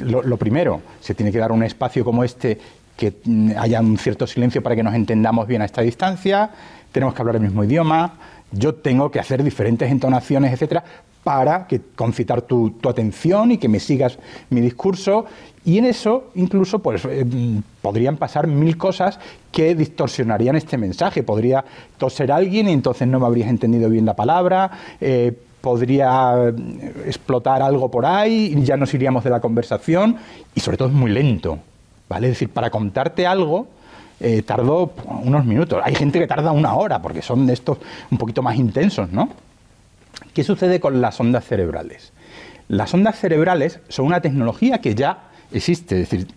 lo, 0.00 0.36
primero, 0.36 0.80
se 1.00 1.14
tiene 1.14 1.30
que 1.30 1.38
dar 1.38 1.52
un 1.52 1.62
espacio 1.62 2.04
como 2.04 2.24
este 2.24 2.58
que 2.96 3.14
haya 3.58 3.80
un 3.80 3.98
cierto 3.98 4.26
silencio 4.26 4.62
para 4.62 4.74
que 4.74 4.82
nos 4.82 4.94
entendamos 4.94 5.46
bien 5.46 5.60
a 5.60 5.66
esta 5.66 5.82
distancia, 5.82 6.50
tenemos 6.92 7.14
que 7.14 7.20
hablar 7.20 7.36
el 7.36 7.42
mismo 7.42 7.62
idioma, 7.62 8.14
yo 8.52 8.74
tengo 8.74 9.10
que 9.10 9.20
hacer 9.20 9.42
diferentes 9.42 9.90
entonaciones, 9.90 10.52
etcétera, 10.52 10.84
para 11.24 11.66
que, 11.66 11.80
concitar 11.96 12.42
tu, 12.42 12.70
tu, 12.70 12.88
atención 12.88 13.50
y 13.50 13.58
que 13.58 13.68
me 13.68 13.80
sigas 13.80 14.18
mi 14.48 14.60
discurso 14.60 15.26
y 15.66 15.78
en 15.78 15.84
eso 15.84 16.30
incluso 16.36 16.78
pues, 16.78 17.04
eh, 17.04 17.26
podrían 17.82 18.16
pasar 18.16 18.46
mil 18.46 18.76
cosas 18.78 19.18
que 19.50 19.74
distorsionarían 19.74 20.54
este 20.54 20.78
mensaje. 20.78 21.24
Podría 21.24 21.64
toser 21.98 22.30
alguien 22.30 22.68
y 22.68 22.72
entonces 22.72 23.08
no 23.08 23.18
me 23.18 23.26
habrías 23.26 23.50
entendido 23.50 23.90
bien 23.90 24.06
la 24.06 24.14
palabra. 24.14 24.70
Eh, 25.00 25.36
podría 25.60 26.50
eh, 26.50 26.92
explotar 27.06 27.62
algo 27.62 27.90
por 27.90 28.06
ahí 28.06 28.54
y 28.56 28.62
ya 28.62 28.76
nos 28.76 28.94
iríamos 28.94 29.24
de 29.24 29.30
la 29.30 29.40
conversación. 29.40 30.18
Y 30.54 30.60
sobre 30.60 30.76
todo 30.76 30.86
es 30.86 30.94
muy 30.94 31.10
lento. 31.10 31.58
¿vale? 32.08 32.28
Es 32.28 32.34
decir, 32.34 32.50
para 32.50 32.70
contarte 32.70 33.26
algo, 33.26 33.66
tardó 34.46 34.92
unos 35.22 35.44
minutos. 35.44 35.80
Hay 35.84 35.94
gente 35.94 36.18
que 36.18 36.26
tarda 36.26 36.52
una 36.52 36.74
hora 36.74 37.02
porque 37.02 37.22
son 37.22 37.46
de 37.46 37.52
estos 37.52 37.78
un 38.10 38.18
poquito 38.18 38.42
más 38.42 38.56
intensos, 38.56 39.10
¿no? 39.10 39.28
¿Qué 40.32 40.44
sucede 40.44 40.80
con 40.80 41.00
las 41.00 41.18
ondas 41.20 41.44
cerebrales? 41.44 42.12
Las 42.68 42.92
ondas 42.94 43.18
cerebrales 43.18 43.80
son 43.88 44.06
una 44.06 44.20
tecnología 44.20 44.80
que 44.80 44.94
ya 44.94 45.28
existe. 45.52 46.00
Es 46.00 46.10
decir, 46.10 46.28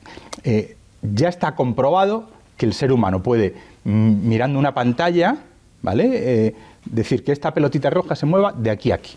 eh, 0.43 0.77
ya 1.01 1.29
está 1.29 1.55
comprobado 1.55 2.29
que 2.57 2.65
el 2.65 2.73
ser 2.73 2.91
humano 2.91 3.23
puede, 3.23 3.55
mm, 3.83 4.27
mirando 4.27 4.59
una 4.59 4.73
pantalla, 4.73 5.37
¿vale? 5.81 6.09
Eh, 6.13 6.55
decir 6.85 7.23
que 7.23 7.31
esta 7.31 7.53
pelotita 7.53 7.89
roja 7.89 8.15
se 8.15 8.25
mueva 8.25 8.53
de 8.53 8.69
aquí 8.69 8.91
a 8.91 8.95
aquí. 8.95 9.15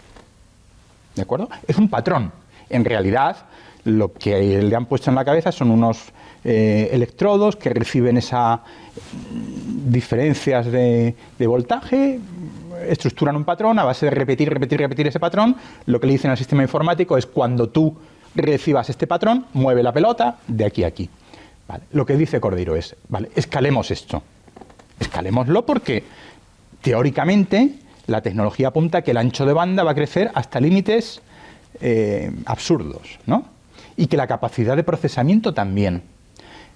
¿De 1.14 1.22
acuerdo? 1.22 1.48
Es 1.66 1.76
un 1.76 1.88
patrón. 1.88 2.32
En 2.70 2.84
realidad, 2.84 3.36
lo 3.84 4.12
que 4.12 4.62
le 4.62 4.74
han 4.74 4.86
puesto 4.86 5.10
en 5.10 5.16
la 5.16 5.24
cabeza 5.24 5.52
son 5.52 5.70
unos 5.70 6.12
eh, 6.44 6.90
electrodos 6.92 7.56
que 7.56 7.70
reciben 7.70 8.16
esas 8.16 8.60
mm, 8.60 9.92
diferencias 9.92 10.66
de, 10.66 11.14
voltaje, 11.38 12.18
estructuran 12.88 13.36
un 13.36 13.44
patrón 13.44 13.78
a 13.78 13.84
base 13.84 14.06
de 14.06 14.10
repetir, 14.10 14.50
repetir, 14.50 14.80
repetir 14.80 15.06
ese 15.06 15.20
patrón. 15.20 15.56
Lo 15.86 16.00
que 16.00 16.06
le 16.06 16.14
dicen 16.14 16.30
al 16.30 16.38
sistema 16.38 16.62
informático 16.62 17.16
es 17.16 17.26
cuando 17.26 17.68
tú 17.68 17.96
recibas 18.34 18.88
este 18.90 19.06
patrón, 19.06 19.46
mueve 19.52 19.82
la 19.82 19.92
pelota 19.92 20.38
de 20.48 20.64
aquí 20.64 20.84
a 20.84 20.88
aquí. 20.88 21.08
Lo 21.92 22.04
que 22.04 22.16
dice 22.16 22.40
Cordero 22.40 22.76
es, 22.76 22.96
vale, 23.08 23.30
escalemos 23.34 23.90
esto. 23.90 24.22
Escalémoslo 25.00 25.64
porque 25.64 26.04
teóricamente 26.82 27.76
la 28.06 28.20
tecnología 28.20 28.68
apunta 28.68 28.98
a 28.98 29.02
que 29.02 29.12
el 29.12 29.16
ancho 29.16 29.46
de 29.46 29.52
banda 29.52 29.84
va 29.84 29.92
a 29.92 29.94
crecer 29.94 30.30
hasta 30.34 30.60
límites 30.60 31.22
eh, 31.80 32.30
absurdos, 32.46 33.18
¿no? 33.26 33.44
Y 33.96 34.06
que 34.06 34.16
la 34.16 34.26
capacidad 34.26 34.76
de 34.76 34.84
procesamiento 34.84 35.54
también. 35.54 36.02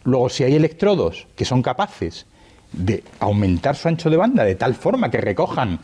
Luego, 0.06 0.28
si 0.28 0.44
hay 0.44 0.54
electrodos 0.54 1.26
que 1.34 1.44
son 1.44 1.62
capaces 1.62 2.26
de 2.72 3.02
aumentar 3.18 3.74
su 3.74 3.88
ancho 3.88 4.08
de 4.08 4.16
banda 4.16 4.44
de 4.44 4.54
tal 4.54 4.74
forma 4.74 5.10
que 5.10 5.20
recojan 5.20 5.80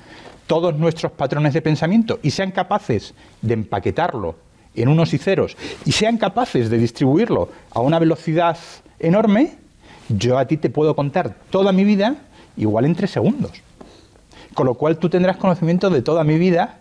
todos 0.46 0.76
nuestros 0.76 1.12
patrones 1.12 1.54
de 1.54 1.61
pensamiento 1.61 2.20
y 2.22 2.30
sean 2.30 2.52
capaces 2.52 3.14
de 3.40 3.54
empaquetarlo 3.54 4.37
en 4.74 4.88
unos 4.88 5.12
y 5.12 5.18
ceros 5.18 5.56
y 5.85 5.92
sean 5.92 6.18
capaces 6.18 6.70
de 6.70 6.78
distribuirlo 6.78 7.48
a 7.72 7.80
una 7.80 7.98
velocidad 7.98 8.56
enorme, 9.00 9.54
yo 10.08 10.38
a 10.38 10.46
ti 10.46 10.56
te 10.56 10.70
puedo 10.70 10.94
contar 10.94 11.35
toda 11.50 11.72
mi 11.72 11.85
vida 11.85 12.14
igual 12.56 12.85
en 12.85 12.94
tres 12.94 13.11
segundos. 13.11 13.50
Con 14.54 14.66
lo 14.66 14.74
cual 14.74 14.98
tú 14.98 15.08
tendrás 15.08 15.37
conocimiento 15.37 15.90
de 15.90 16.02
toda 16.02 16.22
mi 16.22 16.38
vida 16.38 16.78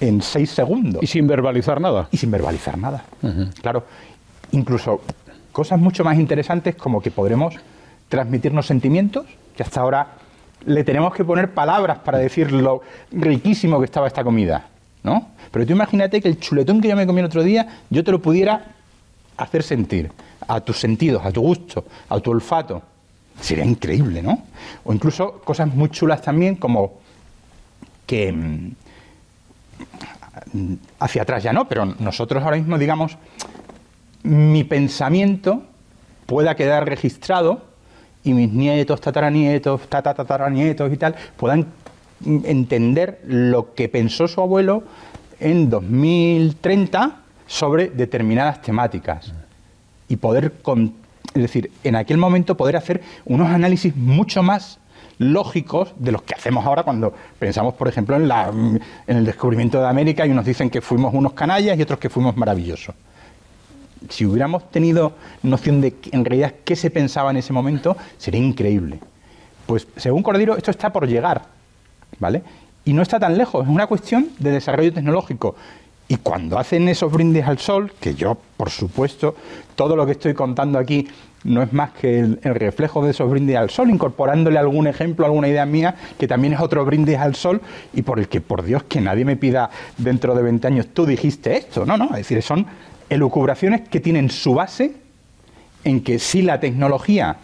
en 0.00 0.20
seis 0.20 0.50
segundos. 0.50 1.00
Y 1.00 1.06
sin 1.06 1.28
verbalizar 1.28 1.80
nada. 1.80 2.08
Y 2.10 2.16
sin 2.16 2.30
verbalizar 2.30 2.76
nada. 2.76 3.04
Claro, 3.60 3.84
incluso 4.50 5.02
cosas 5.52 5.78
mucho 5.78 6.02
más 6.02 6.18
interesantes 6.18 6.74
como 6.74 7.00
que 7.00 7.10
podremos 7.10 7.54
transmitirnos 8.08 8.66
sentimientos, 8.66 9.26
que 9.56 9.62
hasta 9.62 9.80
ahora 9.80 10.08
le 10.66 10.84
tenemos 10.84 11.14
que 11.14 11.24
poner 11.24 11.52
palabras 11.52 11.98
para 11.98 12.18
decir 12.18 12.52
lo 12.52 12.82
riquísimo 13.10 13.78
que 13.78 13.84
estaba 13.84 14.06
esta 14.06 14.24
comida, 14.24 14.66
¿no? 15.02 15.28
Pero 15.50 15.66
tú 15.66 15.72
imagínate 15.72 16.20
que 16.20 16.28
el 16.28 16.38
chuletón 16.38 16.80
que 16.80 16.88
yo 16.88 16.96
me 16.96 17.06
comí 17.06 17.20
el 17.20 17.26
otro 17.26 17.42
día, 17.42 17.80
yo 17.90 18.02
te 18.02 18.10
lo 18.10 18.20
pudiera 18.20 18.64
hacer 19.36 19.62
sentir 19.62 20.10
a 20.46 20.60
tus 20.60 20.78
sentidos, 20.78 21.24
a 21.24 21.32
tu 21.32 21.42
gusto, 21.42 21.84
a 22.08 22.20
tu 22.20 22.30
olfato. 22.30 22.82
Sería 23.40 23.64
increíble, 23.64 24.22
¿no? 24.22 24.42
O 24.84 24.92
incluso 24.92 25.40
cosas 25.40 25.74
muy 25.74 25.88
chulas 25.90 26.22
también 26.22 26.56
como 26.56 27.00
que 28.06 28.32
mm, 28.32 28.72
hacia 31.00 31.22
atrás 31.22 31.42
ya 31.42 31.52
no, 31.52 31.66
pero 31.66 31.84
nosotros 31.86 32.42
ahora 32.42 32.56
mismo, 32.56 32.78
digamos, 32.78 33.16
mi 34.22 34.64
pensamiento 34.64 35.62
pueda 36.26 36.54
quedar 36.54 36.88
registrado 36.88 37.62
y 38.24 38.32
mis 38.34 38.52
nietos, 38.52 39.00
tataranietos, 39.00 39.88
tataranietos 39.88 40.92
y 40.92 40.96
tal 40.96 41.14
puedan 41.36 41.66
entender 42.24 43.20
lo 43.26 43.74
que 43.74 43.88
pensó 43.88 44.28
su 44.28 44.40
abuelo 44.40 44.84
en 45.40 45.68
2030 45.68 47.16
sobre 47.46 47.88
determinadas 47.88 48.62
temáticas. 48.62 49.32
Y 50.08 50.16
poder, 50.16 50.52
es 51.34 51.42
decir, 51.42 51.72
en 51.82 51.96
aquel 51.96 52.18
momento 52.18 52.56
poder 52.56 52.76
hacer 52.76 53.02
unos 53.24 53.48
análisis 53.48 53.96
mucho 53.96 54.42
más 54.42 54.78
lógicos 55.18 55.92
de 55.98 56.12
los 56.12 56.22
que 56.22 56.34
hacemos 56.34 56.64
ahora 56.64 56.84
cuando 56.84 57.12
pensamos, 57.38 57.74
por 57.74 57.88
ejemplo, 57.88 58.16
en, 58.16 58.28
la, 58.28 58.48
en 58.48 59.16
el 59.16 59.24
descubrimiento 59.24 59.80
de 59.80 59.88
América 59.88 60.26
y 60.26 60.30
unos 60.30 60.44
dicen 60.44 60.70
que 60.70 60.80
fuimos 60.80 61.12
unos 61.12 61.32
canallas 61.32 61.76
y 61.78 61.82
otros 61.82 61.98
que 61.98 62.08
fuimos 62.08 62.36
maravillosos 62.36 62.94
si 64.08 64.26
hubiéramos 64.26 64.70
tenido 64.70 65.12
noción 65.42 65.80
de 65.80 65.94
en 66.12 66.24
realidad 66.24 66.54
qué 66.64 66.76
se 66.76 66.90
pensaba 66.90 67.30
en 67.30 67.36
ese 67.36 67.52
momento, 67.52 67.96
sería 68.18 68.40
increíble. 68.40 68.98
Pues 69.66 69.86
según 69.96 70.22
Cordero, 70.22 70.56
esto 70.56 70.70
está 70.70 70.92
por 70.92 71.06
llegar, 71.06 71.42
¿vale? 72.18 72.42
Y 72.84 72.92
no 72.92 73.02
está 73.02 73.20
tan 73.20 73.38
lejos, 73.38 73.64
es 73.64 73.70
una 73.70 73.86
cuestión 73.86 74.28
de 74.38 74.50
desarrollo 74.50 74.92
tecnológico. 74.92 75.54
Y 76.08 76.16
cuando 76.16 76.58
hacen 76.58 76.88
esos 76.88 77.10
brindis 77.10 77.44
al 77.44 77.58
sol, 77.58 77.92
que 77.98 78.14
yo, 78.14 78.36
por 78.56 78.70
supuesto, 78.70 79.34
todo 79.76 79.96
lo 79.96 80.04
que 80.04 80.12
estoy 80.12 80.34
contando 80.34 80.78
aquí 80.78 81.08
no 81.44 81.62
es 81.62 81.72
más 81.72 81.92
que 81.92 82.20
el, 82.20 82.38
reflejo 82.42 83.04
de 83.04 83.12
esos 83.12 83.30
brindis 83.30 83.56
al 83.56 83.70
sol, 83.70 83.90
incorporándole 83.90 84.58
algún 84.58 84.86
ejemplo, 84.86 85.26
alguna 85.26 85.48
idea 85.48 85.66
mía, 85.66 85.94
que 86.18 86.28
también 86.28 86.54
es 86.54 86.60
otro 86.60 86.84
brindis 86.84 87.18
al 87.18 87.34
sol 87.34 87.60
y 87.92 88.02
por 88.02 88.18
el 88.18 88.28
que, 88.28 88.40
por 88.40 88.62
Dios, 88.62 88.82
que 88.84 89.00
nadie 89.00 89.24
me 89.24 89.36
pida 89.36 89.70
dentro 89.98 90.34
de 90.34 90.42
20 90.42 90.66
años, 90.66 90.86
tú 90.92 91.06
dijiste 91.06 91.56
esto, 91.56 91.86
no, 91.86 91.96
no, 91.96 92.06
es 92.06 92.18
decir, 92.18 92.42
son 92.42 92.66
elucubraciones 93.12 93.82
que 93.88 94.00
tienen 94.00 94.30
su 94.30 94.54
base 94.54 94.94
en 95.84 96.02
que 96.02 96.18
si 96.18 96.42
la 96.42 96.60
tecnología 96.60 97.36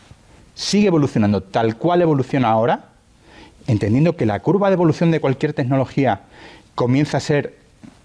sigue 0.54 0.88
evolucionando 0.88 1.42
tal 1.42 1.76
cual 1.76 2.02
evoluciona 2.02 2.48
ahora, 2.48 2.86
entendiendo 3.66 4.16
que 4.16 4.26
la 4.26 4.40
curva 4.40 4.68
de 4.68 4.74
evolución 4.74 5.10
de 5.10 5.20
cualquier 5.20 5.52
tecnología 5.52 6.22
comienza 6.74 7.18
a 7.18 7.20
ser 7.20 7.56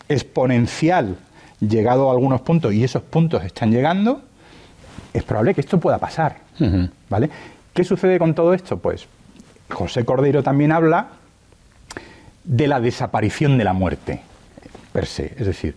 exponencial 0.10 1.18
llegado 1.60 2.10
a 2.10 2.12
algunos 2.12 2.42
puntos 2.42 2.74
y 2.74 2.84
esos 2.84 3.02
puntos 3.02 3.44
están 3.46 3.72
llegando, 3.72 4.22
es 5.14 5.24
probable 5.24 5.54
que 5.54 5.62
esto 5.62 5.80
pueda 5.80 5.98
pasar. 5.98 6.38
¿Vale? 7.10 7.30
¿Qué 7.74 7.84
sucede 7.84 8.20
con 8.20 8.36
todo 8.36 8.54
esto? 8.54 8.78
Pues 8.78 9.08
José 9.70 10.04
Cordero 10.04 10.44
también 10.44 10.72
habla 10.72 11.08
de 12.44 12.68
la 12.68 12.82
desaparición 12.82 13.58
de 13.58 13.64
la 13.64 13.74
muerte 13.74 14.22
per 14.94 15.08
se. 15.08 15.34
Es 15.38 15.48
decir, 15.48 15.76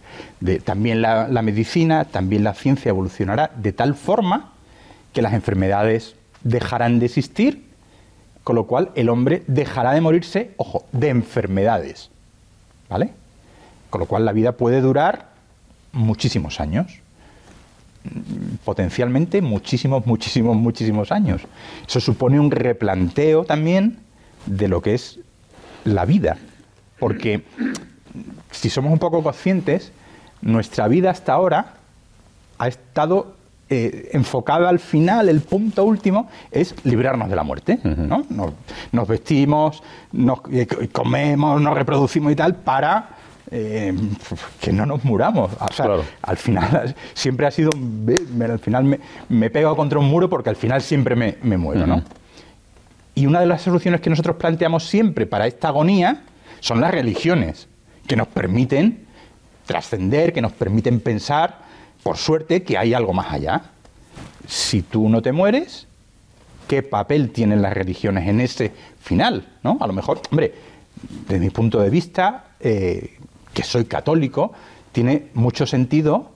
también 0.63 1.03
la, 1.03 1.27
medicina, 1.43 2.05
también 2.05 2.45
la 2.45 2.55
ciencia 2.55 2.91
evolucionará 2.91 3.51
de 3.57 3.73
tal 3.73 3.95
forma 3.95 4.53
que 5.13 5.23
las 5.23 5.33
enfermedades 5.33 6.15
dejarán 6.45 7.01
de 7.01 7.07
existir, 7.07 7.65
con 8.45 8.55
lo 8.55 8.67
cual 8.67 8.91
el 8.95 9.09
hombre 9.09 9.43
dejará 9.49 9.93
de 9.93 10.03
morirse, 10.03 10.53
ojo, 10.59 10.85
de 10.93 11.09
enfermedades. 11.09 12.11
¿Vale? 12.89 13.11
Con 13.91 14.01
lo 14.01 14.07
cual 14.07 14.25
la 14.25 14.33
vida 14.33 14.53
puede 14.53 14.81
durar 14.81 15.31
muchísimos 15.93 16.61
años. 16.61 17.01
Potencialmente 18.65 19.43
muchísimos, 19.43 20.07
muchísimos, 20.07 20.57
muchísimos 20.57 21.11
años. 21.11 21.43
Eso 21.89 21.99
supone 21.99 22.39
un 22.39 22.53
replanteo 22.53 23.45
también 23.45 23.99
de 24.45 24.69
lo 24.69 24.83
que 24.83 24.95
es 24.95 25.19
la 25.85 26.05
vida. 26.05 26.37
Porque 27.01 27.43
si 28.51 28.71
somos 28.71 28.93
un 28.93 28.99
poco 28.99 29.23
conscientes, 29.23 29.93
nuestra 30.43 30.89
vida 30.89 31.11
hasta 31.11 31.33
ahora 31.33 31.75
ha 32.59 32.69
estado 32.69 33.37
eh, 33.69 34.11
enfocada 34.13 34.69
al 34.69 34.79
final, 34.79 35.29
el 35.29 35.41
punto 35.41 35.85
último 35.85 36.29
es 36.53 36.75
librarnos 36.85 37.29
de 37.29 37.35
la 37.37 37.43
muerte. 37.43 37.81
¿no? 37.83 38.25
nos, 38.93 39.09
vestimos, 39.09 39.83
nos, 40.13 40.39
eh, 40.53 40.69
comemos, 40.93 41.61
nos 41.61 41.75
reproducimos 41.75 42.33
y 42.33 42.37
tal 42.37 42.55
para 42.55 43.09
eh, 43.51 43.93
que 44.61 44.73
no 44.73 44.87
nos 44.87 45.05
muramos. 45.05 45.51
Al 46.23 46.37
final 46.37 46.95
siempre 47.15 47.47
ha 47.47 47.51
sido, 47.51 47.71
al 48.41 48.59
final 48.61 48.85
me, 48.85 49.01
me, 49.29 49.51
pego 49.51 49.75
contra 49.75 49.99
un 49.99 50.07
muro 50.07 50.31
porque 50.31 50.49
al 50.49 50.57
final 50.57 50.81
siempre 50.81 51.17
me, 51.17 51.57
muero. 51.57 51.89
¿no? 51.89 52.03
Y 53.17 53.27
una 53.27 53.41
de 53.41 53.47
las 53.47 53.63
soluciones 53.63 54.01
que 54.01 54.11
nosotros 54.11 54.37
planteamos 54.37 54.87
siempre 54.87 55.27
para 55.27 55.49
esta 55.49 55.69
agonía 55.69 56.23
son 56.61 56.81
las 56.81 56.93
religiones 56.93 57.67
que 58.07 58.17
nos 58.17 58.29
permiten 58.29 59.07
trascender, 59.67 60.33
que 60.33 60.41
nos 60.41 60.53
permiten 60.53 61.01
pensar, 61.01 61.59
por 62.03 62.17
suerte, 62.17 62.63
que 62.63 62.79
hay 62.79 62.95
algo 62.95 63.13
más 63.13 63.33
allá. 63.33 63.63
Si 64.47 64.83
tú 64.83 65.09
no 65.09 65.23
te 65.23 65.33
mueres, 65.33 65.87
¿qué 66.69 66.83
papel 66.83 67.31
tienen 67.31 67.63
las 67.63 67.73
religiones 67.73 68.29
en 68.29 68.41
ese 68.41 68.73
final? 69.01 69.47
¿no? 69.63 69.77
A 69.81 69.87
lo 69.87 69.93
mejor, 69.93 70.21
hombre, 70.31 70.55
desde 71.29 71.41
mi 71.41 71.51
punto 71.51 71.81
de 71.81 71.91
vista, 71.91 72.45
eh, 72.61 73.19
que 73.53 73.65
soy 73.65 73.87
católico, 73.87 74.53
tiene 74.93 75.29
mucho 75.35 75.67
sentido 75.67 76.31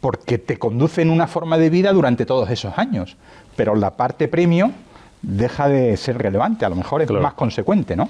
porque 0.00 0.38
te 0.38 0.58
conducen 0.58 1.10
una 1.10 1.26
forma 1.26 1.58
de 1.58 1.68
vida 1.68 1.92
durante 1.92 2.24
todos 2.24 2.48
esos 2.50 2.78
años. 2.78 3.16
Pero 3.56 3.74
la 3.74 3.90
parte 3.90 4.28
premio 4.28 4.72
deja 5.20 5.68
de 5.68 5.96
ser 5.98 6.16
relevante, 6.16 6.64
a 6.64 6.70
lo 6.70 6.76
mejor 6.76 7.02
es 7.02 7.10
más 7.10 7.34
consecuente, 7.34 7.94
¿no? 7.94 8.08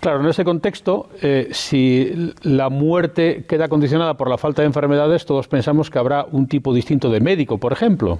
Claro, 0.00 0.20
en 0.20 0.26
ese 0.26 0.44
contexto, 0.44 1.08
eh, 1.22 1.48
si 1.50 2.32
la 2.42 2.68
muerte 2.68 3.44
queda 3.48 3.68
condicionada 3.68 4.14
por 4.14 4.30
la 4.30 4.38
falta 4.38 4.62
de 4.62 4.66
enfermedades, 4.66 5.26
todos 5.26 5.48
pensamos 5.48 5.90
que 5.90 5.98
habrá 5.98 6.24
un 6.30 6.46
tipo 6.46 6.72
distinto 6.72 7.10
de 7.10 7.20
médico, 7.20 7.58
por 7.58 7.72
ejemplo. 7.72 8.18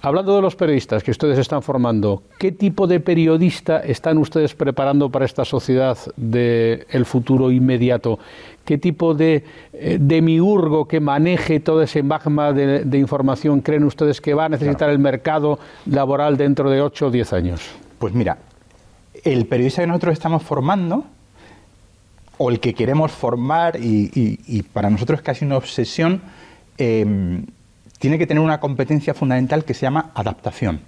Hablando 0.00 0.36
de 0.36 0.42
los 0.42 0.54
periodistas 0.54 1.02
que 1.02 1.10
ustedes 1.10 1.36
están 1.40 1.60
formando, 1.60 2.22
¿qué 2.38 2.52
tipo 2.52 2.86
de 2.86 3.00
periodista 3.00 3.80
están 3.80 4.18
ustedes 4.18 4.54
preparando 4.54 5.10
para 5.10 5.24
esta 5.24 5.44
sociedad 5.44 5.98
del 6.16 7.04
futuro 7.04 7.50
inmediato? 7.50 8.20
¿Qué 8.64 8.78
tipo 8.78 9.14
de 9.14 9.42
eh, 9.72 9.98
demiurgo 10.00 10.86
que 10.86 11.00
maneje 11.00 11.58
todo 11.58 11.82
ese 11.82 12.04
magma 12.04 12.52
de, 12.52 12.84
de, 12.84 12.98
información 12.98 13.60
creen 13.60 13.82
ustedes 13.82 14.20
que 14.20 14.34
va 14.34 14.44
a 14.44 14.48
necesitar 14.48 14.90
el 14.90 15.00
mercado 15.00 15.58
laboral 15.86 16.36
dentro 16.36 16.70
de 16.70 16.80
8 16.80 17.06
o 17.06 17.10
10 17.10 17.32
años? 17.32 17.60
Pues 17.98 18.14
mira, 18.14 18.38
el 19.24 19.46
periodista 19.46 19.82
que 19.82 19.86
nosotros 19.86 20.12
estamos 20.12 20.42
formando, 20.42 21.04
o 22.36 22.50
el 22.50 22.60
que 22.60 22.74
queremos 22.74 23.10
formar, 23.10 23.76
y, 23.80 24.62
para 24.72 24.90
nosotros 24.90 25.18
es 25.18 25.24
casi 25.24 25.44
una 25.44 25.56
obsesión, 25.56 26.22
em, 26.76 27.46
tiene 27.98 28.18
que 28.18 28.26
tener 28.26 28.42
una 28.42 28.60
competencia 28.60 29.12
fundamental 29.14 29.64
que 29.64 29.74
se 29.74 29.82
llama 29.82 30.12
adaptación. 30.14 30.80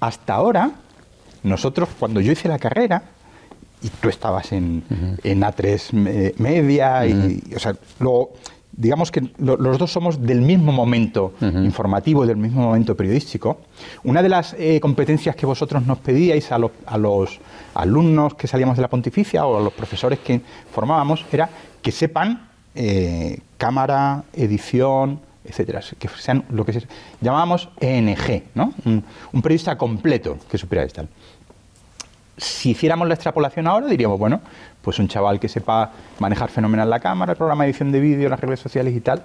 Hasta 0.00 0.34
ahora, 0.34 0.72
nosotros, 1.42 1.88
cuando 1.98 2.20
yo 2.20 2.32
hice 2.32 2.48
la 2.48 2.58
carrera, 2.58 3.02
y 3.82 3.90
tú 3.90 4.08
estabas 4.08 4.52
en, 4.52 4.82
A3 5.22 5.92
Media, 6.38 7.06
y, 7.06 7.42
o 7.54 7.58
sea, 7.58 7.76
luego 8.00 8.32
digamos 8.72 9.10
que 9.10 9.30
los 9.38 9.78
dos 9.78 9.90
somos 9.90 10.22
del 10.22 10.40
mismo 10.40 10.72
momento 10.72 11.34
informativo 11.40 12.24
y 12.24 12.28
del 12.28 12.36
mismo 12.36 12.62
momento 12.62 12.96
periodístico. 12.96 13.58
Una 14.04 14.22
de 14.22 14.28
las 14.28 14.54
eh, 14.58 14.78
competencias 14.80 15.34
que 15.34 15.46
vosotros 15.46 15.84
nos 15.84 15.98
pedíais 15.98 16.52
a, 16.52 16.58
los 16.58 17.40
alumnos 17.74 18.34
que 18.34 18.46
salíamos 18.46 18.76
de 18.76 18.82
la 18.82 18.88
pontificia 18.88 19.46
o 19.46 19.58
a 19.58 19.60
los 19.60 19.72
profesores 19.72 20.20
que 20.20 20.40
formábamos 20.72 21.24
era 21.32 21.48
que 21.82 21.90
sepan 21.90 22.48
eh, 22.74 23.40
cámara, 23.56 24.24
edición, 24.32 25.20
etcétera, 25.44 25.80
que 25.98 26.08
sean 26.08 26.44
lo 26.50 26.64
que 26.64 26.86
llamábamos 27.20 27.70
ENG, 27.80 28.44
¿no? 28.54 28.74
Un, 28.84 29.02
periodista 29.42 29.78
completo 29.78 30.36
que 30.50 30.58
supiera 30.58 30.84
esto 30.84 31.08
si 32.38 32.70
hiciéramos 32.70 33.08
la 33.08 33.14
extrapolación 33.14 33.66
ahora, 33.66 33.86
diríamos, 33.88 34.18
bueno, 34.18 34.40
pues 34.82 34.98
un 34.98 35.08
chaval 35.08 35.40
que 35.40 35.48
sepa 35.48 35.92
manejar 36.18 36.50
fenomenal 36.50 36.88
la 36.88 37.00
cámara, 37.00 37.32
el 37.32 37.38
programa 37.38 37.64
de 37.64 37.70
edición 37.70 37.92
de 37.92 38.00
vídeo, 38.00 38.28
las 38.28 38.40
redes 38.40 38.60
sociales 38.60 38.94
y 38.94 39.00
tal, 39.00 39.22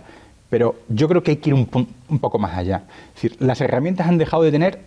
pero 0.50 0.76
yo 0.90 1.08
creo 1.08 1.24
que 1.24 1.32
hay 1.32 1.38
que 1.38 1.50
ir 1.50 1.54
un, 1.54 1.68
un 2.10 2.20
poco 2.20 2.40
más 2.40 2.58
allá. 2.58 2.84
Es 3.16 3.22
decir, 3.22 3.38
las 3.40 3.62
herramientas 3.62 4.08
han 4.08 4.18
dejado 4.18 4.44
de 4.44 4.52
tener 4.52 4.82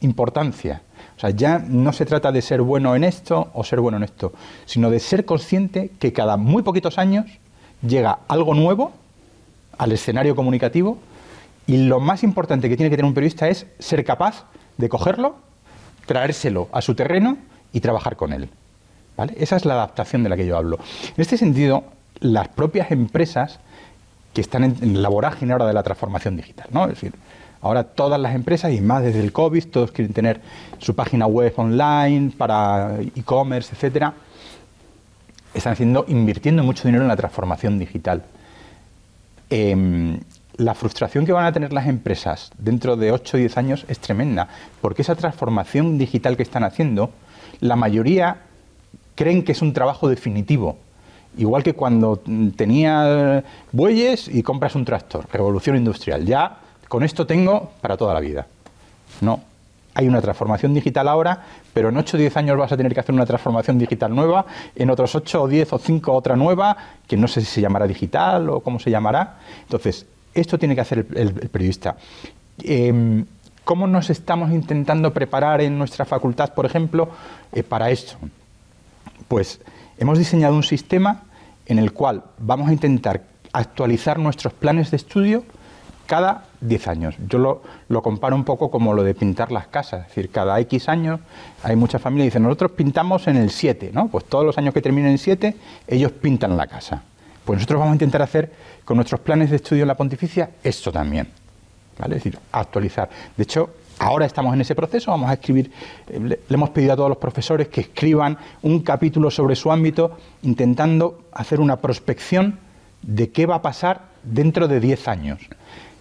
importancia. 0.00 0.82
O 1.16 1.20
sea, 1.20 1.30
ya 1.30 1.58
no 1.58 1.92
se 1.92 2.06
trata 2.06 2.32
de 2.32 2.42
ser 2.42 2.62
bueno 2.62 2.96
en 2.96 3.04
esto 3.04 3.50
o 3.54 3.64
ser 3.64 3.80
bueno 3.80 3.98
en 3.98 4.04
esto, 4.04 4.32
sino 4.64 4.90
de 4.90 4.98
ser 5.00 5.24
consciente 5.24 5.90
que 5.98 6.12
cada 6.12 6.36
muy 6.36 6.62
poquitos 6.62 6.98
años 6.98 7.26
llega 7.86 8.20
algo 8.28 8.54
nuevo 8.54 8.92
al 9.78 9.92
escenario 9.92 10.34
comunicativo 10.34 10.98
y 11.66 11.76
lo 11.86 12.00
más 12.00 12.22
importante 12.22 12.68
que 12.68 12.76
tiene 12.76 12.90
que 12.90 12.96
tener 12.96 13.08
un 13.08 13.14
periodista 13.14 13.48
es 13.48 13.66
ser 13.78 14.04
capaz 14.04 14.46
de 14.78 14.88
cogerlo 14.88 15.36
traérselo 16.06 16.68
a 16.72 16.82
su 16.82 16.94
terreno 16.94 17.38
y 17.72 17.80
trabajar 17.80 18.16
con 18.16 18.32
él. 18.32 18.48
¿Vale? 19.16 19.34
Esa 19.36 19.56
es 19.56 19.64
la 19.64 19.74
adaptación 19.74 20.22
de 20.22 20.28
la 20.28 20.36
que 20.36 20.46
yo 20.46 20.56
hablo. 20.56 20.78
En 21.08 21.20
este 21.20 21.36
sentido, 21.36 21.84
las 22.20 22.48
propias 22.48 22.90
empresas 22.90 23.58
que 24.32 24.40
están 24.40 24.64
en, 24.64 25.02
la 25.02 25.08
vorágine 25.08 25.52
ahora 25.52 25.66
de 25.66 25.74
la 25.74 25.82
transformación 25.82 26.36
digital, 26.36 26.66
¿no? 26.70 26.84
Es 26.84 26.90
decir, 26.90 27.12
ahora 27.60 27.84
todas 27.84 28.20
las 28.20 28.34
empresas, 28.34 28.72
y 28.72 28.80
más 28.80 29.02
desde 29.02 29.20
el 29.20 29.32
COVID, 29.32 29.64
todos 29.66 29.92
quieren 29.92 30.14
tener 30.14 30.40
su 30.78 30.94
página 30.94 31.26
web 31.26 31.52
online 31.56 32.32
para 32.36 32.98
e-commerce, 33.14 33.74
etcétera, 33.74 34.14
están 35.54 35.74
haciendo, 35.74 36.04
invirtiendo 36.08 36.62
mucho 36.62 36.88
dinero 36.88 37.04
en 37.04 37.08
la 37.08 37.16
transformación 37.16 37.78
digital. 37.78 38.24
Em, 39.50 40.18
la 40.56 40.74
frustración 40.74 41.26
que 41.26 41.32
van 41.32 41.44
a 41.44 41.52
tener 41.52 41.72
las 41.72 41.86
empresas 41.86 42.52
dentro 42.58 42.96
de 42.96 43.12
8 43.12 43.36
o 43.36 43.40
10 43.40 43.56
años 43.58 43.84
es 43.88 43.98
tremenda, 43.98 44.48
porque 44.80 45.02
esa 45.02 45.14
transformación 45.14 45.98
digital 45.98 46.36
que 46.36 46.42
están 46.42 46.64
haciendo, 46.64 47.10
la 47.60 47.76
mayoría 47.76 48.38
creen 49.14 49.42
que 49.42 49.52
es 49.52 49.62
un 49.62 49.72
trabajo 49.72 50.08
definitivo. 50.08 50.78
Igual 51.36 51.62
que 51.62 51.74
cuando 51.74 52.22
tenía 52.56 53.42
bueyes 53.72 54.28
y 54.28 54.42
compras 54.42 54.74
un 54.74 54.84
tractor, 54.84 55.26
revolución 55.32 55.76
industrial. 55.76 56.26
Ya 56.26 56.58
con 56.88 57.02
esto 57.02 57.26
tengo 57.26 57.70
para 57.80 57.96
toda 57.96 58.12
la 58.12 58.20
vida. 58.20 58.46
No, 59.22 59.40
hay 59.94 60.08
una 60.08 60.20
transformación 60.20 60.74
digital 60.74 61.08
ahora, 61.08 61.42
pero 61.72 61.88
en 61.88 61.96
8 61.96 62.16
o 62.16 62.20
10 62.20 62.36
años 62.36 62.56
vas 62.56 62.72
a 62.72 62.76
tener 62.76 62.92
que 62.94 63.00
hacer 63.00 63.14
una 63.14 63.26
transformación 63.26 63.78
digital 63.78 64.14
nueva, 64.14 64.46
en 64.74 64.90
otros 64.90 65.14
8 65.14 65.42
o 65.42 65.48
10 65.48 65.72
o 65.72 65.78
5 65.78 66.12
otra 66.12 66.36
nueva, 66.36 66.76
que 67.06 67.16
no 67.16 67.28
sé 67.28 67.40
si 67.40 67.46
se 67.46 67.60
llamará 67.60 67.86
digital 67.86 68.48
o 68.50 68.60
cómo 68.60 68.78
se 68.78 68.90
llamará. 68.90 69.38
Entonces, 69.62 70.06
esto 70.34 70.58
tiene 70.58 70.74
que 70.74 70.80
hacer 70.80 71.06
el, 71.14 71.32
periodista. 71.50 71.96
Em, 72.62 73.24
¿Cómo 73.64 73.86
nos 73.86 74.10
estamos 74.10 74.50
intentando 74.50 75.12
preparar 75.12 75.60
en 75.60 75.78
nuestra 75.78 76.04
facultad, 76.04 76.52
por 76.52 76.66
ejemplo, 76.66 77.10
eh, 77.52 77.62
para 77.62 77.90
esto? 77.90 78.16
Pues 79.32 79.60
hemos 79.96 80.18
diseñado 80.18 80.54
un 80.54 80.62
sistema 80.62 81.22
en 81.64 81.78
el 81.78 81.94
cual 81.94 82.22
vamos 82.36 82.68
a 82.68 82.72
intentar 82.74 83.22
actualizar 83.54 84.18
nuestros 84.18 84.52
planes 84.52 84.90
de 84.90 84.98
estudio 84.98 85.44
cada 86.04 86.44
10 86.60 86.88
años. 86.88 87.14
Yo 87.30 87.38
lo, 87.38 87.62
lo, 87.88 88.02
comparo 88.02 88.36
un 88.36 88.44
poco 88.44 88.70
como 88.70 88.92
lo 88.92 89.02
de 89.02 89.14
pintar 89.14 89.50
las 89.50 89.68
casas, 89.68 90.02
es 90.02 90.08
decir, 90.08 90.30
cada 90.30 90.60
X 90.60 90.86
años 90.90 91.18
hay 91.62 91.76
muchas 91.76 92.02
familias 92.02 92.24
que 92.24 92.28
dicen, 92.28 92.42
nosotros 92.42 92.72
pintamos 92.72 93.26
en 93.26 93.38
el 93.38 93.48
7, 93.48 93.90
¿no? 93.94 94.08
Pues 94.08 94.26
todos 94.26 94.44
los 94.44 94.58
años 94.58 94.74
que 94.74 94.82
terminen 94.82 95.12
en 95.12 95.18
7, 95.18 95.56
ellos 95.86 96.12
pintan 96.12 96.54
la 96.54 96.66
casa. 96.66 97.02
Pues 97.46 97.56
nosotros 97.56 97.78
vamos 97.78 97.92
a 97.92 97.94
intentar 97.94 98.20
hacer 98.20 98.52
con 98.84 98.98
nuestros 98.98 99.22
planes 99.22 99.48
de 99.48 99.56
estudio 99.56 99.84
en 99.84 99.88
la 99.88 99.96
pontificia 99.96 100.50
esto 100.62 100.92
también. 100.92 101.26
¿vale? 101.98 102.16
Es 102.16 102.24
decir, 102.24 102.38
actualizar. 102.52 103.08
De 103.34 103.44
hecho, 103.44 103.70
ahora 103.98 104.26
estamos 104.26 104.54
en 104.54 104.60
ese 104.60 104.74
proceso, 104.74 105.10
vamos 105.10 105.30
a 105.30 105.34
escribir, 105.34 105.70
eh, 106.08 106.18
le, 106.20 106.38
hemos 106.48 106.70
pedido 106.70 106.92
a 106.92 106.96
todos 106.96 107.08
los 107.08 107.18
profesores 107.18 107.68
que 107.68 107.82
escriban 107.82 108.38
un 108.62 108.80
capítulo 108.80 109.30
sobre 109.30 109.56
su 109.56 109.70
ámbito, 109.70 110.16
intentando 110.42 111.24
hacer 111.32 111.60
una 111.60 111.76
prospección 111.76 112.58
de 113.02 113.30
qué 113.30 113.46
va 113.46 113.56
a 113.56 113.62
pasar 113.62 114.02
dentro 114.22 114.68
de 114.68 114.80
10 114.80 115.08
años. 115.08 115.40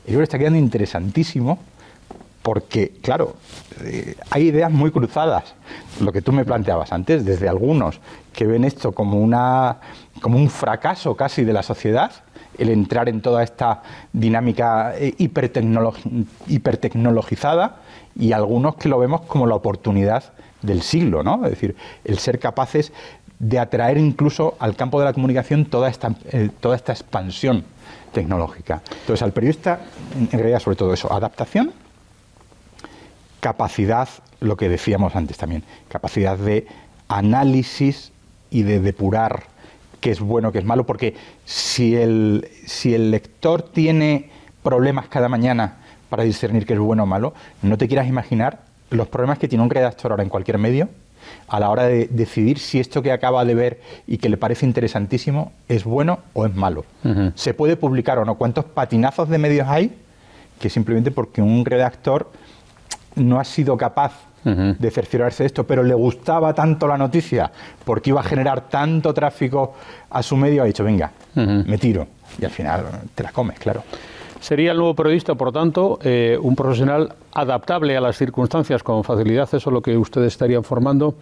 El 0.05 0.11
libro 0.11 0.23
está 0.23 0.37
quedando 0.37 0.59
interesantísimo 0.59 1.59
porque, 2.41 2.93
claro, 3.01 3.35
eh, 3.83 4.15
hay 4.31 4.47
ideas 4.47 4.71
muy 4.71 4.91
cruzadas. 4.91 5.53
Lo 5.99 6.11
que 6.11 6.21
tú 6.21 6.31
me 6.31 6.43
planteabas 6.43 6.91
antes, 6.91 7.23
desde 7.23 7.47
algunos 7.47 7.99
que 8.33 8.47
ven 8.47 8.63
esto 8.63 8.93
como, 8.93 9.19
una, 9.19 9.77
como 10.21 10.37
un 10.37 10.49
fracaso 10.49 11.15
casi 11.15 11.43
de 11.43 11.53
la 11.53 11.61
sociedad, 11.61 12.11
el 12.61 12.69
entrar 12.69 13.09
en 13.09 13.21
toda 13.21 13.43
esta 13.43 13.81
dinámica 14.13 14.93
eh, 14.97 15.13
hipertecnologizada, 15.17 17.81
y 18.15 18.31
algunos 18.33 18.75
que 18.75 18.89
lo 18.89 18.99
vemos 18.99 19.21
como 19.21 19.47
la 19.47 19.55
oportunidad 19.55 20.33
del 20.61 20.81
siglo, 20.81 21.23
¿no? 21.23 21.45
Es 21.45 21.51
decir, 21.51 21.77
el 22.03 22.19
ser 22.19 22.39
capaces 22.39 22.91
de 23.39 23.57
atraer 23.57 23.97
incluso 23.97 24.55
al 24.59 24.75
campo 24.75 24.99
de 24.99 25.05
la 25.05 25.13
comunicación 25.13 25.63
toda 25.65 25.89
esta, 25.89 26.13
eh, 26.31 26.49
toda 26.59 26.75
esta 26.75 26.91
expansión 26.91 27.63
tecnológica. 28.11 28.81
Entonces, 28.99 29.23
al 29.23 29.31
periodista, 29.31 29.79
en 30.15 30.29
realidad, 30.31 30.59
sobre 30.59 30.75
todo 30.75 30.93
eso, 30.93 31.11
adaptación 31.11 31.73
capacidad, 33.41 34.07
lo 34.39 34.55
que 34.55 34.69
decíamos 34.69 35.15
antes 35.15 35.37
también, 35.37 35.63
capacidad 35.89 36.37
de 36.37 36.67
análisis 37.09 38.13
y 38.49 38.63
de 38.63 38.79
depurar 38.79 39.43
qué 40.01 40.11
es 40.11 40.19
bueno, 40.19 40.51
qué 40.51 40.59
es 40.59 40.65
malo, 40.65 40.85
porque 40.85 41.15
si 41.45 41.95
el, 41.95 42.49
si 42.65 42.93
el 42.93 43.11
lector 43.11 43.61
tiene 43.61 44.29
problemas 44.63 45.07
cada 45.07 45.29
mañana 45.29 45.77
para 46.09 46.23
discernir 46.23 46.65
qué 46.65 46.73
es 46.73 46.79
bueno 46.79 47.03
o 47.03 47.05
malo, 47.05 47.33
no 47.61 47.77
te 47.77 47.87
quieras 47.87 48.07
imaginar 48.07 48.63
los 48.89 49.07
problemas 49.07 49.39
que 49.39 49.47
tiene 49.47 49.63
un 49.63 49.69
redactor 49.69 50.11
ahora 50.11 50.23
en 50.23 50.29
cualquier 50.29 50.57
medio 50.57 50.89
a 51.47 51.59
la 51.59 51.69
hora 51.69 51.83
de 51.83 52.07
decidir 52.07 52.59
si 52.59 52.79
esto 52.79 53.01
que 53.01 53.11
acaba 53.11 53.45
de 53.45 53.55
ver 53.55 53.81
y 54.07 54.17
que 54.17 54.27
le 54.27 54.37
parece 54.37 54.65
interesantísimo 54.65 55.51
es 55.69 55.83
bueno 55.83 56.19
o 56.33 56.45
es 56.45 56.55
malo. 56.55 56.83
Se 57.35 57.53
puede 57.53 57.77
publicar 57.77 58.17
o 58.17 58.25
no. 58.25 58.35
¿Cuántos 58.35 58.65
patinazos 58.65 59.29
de 59.29 59.37
medios 59.37 59.67
hay? 59.67 59.95
Que 60.59 60.69
simplemente 60.69 61.11
porque 61.11 61.41
un 61.41 61.63
redactor 61.63 62.31
no 63.15 63.39
ha 63.39 63.43
sido 63.43 63.77
capaz 63.77 64.13
de 64.43 64.91
cerciorarse 64.91 65.43
de 65.43 65.47
esto, 65.47 65.65
pero 65.65 65.83
le 65.83 65.93
gustaba 65.93 66.53
tanto 66.53 66.87
la 66.87 66.97
noticia 66.97 67.51
porque 67.85 68.09
iba 68.09 68.21
a 68.21 68.23
generar 68.23 68.69
tanto 68.69 69.13
tráfico 69.13 69.73
a 70.09 70.23
su 70.23 70.35
medio, 70.35 70.63
ha 70.63 70.65
dicho, 70.65 70.83
venga, 70.83 71.11
me 71.35 71.77
tiro. 71.77 72.07
Y 72.39 72.45
al 72.45 72.51
final 72.51 72.85
te 73.13 73.23
la 73.23 73.31
comes, 73.31 73.59
claro. 73.59 73.83
Sería 74.39 74.71
el 74.71 74.77
nuevo 74.77 74.95
periodista, 74.95 75.35
por 75.35 75.51
tanto, 75.51 75.99
eh, 76.01 76.35
un 76.41 76.55
profesional 76.55 77.13
adaptable 77.33 77.95
a 77.95 78.01
las 78.01 78.17
circunstancias 78.17 78.81
con 78.81 79.03
facilidad, 79.03 79.43
eso 79.43 79.57
es 79.57 79.73
lo 79.73 79.81
que 79.81 79.95
ustedes 79.95 80.33
estarían 80.33 80.63
formando. 80.63 81.13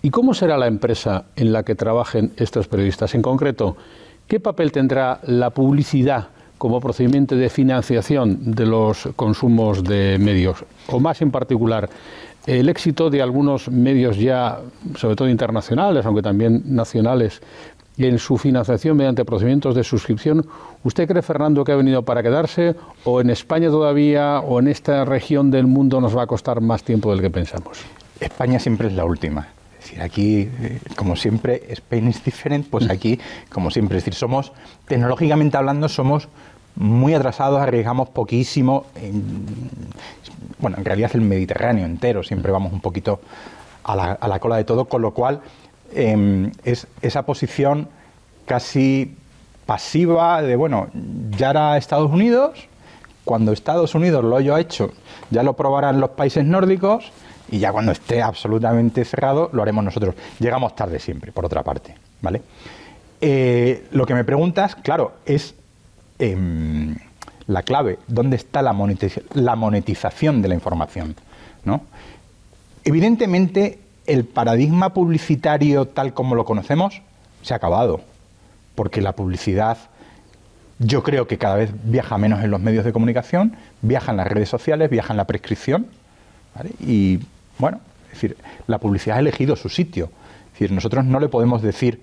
¿Y 0.00 0.10
cómo 0.10 0.32
será 0.32 0.56
la 0.56 0.68
empresa 0.68 1.24
en 1.34 1.52
la 1.52 1.64
que 1.64 1.74
trabajen 1.74 2.32
estos 2.36 2.68
periodistas? 2.68 3.16
En 3.16 3.22
concreto, 3.22 3.76
¿qué 4.28 4.38
papel 4.38 4.70
tendrá 4.70 5.18
la 5.24 5.50
publicidad 5.50 6.28
como 6.62 6.80
procedimiento 6.80 7.34
de 7.34 7.48
financiación 7.50 8.52
de 8.54 8.66
los 8.66 9.08
consumos 9.16 9.82
de 9.82 10.16
medios, 10.20 10.64
o 10.86 11.00
más 11.00 11.20
en 11.20 11.32
particular, 11.32 11.90
el 12.46 12.68
éxito 12.68 13.10
de 13.10 13.22
algunos 13.22 13.68
medios 13.68 14.16
ya, 14.16 14.58
sobre 14.96 15.16
todo 15.16 15.28
internacionales, 15.28 16.04
aunque 16.06 16.22
también 16.22 16.62
nacionales, 16.66 17.40
en 17.98 18.18
su 18.18 18.38
financiación 18.38 18.96
mediante 18.96 19.24
procedimientos 19.24 19.74
de 19.74 19.84
suscripción, 19.84 20.46
¿usted 20.82 21.06
cree, 21.06 21.22
Fernando, 21.22 21.64
que 21.64 21.72
ha 21.72 21.76
venido 21.76 22.02
para 22.02 22.22
quedarse 22.22 22.74
o 23.04 23.20
en 23.20 23.30
España 23.30 23.68
todavía 23.68 24.40
o 24.40 24.58
en 24.58 24.68
esta 24.68 25.04
región 25.04 25.50
del 25.50 25.66
mundo 25.66 26.00
nos 26.00 26.16
va 26.16 26.22
a 26.22 26.26
costar 26.26 26.60
más 26.60 26.82
tiempo 26.82 27.10
del 27.10 27.20
que 27.20 27.30
pensamos? 27.30 27.78
España 28.18 28.58
siempre 28.58 28.88
es 28.88 28.94
la 28.94 29.04
última. 29.04 29.48
Es 29.78 29.86
decir, 29.86 30.02
aquí, 30.02 30.48
eh, 30.62 30.78
como 30.96 31.16
siempre, 31.16 31.62
Spain 31.68 32.08
is 32.08 32.24
different, 32.24 32.68
pues 32.68 32.86
mm. 32.86 32.90
aquí, 32.90 33.20
como 33.50 33.70
siempre, 33.70 33.98
es 33.98 34.04
decir, 34.04 34.14
somos, 34.14 34.52
tecnológicamente 34.86 35.56
hablando, 35.56 35.88
somos 35.88 36.28
muy 36.76 37.14
atrasados, 37.14 37.60
arriesgamos 37.60 38.08
poquísimo. 38.10 38.86
bueno, 40.58 40.78
en 40.78 40.84
realidad 40.84 41.10
el 41.14 41.20
Mediterráneo 41.20 41.84
entero, 41.84 42.22
siempre 42.22 42.52
vamos 42.52 42.72
un 42.72 42.80
poquito 42.80 43.20
a 43.84 43.96
la, 43.96 44.38
cola 44.38 44.56
de 44.56 44.64
todo, 44.64 44.84
con 44.86 45.02
lo 45.02 45.12
cual 45.12 45.40
em, 45.92 46.52
es 46.64 46.86
esa 47.00 47.22
posición 47.22 47.88
casi 48.46 49.16
pasiva 49.66 50.42
de, 50.42 50.56
bueno, 50.56 50.88
ya 51.36 51.50
era 51.50 51.76
Estados 51.76 52.10
Unidos, 52.10 52.68
cuando 53.24 53.52
Estados 53.52 53.94
Unidos 53.94 54.24
lo 54.24 54.36
haya 54.36 54.58
hecho, 54.58 54.90
ya 55.30 55.42
lo 55.42 55.54
probarán 55.54 56.00
los 56.00 56.10
países 56.10 56.44
nórdicos 56.44 57.12
y 57.50 57.58
ya 57.58 57.72
cuando 57.72 57.92
esté 57.92 58.22
absolutamente 58.22 59.04
cerrado 59.04 59.50
lo 59.52 59.62
haremos 59.62 59.84
nosotros. 59.84 60.14
Llegamos 60.40 60.74
tarde 60.74 60.98
siempre, 60.98 61.32
por 61.32 61.44
otra 61.44 61.62
parte, 61.62 61.94
¿vale? 62.20 62.42
Eh, 63.20 63.86
lo 63.92 64.04
que 64.06 64.14
me 64.14 64.24
preguntas, 64.24 64.74
claro, 64.74 65.12
es 65.24 65.54
Em, 66.18 66.96
la 67.46 67.62
clave, 67.62 67.98
dónde 68.06 68.36
está 68.36 68.62
la, 68.62 68.72
monetización 68.72 70.42
de 70.42 70.48
la 70.48 70.54
información. 70.54 71.16
¿no? 71.64 71.82
Evidentemente, 72.84 73.78
el 74.06 74.24
paradigma 74.24 74.92
publicitario 74.92 75.86
tal 75.86 76.14
como 76.14 76.34
lo 76.34 76.44
conocemos 76.44 77.02
se 77.42 77.54
ha 77.54 77.56
acabado, 77.56 78.00
porque 78.74 79.00
la 79.00 79.12
publicidad 79.12 79.78
yo 80.78 81.02
creo 81.02 81.28
que 81.28 81.38
cada 81.38 81.56
vez 81.56 81.70
viaja 81.84 82.18
menos 82.18 82.42
en 82.42 82.50
los 82.50 82.60
medios 82.60 82.84
de 82.84 82.92
comunicación, 82.92 83.56
viaja 83.82 84.10
en 84.10 84.16
las 84.16 84.26
redes 84.26 84.48
sociales, 84.48 84.90
viaja 84.90 85.12
en 85.12 85.16
la 85.16 85.26
prescripción, 85.26 85.86
y 86.80 87.20
bueno, 87.58 87.80
es 88.06 88.14
decir, 88.14 88.36
la 88.66 88.78
publicidad 88.78 89.16
ha 89.16 89.20
elegido 89.20 89.54
su 89.56 89.68
sitio. 89.68 90.10
Es 90.46 90.52
decir, 90.52 90.72
nosotros 90.72 91.04
no 91.04 91.20
le 91.20 91.28
podemos 91.28 91.62
decir 91.62 92.00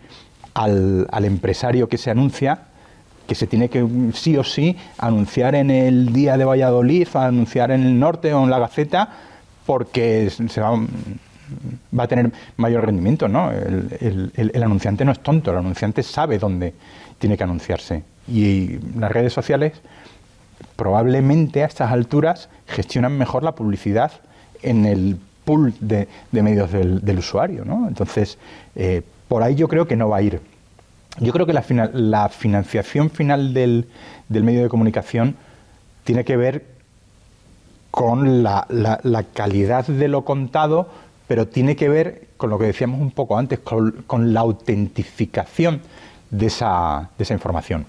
al, 0.53 1.07
al 1.12 1.26
empresario 1.26 1.89
que 1.89 1.97
se 1.97 2.10
anuncia, 2.10 2.68
que 3.30 3.36
se 3.36 3.45
tiene 3.45 3.69
que 3.69 3.88
sí 4.15 4.36
o 4.38 4.43
sí 4.43 4.75
anunciar 4.97 5.53
en 5.53 5.69
el 5.69 6.11
día 6.11 6.36
de 6.36 6.45
Valladolid, 6.45 7.07
anunciar 7.13 7.69
en 7.69 7.84
el 7.84 7.99
norte 7.99 8.34
o 8.34 8.43
en 8.43 8.49
la 8.49 8.57
Gaceta, 8.57 9.07
porque 9.67 10.32
se 10.32 10.59
va, 10.59 10.80
a 11.99 12.07
tener 12.07 12.32
mayor 12.57 12.88
rendimiento, 12.88 13.27
¿no? 13.27 13.51
El, 13.51 14.51
anunciante 14.63 15.05
no 15.05 15.11
es 15.11 15.19
tonto, 15.19 15.51
el 15.51 15.57
anunciante 15.57 16.01
sabe 16.01 16.39
dónde 16.39 16.73
tiene 17.19 17.38
que 17.38 17.43
anunciarse. 17.43 18.01
Y 18.27 18.80
las 18.97 19.11
redes 19.11 19.32
sociales 19.32 19.73
probablemente 20.75 21.61
a 21.61 21.67
estas 21.67 21.91
alturas 21.91 22.49
gestionan 22.65 23.15
mejor 23.15 23.43
la 23.43 23.53
publicidad 23.53 24.11
en 24.63 24.88
el 24.88 25.17
pool 25.45 25.75
de, 25.80 26.07
medios 26.32 26.71
del, 26.71 27.19
usuario. 27.19 27.63
¿no? 27.63 27.88
Entonces, 27.88 28.39
eh, 28.75 29.03
por 29.27 29.43
ahí 29.43 29.53
yo 29.53 29.67
creo 29.67 29.88
que 29.88 29.95
no 29.95 30.09
va 30.09 30.17
a 30.17 30.21
ir. 30.23 30.41
Yo 31.20 31.34
creo 31.34 31.45
que 31.45 31.53
la, 31.53 31.63
la 31.93 32.30
financiación 32.30 33.09
final 33.09 33.53
del, 33.53 33.88
medio 34.30 34.63
de 34.63 34.70
comunicación 34.70 35.36
tiene 36.05 36.24
que 36.24 36.38
ver 36.38 36.65
con 37.91 38.41
la, 38.41 38.65
calidad 39.34 39.86
de 39.86 40.07
lo 40.07 40.24
contado, 40.24 40.89
pero 41.28 41.47
tiene 41.47 41.76
que 41.76 41.89
ver 41.89 42.28
con 42.38 42.49
lo 42.49 42.57
que 42.57 42.67
decíamos 42.67 43.01
un 43.01 43.11
poco 43.11 43.38
antes, 43.38 43.59
con, 43.59 44.34
la 44.34 44.39
autentificación 44.39 45.82
de 46.30 46.45
esa, 46.47 47.09
información. 47.30 47.86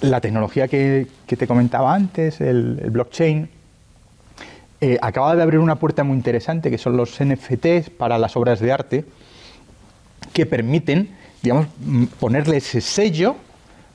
La 0.00 0.20
tecnología 0.20 0.66
que, 0.66 1.06
te 1.26 1.46
comentaba 1.46 1.94
antes, 1.94 2.40
el, 2.40 2.90
blockchain, 2.90 3.48
eh, 4.80 4.98
acaba 5.00 5.36
de 5.36 5.42
abrir 5.42 5.60
una 5.60 5.76
puerta 5.76 6.04
muy 6.04 6.16
interesante 6.16 6.70
que 6.70 6.78
son 6.78 6.96
los 6.96 7.16
NFTs 7.22 7.90
para 7.90 8.18
las 8.18 8.36
obras 8.36 8.58
de 8.60 8.72
arte, 8.72 9.04
que 10.32 10.44
permiten 10.44 11.16
digamos, 11.42 11.66
ponerle 12.18 12.58
ese 12.58 12.80
sello 12.80 13.36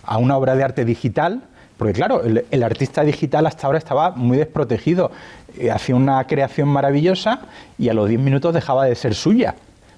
a 0.03 0.17
una 0.17 0.37
obra 0.37 0.55
de 0.55 0.63
arte 0.63 0.85
digital, 0.85 1.43
porque 1.77 1.93
claro, 1.93 2.21
el, 2.23 2.63
artista 2.63 3.03
digital 3.03 3.47
hasta 3.47 3.65
ahora 3.67 3.79
estaba 3.79 4.11
muy 4.11 4.37
desprotegido, 4.37 5.11
eh, 5.57 5.71
hacía 5.71 5.95
una 5.95 6.23
creación 6.27 6.69
maravillosa 6.69 7.41
y 7.77 7.89
a 7.89 7.93
los 7.93 8.07
10 8.07 8.21
minutos 8.21 8.53
dejaba 8.53 8.85
de 8.85 8.95
ser 8.95 9.15
suya. 9.15 9.55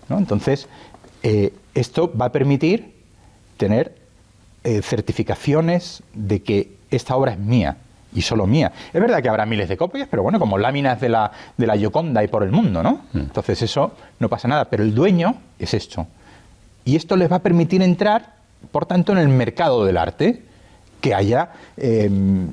Entonces, 0.10 0.68
eh, 1.24 1.54
esto 1.74 2.12
va 2.16 2.26
a 2.26 2.32
permitir 2.32 2.94
tener 3.58 3.96
eh, 4.64 4.82
certificaciones 4.82 6.04
de 6.14 6.42
que 6.42 6.72
esta 6.92 7.16
obra 7.16 7.34
es 7.34 7.40
mía 7.40 7.78
y 8.14 8.22
solo 8.22 8.46
mía. 8.46 8.72
Es 8.94 9.02
verdad 9.02 9.22
que 9.22 9.30
habrá 9.30 9.46
miles 9.46 9.68
de 9.68 9.76
copias, 9.76 10.08
pero 10.10 10.24
bueno, 10.24 10.40
como 10.40 10.58
láminas 10.58 11.02
de 11.02 11.10
la, 11.10 11.32
de 11.58 11.68
la 11.68 11.76
Yoconda 11.76 12.24
y 12.24 12.28
por 12.28 12.44
el 12.44 12.52
mundo, 12.52 12.84
¿no? 12.84 13.02
Mm. 13.14 13.20
Entonces 13.20 13.62
eso 13.62 13.94
no 14.20 14.30
pasa 14.30 14.48
nada, 14.48 14.66
pero 14.66 14.84
el 14.84 14.94
dueño 14.94 15.36
es 15.60 15.74
esto. 15.74 16.08
Y 16.86 16.96
esto 16.96 17.16
les 17.16 17.32
va 17.32 17.38
a 17.38 17.44
permitir 17.44 17.82
entrar, 17.82 18.36
por 18.72 18.86
tanto, 18.86 19.12
en 19.12 19.20
el 19.20 19.30
mercado 19.30 19.86
del 19.86 19.98
arte, 19.98 20.44
que 21.04 21.14
haya 21.14 21.50
em, 21.76 22.48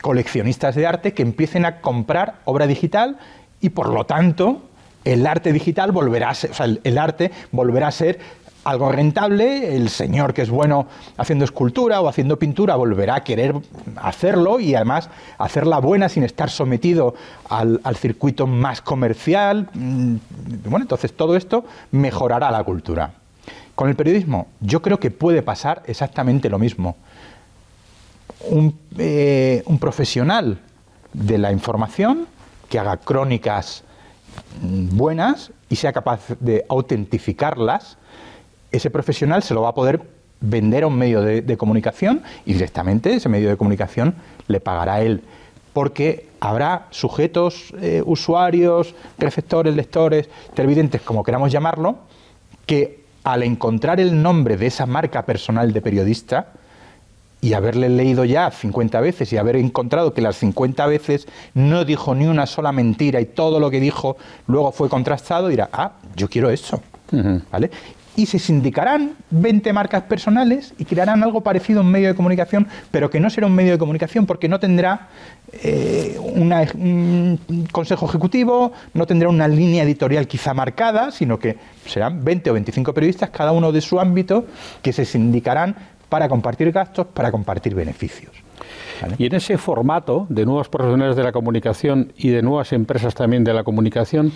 coleccionistas 0.00 0.76
de 0.76 0.86
arte 0.86 1.12
que 1.12 1.22
empiecen 1.22 1.64
a 1.64 1.80
comprar 1.80 2.36
obra 2.44 2.68
digital 2.68 3.18
y, 3.60 3.70
por 3.70 3.88
lo 3.88 4.06
tanto, 4.06 4.62
el 5.04 5.26
arte 5.26 5.52
digital 5.52 5.90
volverá 5.90 6.30
a 6.30 6.34
ser, 6.34 6.50
o 6.52 6.54
sea, 6.54 6.66
el, 6.66 6.98
arte 6.98 7.32
volverá 7.50 7.88
a 7.88 7.90
ser 7.90 8.20
algo 8.62 8.92
rentable, 8.92 9.74
el 9.74 9.88
señor 9.88 10.34
que 10.34 10.42
es 10.42 10.50
bueno 10.50 10.86
haciendo 11.16 11.44
escultura 11.44 12.00
o 12.00 12.08
haciendo 12.08 12.38
pintura 12.38 12.76
volverá 12.76 13.16
a 13.16 13.24
querer 13.24 13.54
hacerlo 13.96 14.60
y 14.60 14.74
además 14.74 15.08
hacerla 15.38 15.78
buena 15.78 16.08
sin 16.08 16.22
estar 16.22 16.50
sometido 16.50 17.14
al, 17.48 17.80
al, 17.82 17.96
circuito 17.96 18.46
más 18.46 18.82
comercial. 18.82 19.68
Mm, 19.72 20.16
bueno, 20.64 20.84
entonces 20.84 21.16
todo 21.16 21.36
esto 21.36 21.64
mejorará 21.90 22.50
la 22.50 22.62
cultura. 22.62 23.19
Con 23.80 23.88
el 23.88 23.96
periodismo, 23.96 24.48
yo 24.60 24.82
creo 24.82 25.00
que 25.00 25.10
puede 25.10 25.40
pasar 25.40 25.82
exactamente 25.86 26.50
lo 26.50 26.58
mismo. 26.58 26.96
Eh, 28.98 29.62
un, 29.64 29.78
profesional 29.78 30.58
de 31.14 31.38
la 31.38 31.50
información 31.50 32.26
que 32.68 32.78
haga 32.78 32.98
crónicas 32.98 33.82
buenas 34.60 35.50
y 35.70 35.76
sea 35.76 35.94
capaz 35.94 36.20
de 36.40 36.66
autentificarlas, 36.68 37.96
ese 38.70 38.90
profesional 38.90 39.42
se 39.42 39.54
lo 39.54 39.62
va 39.62 39.70
a 39.70 39.74
poder 39.74 40.02
vender 40.42 40.82
a 40.82 40.86
un 40.86 40.98
medio 40.98 41.22
de, 41.22 41.56
comunicación 41.56 42.22
y 42.44 42.52
directamente 42.52 43.14
ese 43.14 43.30
medio 43.30 43.48
de 43.48 43.56
comunicación 43.56 44.14
le 44.46 44.60
pagará 44.60 44.96
a 44.96 45.00
él. 45.00 45.22
Porque 45.72 46.28
habrá 46.38 46.86
sujetos, 46.90 47.72
eh, 47.80 48.02
usuarios, 48.04 48.94
receptores, 49.16 49.74
lectores, 49.74 50.28
televidentes, 50.52 51.00
como 51.00 51.24
queramos 51.24 51.50
llamarlo, 51.50 51.96
que 52.66 52.99
al 53.24 53.42
encontrar 53.42 54.00
el 54.00 54.22
nombre 54.22 54.56
de 54.56 54.66
esa 54.66 54.86
marca 54.86 55.24
personal 55.26 55.72
de 55.72 55.80
periodista 55.80 56.48
y 57.40 57.54
haberle 57.54 57.88
leído 57.88 58.24
ya 58.24 58.50
50 58.50 59.00
veces 59.00 59.32
y 59.32 59.38
haber 59.38 59.56
encontrado 59.56 60.12
que 60.12 60.20
las 60.20 60.36
50 60.36 60.86
veces 60.86 61.26
no 61.54 61.84
dijo 61.84 62.14
ni 62.14 62.26
una 62.26 62.46
sola 62.46 62.72
mentira 62.72 63.20
y 63.20 63.26
todo 63.26 63.60
lo 63.60 63.70
que 63.70 63.80
dijo 63.80 64.16
luego 64.46 64.72
fue 64.72 64.88
contrastado, 64.88 65.48
dirá, 65.48 65.68
ah, 65.72 65.92
yo 66.16 66.28
quiero 66.28 66.50
eso. 66.50 66.82
¿Vale? 67.50 67.70
Y 68.16 68.26
se 68.26 68.38
sindicarán 68.38 69.12
20 69.30 69.72
marcas 69.72 70.02
personales 70.04 70.74
y 70.78 70.84
crearán 70.84 71.22
algo 71.22 71.42
parecido 71.42 71.80
a 71.80 71.82
un 71.82 71.90
medio 71.90 72.08
de 72.08 72.14
comunicación, 72.14 72.66
pero 72.90 73.10
que 73.10 73.20
no 73.20 73.30
será 73.30 73.46
un 73.46 73.54
medio 73.54 73.72
de 73.72 73.78
comunicación 73.78 74.26
porque 74.26 74.48
no 74.48 74.60
tendrá 74.60 75.08
eh, 75.52 76.16
un 76.18 77.38
consejo 77.72 78.06
ejecutivo, 78.06 78.72
no 78.94 79.06
tendrá 79.06 79.28
una 79.28 79.48
línea 79.48 79.84
editorial 79.84 80.26
quizá 80.26 80.54
marcada, 80.54 81.10
sino 81.10 81.38
que 81.38 81.56
serán 81.86 82.24
20 82.24 82.50
o 82.50 82.54
25 82.54 82.94
periodistas, 82.94 83.30
cada 83.30 83.52
uno 83.52 83.72
de 83.72 83.80
su 83.80 84.00
ámbito, 84.00 84.46
que 84.82 84.92
se 84.92 85.04
sindicarán 85.04 85.76
para 86.08 86.28
compartir 86.28 86.72
gastos, 86.72 87.06
para 87.06 87.30
compartir 87.30 87.74
beneficios. 87.74 88.32
Y 89.16 89.26
en 89.26 89.34
ese 89.34 89.56
formato 89.56 90.26
de 90.28 90.44
nuevos 90.44 90.68
profesionales 90.68 91.16
de 91.16 91.22
la 91.22 91.32
comunicación 91.32 92.12
y 92.16 92.28
de 92.28 92.42
nuevas 92.42 92.72
empresas 92.72 93.14
también 93.14 93.44
de 93.44 93.54
la 93.54 93.64
comunicación, 93.64 94.32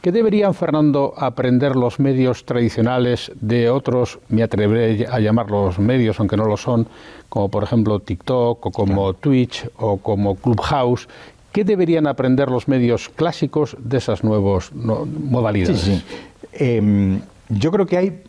¿Qué 0.00 0.12
deberían, 0.12 0.54
Fernando, 0.54 1.12
aprender 1.16 1.74
los 1.74 1.98
medios 1.98 2.44
tradicionales 2.44 3.32
de 3.40 3.68
otros, 3.68 4.20
me 4.28 4.44
atreveré 4.44 5.08
a 5.08 5.18
llamarlos 5.18 5.80
medios, 5.80 6.20
aunque 6.20 6.36
no 6.36 6.44
lo 6.44 6.56
son, 6.56 6.86
como 7.28 7.48
por 7.48 7.64
ejemplo 7.64 7.98
TikTok 7.98 8.64
o 8.64 8.70
como 8.70 9.14
Twitch 9.14 9.68
o 9.76 9.96
como 9.96 10.36
Clubhouse? 10.36 11.08
¿Qué 11.50 11.64
deberían 11.64 12.06
aprender 12.06 12.48
los 12.48 12.68
medios 12.68 13.08
clásicos 13.08 13.76
de 13.80 13.98
esas 13.98 14.22
nuevas 14.22 14.72
modalidades? 14.72 16.04
Em, 16.52 17.20
yo 17.48 17.72
creo 17.72 17.86
que 17.86 17.96
hay... 17.96 18.22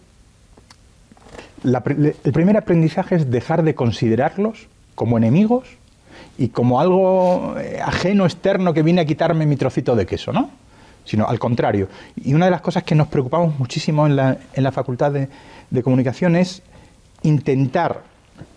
el 1.63 2.33
primer 2.33 2.57
aprendizaje 2.57 3.15
es 3.15 3.29
dejar 3.29 3.61
de 3.61 3.75
considerarlos 3.75 4.67
como 4.95 5.17
enemigos 5.17 5.67
y 6.39 6.47
como 6.47 6.79
algo 6.79 7.55
eh, 7.59 7.79
ajeno, 7.83 8.25
externo, 8.25 8.73
que 8.73 8.81
viene 8.81 9.01
a 9.01 9.05
quitarme 9.05 9.45
mi 9.45 9.55
trocito 9.55 9.95
de 9.95 10.07
queso, 10.07 10.33
¿no? 10.33 10.49
Sino 11.05 11.25
al 11.27 11.39
contrario. 11.39 11.87
Y 12.15 12.33
una 12.33 12.45
de 12.45 12.51
las 12.51 12.61
cosas 12.61 12.83
que 12.83 12.95
nos 12.95 13.07
preocupamos 13.07 13.57
muchísimo 13.57 14.05
en 14.05 14.15
la, 14.15 14.37
en 14.53 14.63
la 14.63 14.71
Facultad 14.71 15.11
de, 15.11 15.29
de 15.69 15.83
Comunicación 15.83 16.35
es 16.35 16.61
intentar 17.23 18.03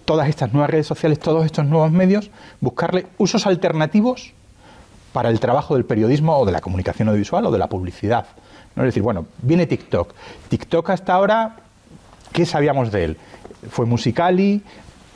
todas 0.05 0.28
estas 0.28 0.53
nuevas 0.53 0.70
redes 0.70 0.86
sociales, 0.86 1.18
todos 1.18 1.45
estos 1.47 1.66
nuevos 1.66 1.90
medios, 1.90 2.30
buscarle 2.61 3.07
usos 3.18 3.47
alternativos 3.47 4.32
para 5.12 5.28
el 5.28 5.40
trabajo 5.40 5.74
del 5.74 5.84
periodismo 5.84 6.38
o 6.38 6.47
de 6.47 6.53
la 6.53 6.61
comunicación 6.61 7.09
audiovisual 7.09 7.47
o 7.47 7.51
de 7.51 7.59
la 7.59 7.68
publicidad. 7.68 8.26
¿no? 8.74 8.82
Es 8.82 8.88
decir, 8.88 9.03
bueno, 9.03 9.26
viene 9.43 9.66
TikTok. 9.66 10.14
TikTok 10.49 10.90
hasta 10.90 11.14
ahora, 11.14 11.57
¿qué 12.32 12.47
sabíamos 12.47 12.90
de 12.90 13.05
él? 13.05 13.16
Fue 13.70 13.86
Musicali, 13.86 14.62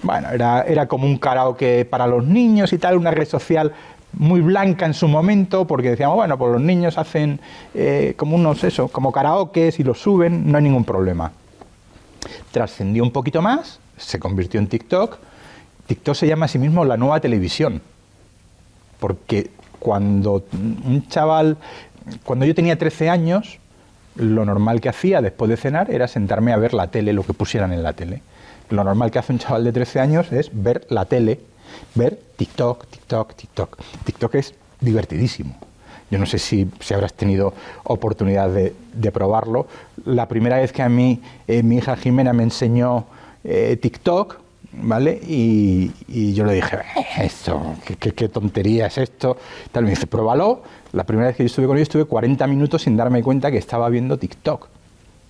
bueno, 0.03 0.29
era, 0.31 0.63
era 0.63 0.87
como 0.87 1.07
un 1.07 1.19
karaoke 1.19 1.85
para 1.85 2.07
los 2.07 2.25
niños 2.25 2.73
y 2.73 2.79
tal, 2.79 2.97
una 2.97 3.11
red 3.11 3.27
social 3.27 3.73
muy 4.17 4.41
blanca 4.41 4.87
en 4.87 4.95
su 4.95 5.09
momento, 5.09 5.67
porque 5.67 5.91
decíamos, 5.91 6.17
bueno, 6.17 6.37
pues 6.39 6.53
los 6.53 6.61
niños 6.61 6.99
hacen 6.99 7.41
eh, 7.75 8.15
como 8.17 8.37
unos, 8.37 8.65
eso, 8.65 8.89
como 8.89 9.13
karaokes 9.13 9.79
y 9.79 9.85
los 9.85 10.01
suben, 10.01 10.51
no 10.51 10.59
hay 10.59 10.65
ningún 10.65 10.85
problema. 10.85 11.33
Trascendió 12.51 13.03
un 13.03 13.13
poquito 13.13 13.43
más, 13.43 13.79
se 13.97 14.19
convirtió 14.19 14.59
en 14.59 14.67
TikTok. 14.67 15.19
TikTok 15.87 16.15
se 16.15 16.27
llama 16.27 16.47
a 16.47 16.49
sí 16.49 16.59
mismo 16.59 16.85
la 16.85 16.97
nueva 16.97 17.21
televisión, 17.21 17.81
porque 18.99 19.51
cuando 19.79 20.45
un 20.53 21.07
chaval, 21.09 21.59
cuando 22.25 22.45
yo 22.45 22.55
tenía 22.55 22.77
13 22.77 23.11
años, 23.11 23.59
lo 24.17 24.45
normal 24.45 24.81
que 24.81 24.89
hacía 24.89 25.21
después 25.21 25.49
de 25.49 25.57
cenar 25.57 25.91
era 25.91 26.09
sentarme 26.09 26.53
a 26.53 26.57
ver 26.57 26.75
la 26.75 26.89
tele, 26.89 27.13
lo 27.13 27.23
que 27.23 27.33
pusieran 27.33 27.73
en 27.73 27.83
la 27.83 27.93
tele. 27.93 28.23
Lo 28.71 28.83
normal 28.83 29.11
que 29.11 29.19
hace 29.19 29.33
un 29.33 29.39
chaval 29.39 29.65
de 29.65 29.73
13 29.73 30.01
años 30.01 30.33
es 30.33 30.51
ver 30.53 30.87
la 30.91 31.05
tele 31.05 31.41
ver 31.95 32.19
TikTok, 32.37 32.87
TikTok, 32.87 33.35
TikTok. 33.35 33.79
TikTok 34.05 34.35
es 34.35 34.55
divertidísimo. 34.81 35.57
Yo 36.11 36.19
no 36.19 36.27
sé 36.27 36.39
si, 36.39 36.69
habrás 36.95 37.15
tenido 37.15 37.53
oportunidad 37.85 38.49
de, 38.51 39.13
probarlo. 39.13 39.67
La 40.05 40.29
primera 40.29 40.59
vez 40.59 40.73
que 40.73 40.83
a 40.83 40.89
mí 40.89 41.21
eh, 41.49 41.63
mi 41.63 41.79
hija 41.79 41.97
Jimena 41.97 42.33
me 42.33 42.45
enseñó 42.45 43.07
eh, 43.43 43.77
TikTok, 43.81 44.39
¿vale? 44.83 45.19
Y, 45.27 45.91
yo 46.35 46.45
le 46.45 46.55
dije, 46.55 46.77
eh, 46.97 47.25
esto, 47.25 47.75
¿qué, 47.99 48.29
tontería 48.29 48.87
es 48.87 48.99
esto. 48.99 49.37
Tal, 49.73 49.85
me 49.85 49.91
dice, 49.91 50.07
pruébalo. 50.07 50.63
La 50.93 51.05
primera 51.05 51.29
vez 51.29 51.37
que 51.37 51.43
yo 51.43 51.47
estuve 51.47 51.67
con 51.67 51.77
ella 51.77 51.83
estuve 51.83 52.05
40 52.05 52.47
minutos 52.47 52.83
sin 52.83 52.97
darme 52.97 53.23
cuenta 53.23 53.51
que 53.51 53.59
estaba 53.59 53.89
viendo 53.89 54.19
TikTok. 54.19 54.69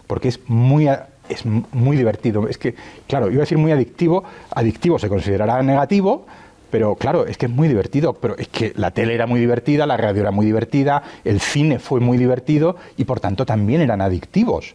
Porque 0.06 0.28
es 0.28 0.40
muy, 0.46 0.88
es 1.28 1.44
muy 1.44 1.96
divertido. 1.96 2.48
Es 2.48 2.58
que, 2.58 2.74
claro, 3.06 3.30
iba 3.30 3.38
a 3.38 3.40
decir 3.40 3.58
muy 3.58 3.72
adictivo. 3.72 4.24
Adictivo 4.50 4.98
se 4.98 5.08
considerará 5.08 5.62
negativo, 5.62 6.26
pero 6.70 6.94
claro, 6.94 7.26
es 7.26 7.36
que 7.36 7.46
es 7.46 7.52
muy 7.52 7.68
divertido. 7.68 8.14
Pero 8.14 8.36
es 8.36 8.48
que 8.48 8.72
la 8.76 8.90
tele 8.90 9.14
era 9.14 9.26
muy 9.26 9.40
divertida, 9.40 9.86
la 9.86 9.96
radio 9.96 10.22
era 10.22 10.30
muy 10.30 10.46
divertida, 10.46 11.02
el 11.24 11.40
cine 11.40 11.78
fue 11.78 12.00
muy 12.00 12.18
divertido 12.18 12.76
y 12.96 13.04
por 13.04 13.20
tanto 13.20 13.46
también 13.46 13.80
eran 13.80 14.00
adictivos. 14.00 14.74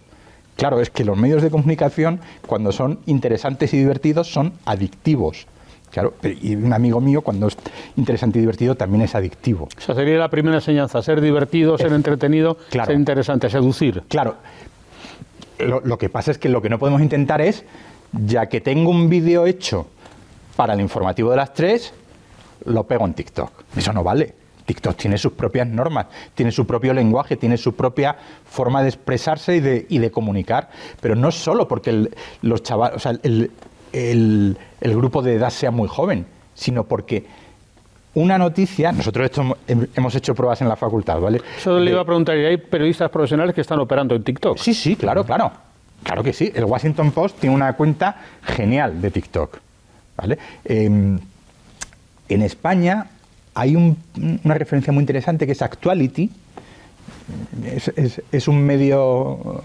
Claro, 0.62 0.80
es 0.80 0.91
que 0.91 1.03
los 1.03 1.18
medios 1.18 1.41
de 1.41 1.49
comunicación, 1.49 2.20
cuando 2.45 2.72
son 2.72 2.99
interesantes 3.07 3.74
y 3.74 3.80
divertidos, 3.80 4.32
son 4.32 4.53
adictivos. 4.66 5.47
Claro, 5.89 6.14
y 6.22 6.53
un 6.53 6.72
amigo 6.72 7.01
mío, 7.01 7.24
cuando 7.24 7.47
es 7.47 7.57
interesante 7.97 8.38
y 8.38 8.41
divertido, 8.41 8.76
también 8.76 9.01
es 9.01 9.16
adictivo. 9.16 9.70
O 9.76 9.82
sea, 9.82 9.95
sería 9.95 10.20
la 10.20 10.30
primera 10.30 10.57
enseñanza, 10.57 11.01
ser 11.01 11.20
divertido, 11.20 11.80
ser 11.80 11.91
entretenido, 11.93 12.57
ser 12.70 12.91
interesante, 12.91 13.49
seducir. 13.49 14.03
Claro. 14.07 14.36
Lo, 15.57 15.97
que 15.97 16.09
pasa 16.09 16.30
es 16.30 16.38
que 16.38 16.47
lo 16.47 16.62
que 16.62 16.70
no 16.70 16.78
podemos 16.78 17.01
intentar 17.01 17.41
es, 17.41 17.66
ya 18.12 18.45
que 18.45 18.62
tengo 18.62 18.91
un 18.91 19.09
vídeo 19.09 19.47
hecho 19.47 19.88
para 20.55 20.76
el 20.76 20.82
informativo 20.82 21.32
de 21.32 21.38
las 21.38 21.55
tres, 21.55 21.91
lo 22.66 22.84
pego 22.84 23.07
en 23.07 23.16
TikTok. 23.16 23.51
Eso 23.76 23.93
no 23.93 24.03
vale. 24.03 24.36
TikTok 24.66 24.95
tiene 24.95 25.18
sus 25.18 25.34
propias 25.34 25.68
normas, 25.68 26.07
tiene 26.36 26.51
su 26.51 26.66
propio 26.66 26.93
lenguaje, 26.93 27.38
tiene 27.38 27.57
su 27.57 27.76
propia 27.76 28.16
forma 28.45 28.82
de 28.82 28.89
expresarse 28.89 29.55
y 29.89 29.97
de, 29.99 30.12
comunicar. 30.12 30.70
Pero 30.99 31.16
no 31.16 31.32
solo 31.32 31.68
porque 31.68 32.09
los 32.41 32.64
chavales, 32.64 32.95
o 32.97 32.99
sea, 32.99 33.14
el, 33.24 33.51
el, 33.91 34.57
grupo 34.82 35.22
de 35.22 35.36
edad 35.36 35.49
sea 35.49 35.72
muy 35.72 35.88
joven, 35.88 36.26
sino 36.53 36.84
porque 36.84 37.26
una 38.14 38.38
noticia, 38.38 38.91
nosotros 38.91 39.26
esto 39.26 39.57
hemos 39.68 40.16
hecho 40.16 40.36
pruebas 40.36 40.62
en 40.62 40.68
la 40.68 40.76
facultad, 40.76 41.20
¿vale? 41.20 41.41
Eso 41.57 41.80
le 41.80 41.91
iba 41.91 42.01
a 42.01 42.05
preguntar, 42.05 42.38
¿y 42.38 42.45
hay 42.45 42.57
periodistas 42.57 43.09
profesionales 43.09 43.55
que 43.55 43.62
están 43.62 43.80
operando 43.80 44.16
en 44.16 44.24
TikTok? 44.24 44.57
Sí, 44.57 44.74
sí, 44.74 44.95
claro, 44.95 45.24
claro. 45.24 45.51
Claro 46.03 46.24
que 46.24 46.34
sí. 46.34 46.51
El 46.53 46.66
Washington 46.66 47.12
Post 47.12 47.39
tiene 47.39 47.55
una 47.55 47.74
cuenta 47.74 48.16
genial 48.41 49.01
de 49.01 49.12
TikTok. 49.12 49.59
¿vale? 50.18 50.38
Em, 50.66 51.20
en 52.30 52.41
España 52.41 53.07
hay 53.54 53.76
una 53.76 54.54
referencia 54.54 54.93
muy 54.93 55.02
interesante 55.02 55.45
que 55.45 55.52
es 55.52 55.62
Actuality. 55.62 56.30
Es, 58.32 58.47
un 58.47 58.64
medio 58.64 59.62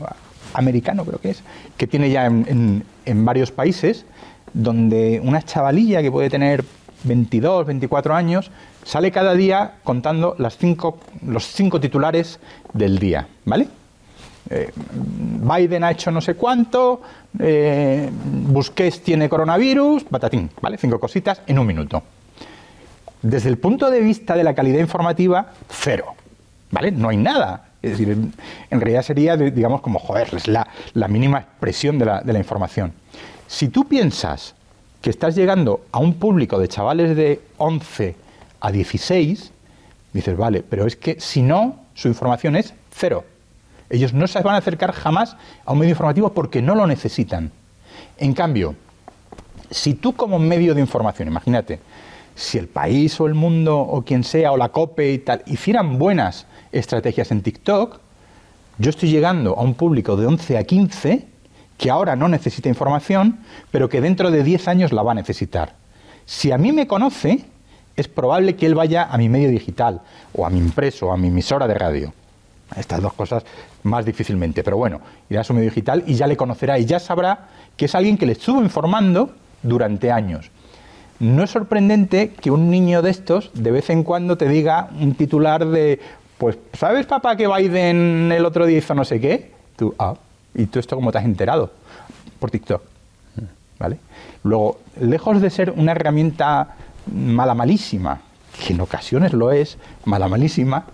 americano, 0.54 1.04
creo 1.04 1.18
que 1.18 1.30
es, 1.30 1.42
que 1.76 1.86
tiene 1.86 2.10
ya 2.10 2.26
en 2.26 2.84
varios 3.24 3.50
países 3.50 4.04
donde 4.52 5.20
una 5.22 5.42
chavalilla 5.42 6.00
que 6.02 6.10
puede 6.10 6.30
tener 6.30 6.64
22, 7.04 7.66
24 7.66 8.14
años, 8.14 8.50
sale 8.84 9.10
cada 9.10 9.34
día 9.34 9.74
contando 9.84 10.34
las 10.38 10.56
cinco, 10.56 10.98
los 11.24 11.46
cinco 11.46 11.80
titulares 11.80 12.40
del 12.72 12.98
día, 12.98 13.28
¿vale? 13.44 13.68
Eh, 14.48 14.70
Biden 14.72 15.84
ha 15.84 15.90
hecho 15.90 16.10
no 16.10 16.20
sé 16.20 16.34
cuánto, 16.34 17.02
eh, 17.38 18.08
Busquets 18.12 19.02
tiene 19.02 19.28
coronavirus, 19.28 20.04
patatín, 20.04 20.50
¿vale? 20.60 20.78
Cinco 20.78 20.98
cositas 20.98 21.42
en 21.46 21.58
un 21.58 21.66
minuto. 21.66 22.02
Desde 23.26 23.48
el 23.48 23.58
punto 23.58 23.90
de 23.90 24.00
vista 24.00 24.36
de 24.36 24.44
la 24.44 24.54
calidad 24.54 24.78
informativa, 24.78 25.48
cero, 25.68 26.14
¿vale? 26.70 26.92
No 26.92 27.08
hay 27.08 27.16
nada. 27.16 27.70
Es 27.82 27.90
decir, 27.90 28.16
en, 28.70 28.80
realidad 28.80 29.02
sería, 29.02 29.36
digamos, 29.36 29.80
como, 29.80 29.98
joder, 29.98 30.28
es 30.32 30.46
la, 30.46 30.68
mínima 31.08 31.40
expresión 31.40 31.98
de 31.98 32.04
la, 32.04 32.20
de 32.20 32.32
la 32.32 32.38
información. 32.38 32.92
Si 33.48 33.66
tú 33.66 33.88
piensas 33.88 34.54
que 35.02 35.10
estás 35.10 35.34
llegando 35.34 35.80
a 35.90 35.98
un 35.98 36.14
público 36.14 36.56
de 36.60 36.68
chavales 36.68 37.16
de 37.16 37.40
11 37.58 38.14
a 38.60 38.70
16, 38.70 39.50
dices, 40.12 40.36
vale, 40.36 40.62
pero 40.62 40.86
es 40.86 40.94
que 40.94 41.18
si 41.18 41.42
no, 41.42 41.80
su 41.94 42.06
información 42.06 42.54
es 42.54 42.74
cero. 42.92 43.24
Ellos 43.90 44.12
no 44.12 44.28
se 44.28 44.40
van 44.40 44.54
a 44.54 44.58
acercar 44.58 44.92
jamás 44.92 45.36
a 45.64 45.72
un 45.72 45.80
medio 45.80 45.90
informativo 45.90 46.32
porque 46.32 46.62
no 46.62 46.76
lo 46.76 46.86
necesitan. 46.86 47.50
En 48.18 48.34
cambio, 48.34 48.76
si 49.68 49.94
tú 49.94 50.14
como 50.14 50.38
medio 50.38 50.74
de 50.76 50.80
información, 50.80 51.26
imagínate, 51.26 51.80
si 52.36 52.58
el 52.58 52.68
país 52.68 53.18
o 53.18 53.26
el 53.26 53.34
mundo 53.34 53.80
o 53.80 54.02
quien 54.02 54.22
sea 54.22 54.52
o 54.52 54.56
la 54.56 54.68
COPE 54.68 55.12
y 55.12 55.18
tal 55.18 55.42
hicieran 55.46 55.98
buenas 55.98 56.46
estrategias 56.70 57.32
en 57.32 57.42
TikTok, 57.42 57.98
yo 58.78 58.90
estoy 58.90 59.08
llegando 59.08 59.58
a 59.58 59.62
un 59.62 59.74
público 59.74 60.16
de 60.16 60.26
11 60.26 60.58
a 60.58 60.64
15 60.64 61.26
que 61.78 61.90
ahora 61.90 62.14
no 62.14 62.28
necesita 62.28 62.68
información, 62.68 63.40
pero 63.70 63.88
que 63.88 64.00
dentro 64.00 64.30
de 64.30 64.42
10 64.42 64.68
años 64.68 64.92
la 64.92 65.02
va 65.02 65.12
a 65.12 65.14
necesitar. 65.14 65.74
Si 66.26 66.52
a 66.52 66.58
mí 66.58 66.72
me 66.72 66.86
conoce, 66.86 67.44
es 67.96 68.08
probable 68.08 68.56
que 68.56 68.66
él 68.66 68.74
vaya 68.74 69.04
a 69.04 69.16
mi 69.18 69.28
medio 69.28 69.50
digital, 69.50 70.02
o 70.32 70.46
a 70.46 70.50
mi 70.50 70.58
impreso, 70.58 71.08
o 71.08 71.12
a 71.12 71.16
mi 71.16 71.28
emisora 71.28 71.66
de 71.66 71.74
radio. 71.74 72.12
Estas 72.76 73.00
dos 73.00 73.12
cosas 73.12 73.44
más 73.82 74.04
difícilmente, 74.04 74.62
pero 74.62 74.76
bueno, 74.76 75.00
irá 75.30 75.42
a 75.42 75.44
su 75.44 75.54
medio 75.54 75.70
digital 75.70 76.04
y 76.06 76.14
ya 76.14 76.26
le 76.26 76.36
conocerá 76.36 76.78
y 76.78 76.84
ya 76.84 76.98
sabrá 76.98 77.48
que 77.76 77.84
es 77.84 77.94
alguien 77.94 78.18
que 78.18 78.26
le 78.26 78.32
estuvo 78.32 78.60
informando 78.62 79.34
durante 79.62 80.10
años. 80.10 80.50
No 81.18 81.42
es 81.42 81.50
sorprendente 81.50 82.30
que 82.30 82.50
un 82.50 82.70
niño 82.70 83.00
de 83.02 83.10
estos 83.10 83.50
de 83.54 83.70
vez 83.70 83.88
en 83.90 84.02
cuando 84.02 84.36
te 84.36 84.48
diga 84.48 84.90
un 85.00 85.14
titular 85.14 85.64
de, 85.66 85.98
pues, 86.38 86.58
¿sabes 86.74 87.06
papá 87.06 87.36
que 87.36 87.48
Biden 87.48 88.30
el 88.32 88.44
otro 88.44 88.66
día 88.66 88.78
hizo 88.78 88.94
no 88.94 89.04
sé 89.04 89.20
qué? 89.20 89.52
Tú, 89.76 89.94
ah, 89.98 90.14
¿Y 90.54 90.66
tú 90.66 90.78
esto 90.78 90.96
cómo 90.96 91.12
te 91.12 91.18
has 91.18 91.24
enterado? 91.24 91.70
Por 92.38 92.50
TikTok. 92.50 92.82
¿Vale? 93.78 93.98
Luego, 94.42 94.78
lejos 95.00 95.40
de 95.40 95.50
ser 95.50 95.70
una 95.70 95.92
herramienta 95.92 96.76
mala 97.12 97.54
malísima, 97.54 98.20
que 98.64 98.72
en 98.72 98.80
ocasiones 98.80 99.32
lo 99.32 99.52
es, 99.52 99.76
mala 100.04 100.28
malísima, 100.28 100.86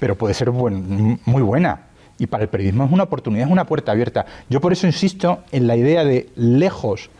pero 0.00 0.16
puede 0.16 0.34
ser 0.34 0.50
muy 0.50 1.42
buena. 1.42 1.82
Y 2.18 2.26
para 2.26 2.44
el 2.44 2.48
periodismo 2.48 2.84
es 2.84 2.92
una 2.92 3.04
oportunidad, 3.04 3.46
es 3.46 3.52
una 3.52 3.66
puerta 3.66 3.92
abierta. 3.92 4.26
Yo 4.48 4.60
por 4.60 4.72
eso 4.72 4.86
insisto 4.86 5.40
en 5.52 5.66
la 5.66 5.76
idea 5.76 6.04
de 6.04 6.28
lejos 6.34 7.10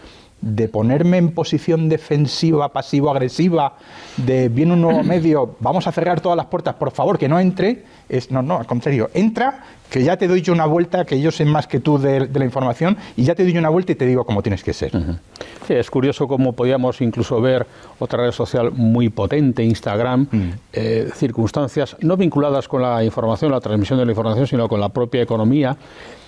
de 0.42 0.68
ponerme 0.68 1.18
en 1.18 1.30
posición 1.30 1.88
defensiva, 1.88 2.72
pasivo-agresiva, 2.72 3.76
de 4.16 4.48
viene 4.48 4.74
un 4.74 4.82
nuevo 4.82 5.02
medio, 5.02 5.56
vamos 5.60 5.86
a 5.86 5.92
cerrar 5.92 6.20
todas 6.20 6.36
las 6.36 6.46
puertas, 6.46 6.74
por 6.74 6.90
favor, 6.90 7.18
que 7.18 7.28
no 7.28 7.38
entre, 7.38 7.84
es 8.08 8.30
no, 8.30 8.42
no, 8.42 8.58
al 8.58 8.66
contrario, 8.66 9.08
entra, 9.14 9.64
que 9.92 10.02
ya 10.02 10.16
te 10.16 10.26
doy 10.26 10.40
yo 10.40 10.54
una 10.54 10.64
vuelta, 10.64 11.04
que 11.04 11.20
yo 11.20 11.30
sé 11.30 11.44
más 11.44 11.66
que 11.66 11.78
tú 11.78 11.98
de, 11.98 12.26
la 12.32 12.44
información, 12.46 12.96
y 13.14 13.24
ya 13.24 13.34
te 13.34 13.42
doy 13.42 13.52
yo 13.52 13.60
una 13.60 13.68
vuelta 13.68 13.92
y 13.92 13.94
te 13.94 14.06
digo 14.06 14.24
cómo 14.24 14.42
tienes 14.42 14.64
que 14.64 14.72
ser. 14.72 14.90
sí, 15.66 15.74
es 15.74 15.90
curioso 15.90 16.26
cómo 16.26 16.54
podíamos 16.54 17.02
incluso 17.02 17.42
ver 17.42 17.66
otra 17.98 18.24
red 18.24 18.32
social 18.32 18.72
muy 18.72 19.10
potente, 19.10 19.62
Instagram, 19.62 20.28
mm. 20.30 20.50
eh, 20.72 21.10
circunstancias 21.14 21.94
no 22.00 22.16
vinculadas 22.16 22.68
con 22.68 22.80
la 22.80 23.04
información, 23.04 23.52
la 23.52 23.60
transmisión 23.60 23.98
de 23.98 24.06
la 24.06 24.12
información, 24.12 24.46
sino 24.46 24.66
con 24.66 24.80
la 24.80 24.88
propia 24.88 25.20
economía. 25.20 25.76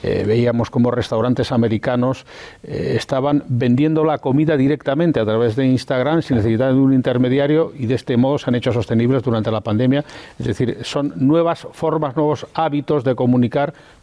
Eh, 0.04 0.22
veíamos 0.26 0.68
como 0.68 0.90
restaurantes 0.90 1.50
americanos 1.50 2.26
eh, 2.62 2.92
estaban 2.94 3.42
vendiendo 3.48 4.04
la 4.04 4.18
comida 4.18 4.54
directamente 4.54 5.18
a 5.18 5.24
través 5.24 5.56
de 5.56 5.64
Instagram 5.64 6.20
sin 6.20 6.36
necesidad 6.36 6.68
de 6.68 6.74
un 6.74 6.92
intermediario 6.92 7.72
y 7.74 7.86
de 7.86 7.94
este 7.94 8.18
modo 8.18 8.36
se 8.36 8.50
han 8.50 8.54
hecho 8.54 8.70
sostenibles 8.70 9.22
durante 9.22 9.50
la 9.50 9.62
pandemia. 9.62 10.04
Es 10.38 10.46
decir, 10.46 10.76
son 10.82 11.14
nuevas 11.16 11.66
formas, 11.72 12.14
nuevos 12.16 12.46
hábitos 12.52 13.02
de 13.02 13.14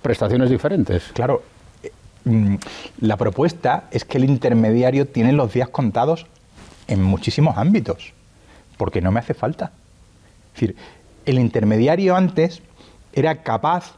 prestaciones 0.02 0.50
diferentes. 0.50 1.04
Claro, 1.14 1.44
eh, 1.84 1.92
mm, 2.26 2.56
la 3.02 3.18
propuesta 3.18 3.86
es 3.92 4.06
que 4.06 4.18
el 4.18 4.26
intermediario 4.26 5.08
tiene 5.08 5.34
los 5.34 5.54
días 5.54 5.70
contados 5.70 6.26
en 6.88 7.02
muchísimos 7.02 7.58
ámbitos, 7.58 8.14
porque 8.78 9.02
no 9.02 9.12
me 9.12 9.20
hace 9.20 9.34
falta. 9.34 9.72
Es 10.54 10.62
decir, 10.62 10.76
el 11.26 11.40
intermediario 11.40 12.16
antes 12.16 12.62
era 13.14 13.44
capaz 13.44 13.96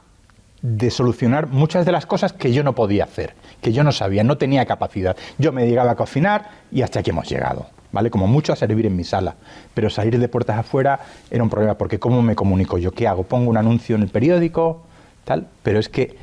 de 0.61 0.89
solucionar 0.91 1.47
muchas 1.47 1.85
de 1.85 1.91
las 1.91 2.05
cosas 2.05 2.31
que 2.31 2.53
yo 2.53 2.63
no 2.63 2.73
podía 2.73 3.03
hacer, 3.03 3.35
que 3.61 3.73
yo 3.73 3.83
no 3.83 3.91
sabía, 3.91 4.23
no 4.23 4.37
tenía 4.37 4.65
capacidad. 4.65 5.17
Yo 5.37 5.51
me 5.51 5.67
llegaba 5.67 5.91
a 5.91 5.95
cocinar 5.95 6.51
y 6.71 6.81
hasta 6.81 7.01
aquí 7.01 7.09
hemos 7.09 7.29
llegado, 7.29 7.67
¿vale? 7.91 8.09
Como 8.09 8.27
mucho 8.27 8.53
a 8.53 8.55
servir 8.55 8.85
en 8.85 8.95
mi 8.95 9.03
sala, 9.03 9.35
pero 9.73 9.89
salir 9.89 10.17
de 10.17 10.27
puertas 10.29 10.57
afuera 10.57 11.01
era 11.29 11.43
un 11.43 11.49
problema 11.49 11.77
porque 11.77 11.99
¿cómo 11.99 12.21
me 12.21 12.35
comunico 12.35 12.77
yo? 12.77 12.91
¿Qué 12.91 13.07
hago? 13.07 13.23
¿Pongo 13.23 13.49
un 13.49 13.57
anuncio 13.57 13.95
en 13.97 14.03
el 14.03 14.09
periódico? 14.09 14.83
Tal, 15.25 15.47
pero 15.61 15.79
es 15.79 15.89
que 15.89 16.15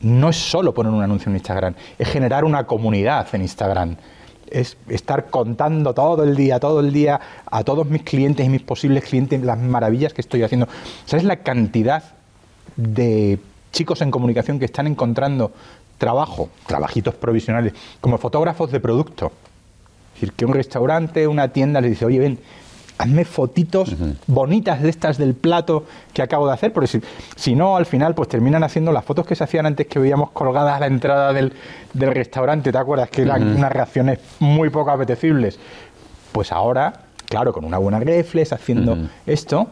no 0.00 0.28
es 0.28 0.36
solo 0.36 0.74
poner 0.74 0.92
un 0.92 1.02
anuncio 1.02 1.30
en 1.30 1.36
Instagram, 1.36 1.74
es 1.98 2.08
generar 2.08 2.44
una 2.44 2.66
comunidad 2.66 3.26
en 3.34 3.42
Instagram. 3.42 3.96
Es 4.48 4.76
estar 4.88 5.26
contando 5.26 5.92
todo 5.92 6.22
el 6.22 6.36
día, 6.36 6.60
todo 6.60 6.78
el 6.78 6.92
día 6.92 7.20
a 7.50 7.64
todos 7.64 7.88
mis 7.88 8.02
clientes 8.02 8.46
y 8.46 8.48
mis 8.48 8.62
posibles 8.62 9.04
clientes 9.04 9.42
las 9.42 9.58
maravillas 9.58 10.12
que 10.12 10.20
estoy 10.20 10.44
haciendo. 10.44 10.68
¿Sabes 11.04 11.24
la 11.24 11.36
cantidad 11.36 12.04
de 12.76 13.40
chicos 13.72 14.00
en 14.02 14.10
comunicación 14.10 14.58
que 14.58 14.66
están 14.66 14.86
encontrando 14.86 15.52
trabajo, 15.98 16.50
trabajitos 16.66 17.14
provisionales, 17.14 17.72
como 18.00 18.18
fotógrafos 18.18 18.70
de 18.70 18.80
producto. 18.80 19.32
Es 20.14 20.20
decir, 20.20 20.32
que 20.32 20.46
un 20.46 20.54
restaurante, 20.54 21.26
una 21.26 21.48
tienda 21.48 21.80
les 21.80 21.90
dice, 21.90 22.04
oye, 22.06 22.18
ven, 22.18 22.38
hazme 22.98 23.24
fotitos 23.24 23.94
bonitas 24.26 24.82
de 24.82 24.88
estas 24.88 25.18
del 25.18 25.34
plato 25.34 25.84
que 26.12 26.22
acabo 26.22 26.46
de 26.46 26.54
hacer, 26.54 26.72
porque 26.72 26.86
si, 26.86 27.00
si, 27.34 27.54
no, 27.54 27.76
al 27.76 27.86
final, 27.86 28.14
pues 28.14 28.28
terminan 28.28 28.64
haciendo 28.64 28.92
las 28.92 29.04
fotos 29.04 29.26
que 29.26 29.34
se 29.34 29.44
hacían 29.44 29.66
antes 29.66 29.86
que 29.86 29.98
veíamos 29.98 30.30
colgadas 30.30 30.76
a 30.76 30.80
la 30.80 30.86
entrada 30.86 31.32
del, 31.32 31.52
restaurante, 31.94 32.72
¿te 32.72 32.78
acuerdas? 32.78 33.10
Que 33.10 33.22
eran 33.22 33.56
unas 33.56 33.72
reacciones 33.72 34.18
muy 34.38 34.70
poco 34.70 34.90
apetecibles. 34.90 35.58
Pues 36.32 36.52
ahora, 36.52 36.92
claro, 37.26 37.52
con 37.52 37.64
una 37.64 37.78
buena 37.78 38.00
reflex, 38.00 38.52
haciendo 38.52 38.96
esto, 39.26 39.68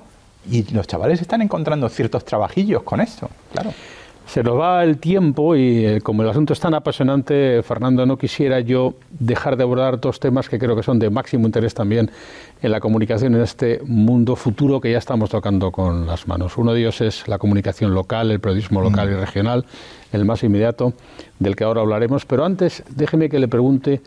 y 0.51 0.71
los 0.73 0.87
chavales 0.87 1.21
están 1.21 1.43
encontrando 1.43 1.89
ciertos 1.89 2.25
trabajillos 2.25 2.83
con 2.83 3.01
esto, 3.01 3.31
claro. 3.53 3.73
Se 4.27 4.43
nos 4.43 4.59
va 4.59 4.83
el 4.83 4.99
tiempo 4.99 5.55
y 5.55 5.85
eh, 5.85 6.01
como 6.01 6.23
el 6.23 6.29
asunto 6.29 6.55
es 6.55 6.61
tan 6.61 6.75
apasionante, 6.75 7.63
Fernando, 7.63 8.07
no 8.07 8.17
quisiera 8.17 8.61
yo 8.61 8.95
dejar 9.11 9.57
de 9.57 9.63
abordar 9.63 10.01
dos 10.01 10.19
temas 10.19 10.49
que 10.49 10.59
creo 10.59 10.75
que 10.75 10.83
son 10.83 10.99
de 10.99 11.11
máximo 11.11 11.47
interés 11.47 11.75
también 11.75 12.11
en 12.63 12.73
la 12.73 12.81
comunicación 12.81 13.35
en 13.35 13.43
este 13.43 13.81
mundo 13.85 14.35
futuro 14.35 14.81
que 14.81 14.91
ya 14.91 14.99
estamos 14.99 15.31
tocando 15.31 15.71
con 15.71 16.07
las 16.07 16.27
manos. 16.27 16.57
Uno 16.57 16.73
de 16.73 16.81
ellos 16.81 17.01
es 17.03 17.29
la 17.29 17.39
comunicación 17.39 17.95
local, 17.95 18.31
el 18.31 18.41
periodismo 18.41 18.81
local 18.81 19.11
y 19.11 19.15
mm. 19.15 19.21
regional, 19.21 19.67
el 20.13 20.25
más 20.25 20.43
inmediato 20.43 20.95
del 21.39 21.55
que 21.55 21.65
ahora 21.65 21.83
hablaremos. 21.83 22.25
Pero 22.25 22.45
antes, 22.45 22.83
déjeme 22.89 23.29
que 23.29 23.39
le 23.39 23.49
pregunte 23.49 24.01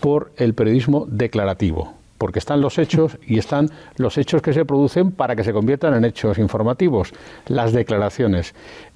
por 0.00 0.32
el 0.36 0.54
periodismo 0.54 1.06
declarativo 1.08 1.94
porque 2.24 2.38
están 2.38 2.60
los 2.62 2.78
hechos 2.78 3.18
y 3.26 3.38
están 3.38 3.70
los 3.96 4.16
hechos 4.16 4.40
que 4.40 4.54
se 4.54 4.64
producen 4.64 5.12
para 5.12 5.36
que 5.36 5.44
se 5.44 5.52
conviertan 5.52 5.94
en 5.94 6.04
hechos 6.06 6.38
informativos, 6.38 7.12
las 7.48 7.72
declaraciones. 7.72 8.54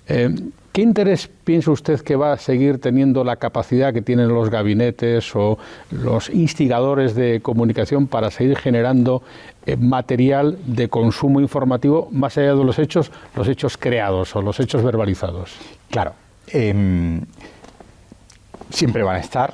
Eh, 0.09 0.35
¿Qué 0.73 0.83
interés 0.83 1.29
piensa 1.43 1.73
usted 1.73 2.01
que 2.03 2.15
va 2.15 2.33
a 2.33 2.39
seguir 2.39 2.81
teniendo 2.81 3.25
la 3.25 3.35
capacidad 3.37 3.93
que 3.93 4.01
tienen 4.01 4.29
los 4.29 4.49
gabinetes 4.49 5.35
o 5.35 5.59
los 5.91 6.31
instigadores 6.31 7.17
de 7.17 7.41
comunicación 7.41 8.07
para 8.07 8.31
seguir 8.31 8.57
generando 8.57 9.23
eh, 9.67 9.77
material 9.77 10.57
de 10.67 10.89
consumo 10.89 11.41
informativo 11.41 12.09
más 12.13 12.39
allá 12.39 12.55
de 12.55 12.65
los 12.65 12.79
hechos, 12.79 13.11
los 13.35 13.49
hechos 13.49 13.77
creados 13.77 14.37
o 14.37 14.43
los 14.43 14.61
hechos 14.61 14.85
verbalizados? 14.85 15.57
Claro. 15.91 16.13
Em, 16.47 17.23
siempre 18.71 19.03
van 19.03 19.17
a 19.17 19.21
estar 19.21 19.53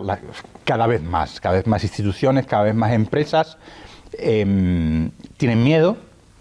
cada 0.64 0.86
vez 0.86 1.02
más, 1.02 1.40
cada 1.40 1.56
vez 1.56 1.66
más 1.66 1.82
instituciones, 1.84 2.44
cada 2.44 2.64
vez 2.64 2.74
más 2.74 2.92
empresas 2.92 3.56
em, 4.18 5.10
tienen 5.38 5.64
miedo 5.64 5.96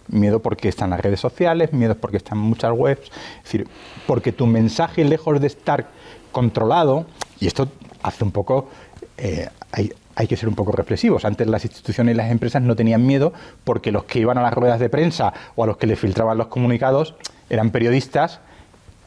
Miedo 0.07 0.41
porque 0.41 0.67
están 0.67 0.89
las 0.89 0.99
redes 0.99 1.19
sociales, 1.19 1.71
miedo 1.71 1.95
porque 1.95 2.17
están 2.17 2.37
muchas 2.37 2.73
webs, 2.73 3.09
es 3.37 3.43
decir, 3.43 3.67
porque 4.05 4.31
tu 4.31 4.47
mensaje, 4.47 5.03
lejos 5.03 5.39
de 5.39 5.47
estar 5.47 5.87
controlado, 6.31 7.05
y 7.39 7.47
esto 7.47 7.69
hace 8.01 8.23
un 8.23 8.31
poco, 8.31 8.69
eh, 9.17 9.49
hay, 9.71 9.91
hay 10.15 10.27
que 10.27 10.37
ser 10.37 10.49
un 10.49 10.55
poco 10.55 10.71
reflexivos. 10.71 11.25
Antes 11.25 11.47
las 11.47 11.65
instituciones 11.65 12.13
y 12.13 12.17
las 12.17 12.31
empresas 12.31 12.61
no 12.61 12.75
tenían 12.75 13.05
miedo 13.05 13.33
porque 13.63 13.91
los 13.91 14.03
que 14.05 14.19
iban 14.19 14.37
a 14.37 14.41
las 14.41 14.53
ruedas 14.53 14.79
de 14.79 14.89
prensa 14.89 15.33
o 15.55 15.63
a 15.63 15.67
los 15.67 15.77
que 15.77 15.87
les 15.87 15.99
filtraban 15.99 16.37
los 16.37 16.47
comunicados 16.47 17.15
eran 17.49 17.71
periodistas 17.71 18.39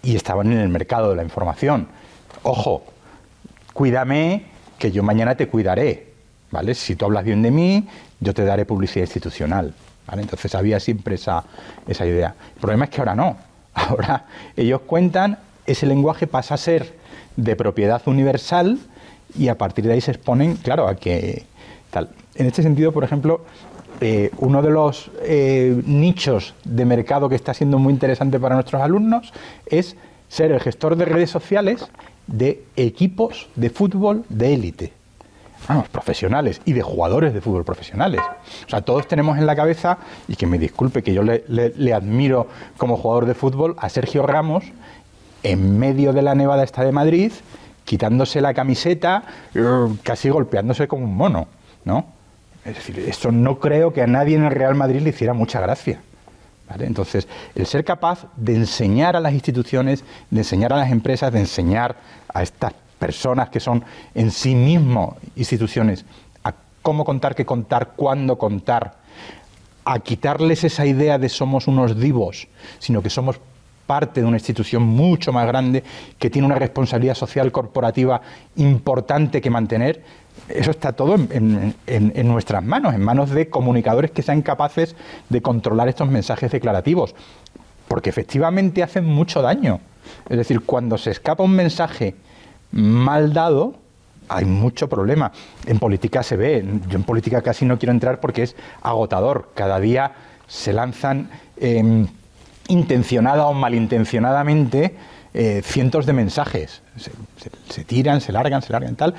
y 0.03 0.16
estaban 0.16 0.53
en 0.53 0.59
el 0.59 0.68
mercado 0.68 1.11
de 1.11 1.16
la 1.16 1.22
información. 1.22 1.88
Ojo, 2.42 2.84
cuídame 3.72 4.44
que 4.78 4.92
yo 4.92 5.03
mañana 5.03 5.36
te 5.36 5.49
cuidaré. 5.49 6.14
¿Vale? 6.51 6.74
Si 6.74 6.94
tú 6.94 7.07
hablas 7.07 7.24
bien 7.24 7.42
de 7.42 7.51
mí, 7.51 7.88
yo 8.20 8.32
te 8.32 8.44
daré 8.44 8.64
publicidad 8.64 9.05
institucional. 9.05 9.74
Entonces 10.12 10.55
había 10.55 10.78
siempre 10.78 11.16
esa, 11.16 11.44
esa 11.88 12.07
idea. 12.07 12.34
El 12.55 12.61
problema 12.61 12.84
es 12.84 12.90
que 12.90 13.01
ahora 13.01 13.16
no. 13.16 13.36
Ahora 13.77 14.24
ellos 14.57 14.81
cuentan, 14.87 15.39
ese 15.66 15.87
lenguaje 15.87 16.27
pasa 16.27 16.55
a 16.55 16.57
ser 16.57 16.95
de 17.37 17.55
propiedad 17.57 18.03
universal 18.07 18.79
y 19.39 19.49
a 19.49 19.59
partir 19.59 19.87
de 19.87 19.93
ahí 19.93 20.01
se 20.01 20.12
exponen, 20.12 20.57
claro, 20.57 20.89
a 20.89 20.97
que 20.97 21.45
tal. 21.91 22.09
En 22.35 22.47
este 22.47 22.62
sentido, 22.62 22.93
por 22.93 23.05
ejemplo, 23.05 23.45
eh, 24.01 24.31
uno 24.39 24.62
de 24.62 24.70
los 24.70 25.11
eh, 25.22 25.81
nichos 25.87 26.55
de 26.64 26.85
mercado 26.87 27.29
que 27.29 27.35
está 27.35 27.53
siendo 27.55 27.79
muy 27.79 27.93
interesante 27.93 28.41
para 28.41 28.55
nuestros 28.55 28.81
alumnos 28.81 29.33
es 29.66 29.97
ser 30.29 30.53
el 30.53 30.61
gestor 30.61 30.97
de 30.97 31.05
redes 31.05 31.31
sociales 31.31 31.87
de 32.27 32.64
equipos 32.77 33.49
de 33.57 33.70
fútbol 33.70 34.24
de 34.29 34.55
élite 34.55 34.93
vamos, 35.68 35.88
profesionales 35.88 36.60
y 36.64 36.72
de 36.72 36.82
jugadores 36.82 37.34
de 37.34 37.40
fútbol 37.40 37.64
profesionales. 37.64 38.20
O 38.66 38.68
sea, 38.68 38.82
todos 38.82 39.08
tenemos 39.08 39.38
en 39.38 39.46
la 39.46 39.56
cabeza, 39.56 39.98
y 40.28 40.36
que 40.36 40.46
me 40.46 40.58
disculpe 40.58 41.02
que 41.02 41.12
yo 41.12 41.22
le, 41.22 41.94
admiro 41.94 42.48
como 42.76 42.96
jugador 42.96 43.26
de 43.26 43.34
fútbol, 43.34 43.76
a 43.78 43.88
Sergio 43.88 44.26
Ramos 44.26 44.64
en 45.42 45.78
medio 45.78 46.12
de 46.12 46.22
la 46.22 46.34
nevada 46.34 46.64
esta 46.64 46.84
de 46.84 46.92
Madrid, 46.92 47.32
quitándose 47.84 48.40
la 48.40 48.54
camiseta, 48.54 49.24
casi 50.02 50.28
golpeándose 50.28 50.88
como 50.88 51.04
un 51.04 51.16
mono, 51.16 51.48
¿no? 51.84 52.06
Es 52.64 52.74
decir, 52.74 52.98
esto 52.98 53.30
no 53.30 53.60
creo 53.60 53.92
que 53.92 54.02
a 54.02 54.08
nadie 54.08 54.34
en 54.34 54.44
el 54.44 54.50
Real 54.50 54.74
Madrid 54.74 55.00
le 55.00 55.10
hiciera 55.10 55.34
mucha 55.34 55.60
gracia. 55.60 56.00
Entonces, 56.80 57.28
el 57.54 57.64
ser 57.66 57.84
capaz 57.84 58.26
de 58.36 58.56
enseñar 58.56 59.14
a 59.14 59.20
las 59.20 59.32
instituciones, 59.32 60.02
de 60.30 60.40
enseñar 60.40 60.72
a 60.72 60.76
las 60.76 60.90
empresas, 60.90 61.32
de 61.32 61.38
enseñar 61.38 61.94
a 62.32 62.42
estas 62.42 62.72
personas 62.99 63.51
que 63.51 63.61
son 63.61 63.84
en 64.14 64.30
sí 64.30 64.55
mismos 64.55 65.16
instituciones, 65.36 66.05
a 66.44 66.55
cómo 66.82 67.05
contar, 67.05 67.34
qué 67.34 67.44
contar, 67.44 67.92
cuándo 67.97 68.38
contar, 68.38 68.97
a 69.84 69.99
quitarles 70.01 70.64
esa 70.64 70.84
idea 70.86 71.18
de 71.18 71.28
somos 71.28 71.68
unos 71.68 71.99
divos, 71.99 72.49
sino 72.78 73.03
que 73.03 73.11
somos 73.11 73.38
parte 73.86 74.20
de 74.20 74.26
una 74.26 74.36
institución 74.36 74.82
mucho 74.82 75.32
más 75.32 75.47
grande 75.47 75.84
que 76.18 76.28
tiene 76.28 76.47
una 76.47 76.57
responsabilidad 76.57 77.14
social 77.14 77.53
corporativa 77.53 78.20
importante 78.57 79.40
que 79.40 79.49
mantener, 79.49 80.03
eso 80.49 80.70
está 80.70 80.92
todo 80.92 81.14
en, 81.14 81.74
en, 81.86 82.28
nuestras 82.28 82.62
manos, 82.64 82.94
en 82.94 83.01
manos 83.01 83.30
de 83.30 83.49
comunicadores 83.49 84.11
que 84.11 84.22
sean 84.22 84.42
capaces 84.42 84.94
de 85.28 85.40
controlar 85.40 85.88
estos 85.88 86.09
mensajes 86.09 86.51
declarativos, 86.51 87.14
porque 87.88 88.11
efectivamente 88.11 88.82
hacen 88.82 89.05
mucho 89.05 89.40
daño. 89.40 89.80
Es 90.28 90.36
decir, 90.36 90.61
cuando 90.61 90.99
se 90.99 91.11
escapa 91.11 91.42
un 91.42 91.53
mensaje 91.53 92.14
mal 92.72 93.32
dado, 93.32 93.74
hay 94.28 94.44
mucho 94.44 94.88
problema. 94.88 95.32
En 95.66 95.78
política 95.78 96.22
se 96.22 96.36
ve, 96.36 96.64
yo 96.88 96.96
en 96.96 97.04
política 97.04 97.42
casi 97.42 97.64
no 97.64 97.78
quiero 97.78 97.92
entrar 97.92 98.20
porque 98.20 98.42
es 98.42 98.56
agotador. 98.82 99.50
Cada 99.54 99.80
día 99.80 100.12
se 100.46 100.72
lanzan 100.72 101.30
em, 101.56 102.06
intencionada 102.68 103.46
o 103.46 103.54
malintencionadamente 103.54 104.96
eh, 105.38 105.60
cientos 105.62 106.06
de 106.06 106.14
mensajes. 106.14 106.82
Se, 107.68 107.84
tiran, 107.84 108.22
se 108.22 108.32
largan, 108.32 108.62
se 108.62 108.72
largan 108.72 108.96
tal. 108.96 109.14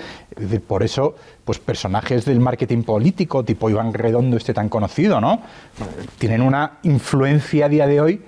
Por 0.65 0.81
eso, 0.81 1.15
pues 1.45 1.59
personajes 1.59 2.25
del 2.25 2.39
marketing 2.39 2.81
político, 2.81 3.45
tipo 3.45 3.69
Iván 3.69 3.93
Redondo, 3.93 4.35
este 4.35 4.53
tan 4.53 4.67
conocido, 4.67 5.21
¿no? 5.21 5.41
Tienen 6.17 6.41
una 6.41 6.79
influencia 6.81 7.67
a 7.67 7.69
día 7.69 7.85
de 7.85 8.01
hoy 8.01 8.21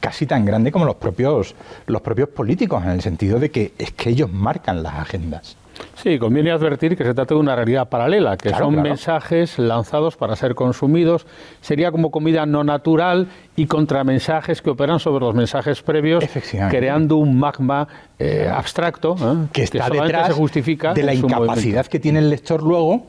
casi 0.00 0.26
tan 0.26 0.44
grande 0.44 0.72
como 0.72 0.84
los 0.84 0.96
propios, 0.96 1.54
los 1.86 2.02
propios 2.02 2.28
políticos, 2.28 2.82
en 2.84 2.90
el 2.90 3.00
sentido 3.00 3.38
de 3.38 3.50
que 3.50 3.72
es 3.78 3.92
que 3.92 4.10
ellos 4.10 4.32
marcan 4.32 4.82
las 4.82 4.94
agendas. 4.94 5.56
Sí, 5.94 6.18
conviene 6.18 6.50
advertir 6.50 6.96
que 6.96 7.04
se 7.04 7.14
trata 7.14 7.34
de 7.34 7.40
una 7.40 7.54
realidad 7.54 7.88
paralela, 7.88 8.36
que 8.36 8.50
son 8.50 8.80
mensajes 8.82 9.58
lanzados 9.58 10.16
para 10.16 10.36
ser 10.36 10.54
consumidos. 10.54 11.26
Sería 11.60 11.90
como 11.90 12.10
comida 12.10 12.46
no 12.46 12.64
natural 12.64 13.28
y 13.56 13.66
contramensajes 13.66 14.62
que 14.62 14.70
operan 14.70 15.00
sobre 15.00 15.24
los 15.24 15.34
mensajes 15.34 15.82
previos, 15.82 16.24
creando 16.70 17.16
un 17.16 17.38
magma 17.38 17.88
eh, 18.18 18.50
abstracto 18.52 19.16
¿eh? 19.20 19.48
que 19.52 19.62
está 19.62 19.88
detrás 19.88 20.28
se 20.28 20.32
justifica 20.32 20.94
de 20.94 21.02
la 21.02 21.14
incapacidad 21.14 21.86
que 21.86 22.00
tiene 22.00 22.18
el 22.20 22.30
lector 22.30 22.62
luego 22.62 23.06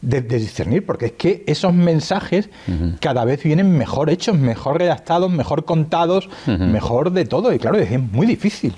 de, 0.00 0.20
discernir, 0.22 0.86
porque 0.86 1.06
es 1.06 1.12
que 1.12 1.44
esos 1.46 1.74
mensajes 1.74 2.50
cada 3.00 3.24
vez 3.24 3.42
vienen 3.42 3.76
mejor 3.76 4.10
hechos, 4.10 4.38
mejor 4.38 4.78
redactados, 4.78 5.30
mejor 5.30 5.64
contados, 5.64 6.28
mejor 6.46 7.12
de 7.12 7.24
todo. 7.24 7.52
Y 7.52 7.58
claro, 7.58 7.78
es 7.78 8.00
muy 8.00 8.26
difícil. 8.26 8.74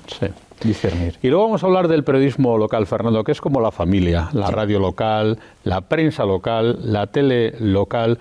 Discernir. 0.62 1.18
Y 1.22 1.28
luego 1.28 1.44
vamos 1.44 1.62
a 1.62 1.66
hablar 1.66 1.88
del 1.88 2.04
periodismo 2.04 2.58
local, 2.58 2.86
Fernando, 2.86 3.24
que 3.24 3.32
es 3.32 3.40
como 3.40 3.60
la 3.60 3.70
familia, 3.70 4.28
la 4.32 4.50
radio 4.50 4.78
local, 4.78 5.38
la 5.64 5.80
prensa 5.82 6.24
local, 6.24 6.78
la 6.82 7.06
tele 7.06 7.54
local. 7.60 8.18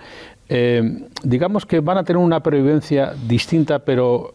Eh, 0.48 1.06
digamos 1.22 1.66
que 1.66 1.80
van 1.80 1.98
a 1.98 2.04
tener 2.04 2.22
una 2.22 2.42
previvencia 2.42 3.14
distinta, 3.28 3.80
pero 3.80 4.34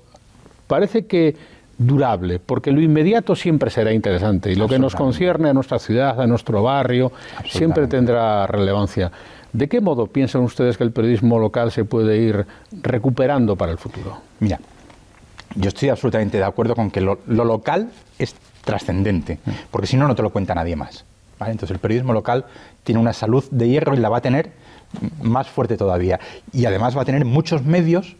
parece 0.67 1.07
que 1.07 1.35
durable, 1.77 2.39
porque 2.39 2.71
lo 2.71 2.81
inmediato 2.81 3.35
siempre 3.35 3.69
será 3.69 3.91
interesante 3.91 4.51
y 4.51 4.55
lo 4.55 4.67
que 4.67 4.79
nos 4.79 4.95
concierne 4.95 5.49
a 5.49 5.53
nuestra 5.53 5.79
ciudad, 5.79 6.19
a 6.21 6.27
nuestro 6.27 6.63
barrio, 6.63 7.11
siempre 7.49 7.87
tendrá 7.87 8.47
relevancia. 8.47 9.11
¿De 9.51 9.69
qué 9.69 9.81
modo 9.81 10.07
piensan 10.07 10.41
ustedes 10.41 10.77
que 10.77 10.83
el 10.83 10.91
periodismo 10.91 11.39
local 11.39 11.71
se 11.71 11.85
puede 11.85 12.17
ir 12.17 12.45
recuperando 12.81 13.55
para 13.55 13.71
el 13.71 13.77
futuro? 13.77 14.17
Mira, 14.39 14.59
yo 15.55 15.69
estoy 15.69 15.89
absolutamente 15.89 16.37
de 16.37 16.43
acuerdo 16.43 16.75
con 16.75 16.91
que 16.91 17.01
lo, 17.01 17.19
local 17.25 17.89
es 18.19 18.35
trascendente, 18.63 19.39
mm. 19.45 19.51
porque 19.71 19.87
si 19.87 19.97
no, 19.97 20.07
no 20.07 20.15
te 20.15 20.21
lo 20.21 20.29
cuenta 20.29 20.53
nadie 20.55 20.75
más. 20.75 21.05
Entonces 21.39 21.71
el 21.71 21.79
periodismo 21.79 22.13
local 22.13 22.45
tiene 22.83 22.99
una 23.01 23.13
salud 23.13 23.43
de 23.51 23.67
hierro 23.67 23.93
y 23.93 23.97
la 23.97 24.09
va 24.09 24.17
a 24.17 24.21
tener 24.21 24.51
más 25.21 25.47
fuerte 25.47 25.77
todavía. 25.77 26.19
Y 26.53 26.65
además 26.65 26.95
va 26.97 27.01
a 27.01 27.05
tener 27.05 27.25
muchos 27.25 27.63
medios 27.63 28.15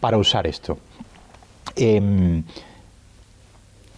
para 0.00 0.18
usar 0.18 0.46
esto. 0.46 0.78
Em, 1.76 2.44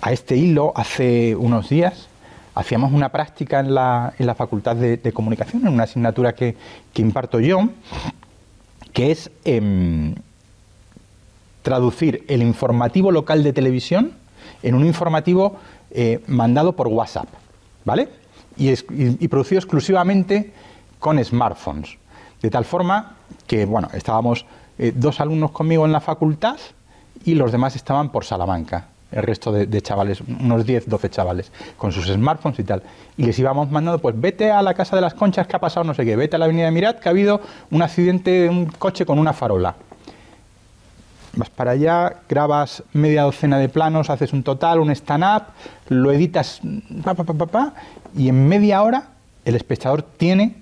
a 0.01 0.13
este 0.13 0.37
hilo, 0.37 0.73
hace 0.75 1.37
unos 1.37 1.69
días, 1.69 2.09
hacíamos 2.55 2.93
una 2.93 3.11
práctica 3.11 3.61
en 3.61 3.75
la, 3.75 4.15
en 4.19 4.27
la 4.27 4.35
Facultad 4.35 4.77
de, 4.77 5.13
Comunicación, 5.13 5.67
en 5.67 5.75
una 5.75 5.85
asignatura 5.85 6.35
que, 6.35 6.57
imparto 6.97 7.41
yo, 7.41 7.69
que 8.93 9.11
es 9.11 9.31
em, 9.45 10.15
traducir 11.63 12.25
el 12.29 12.43
informativo 12.43 13.13
local 13.13 13.43
de 13.43 13.53
televisión 13.53 14.13
en 14.63 14.75
un 14.75 14.87
informativo 14.87 15.57
eh, 15.91 16.23
mandado 16.27 16.75
por 16.75 16.89
WhatsApp, 16.89 17.29
¿vale? 17.85 18.09
Y, 18.57 18.71
y, 18.71 19.29
producido 19.29 19.59
exclusivamente 19.59 20.53
con 20.99 21.23
smartphones. 21.23 21.97
De 22.43 22.51
tal 22.51 22.65
forma 22.65 23.17
que, 23.47 23.65
bueno, 23.65 23.89
estábamos 23.95 24.45
eh, 24.79 24.93
dos 24.95 25.21
alumnos 25.21 25.53
conmigo 25.53 25.87
en 25.87 25.93
la 25.93 26.01
facultad 26.01 26.59
y 27.25 27.35
los 27.35 27.53
demás 27.53 27.77
estaban 27.77 28.11
por 28.11 28.25
Salamanca 28.25 28.89
el 29.13 29.23
resto 29.23 29.53
de, 29.53 29.83
chavales, 29.83 30.21
unos 30.21 30.65
10, 30.65 30.89
12 30.89 31.11
chavales, 31.11 31.53
con 31.77 31.93
sus 31.93 32.07
smartphones 32.07 32.59
y 32.59 32.65
tal. 32.65 32.83
Y 33.17 33.25
les 33.25 33.39
íbamos 33.39 33.71
mandando, 33.71 34.01
pues 34.01 34.19
vete 34.19 34.51
a 34.51 34.63
la 34.63 34.75
Casa 34.75 34.97
de 34.97 35.03
las 35.03 35.15
Conchas 35.15 35.47
que 35.47 35.57
ha 35.57 35.59
pasado 35.59 35.85
no 35.85 35.95
sé 35.95 36.05
qué, 36.05 36.17
vete 36.17 36.37
a 36.37 36.39
la 36.39 36.45
Avenida 36.45 36.67
de 36.67 36.71
Mirat 36.71 37.01
que 37.01 37.09
ha 37.09 37.13
habido 37.13 37.41
un 37.71 37.83
accidente 37.83 38.31
de 38.31 38.49
un 38.49 38.67
coche 38.67 39.05
con 39.05 39.19
una 39.19 39.33
farola. 39.33 39.75
Vas 41.35 41.51
para 41.51 41.73
allá, 41.73 42.17
grabas 42.29 42.83
media 42.93 43.23
docena 43.23 43.59
de 43.59 43.69
planos, 43.69 44.11
haces 44.11 44.33
un 44.33 44.43
total, 44.43 44.81
un 44.81 44.91
stand-up, 44.91 45.45
lo 45.89 46.11
editas, 46.13 46.61
pa, 47.05 47.15
pa, 47.15 47.25
pa, 47.25 47.75
y 48.17 48.29
en 48.29 48.49
media 48.49 48.83
hora 48.83 49.11
el 49.45 49.55
espectador 49.55 50.03
tiene 50.03 50.57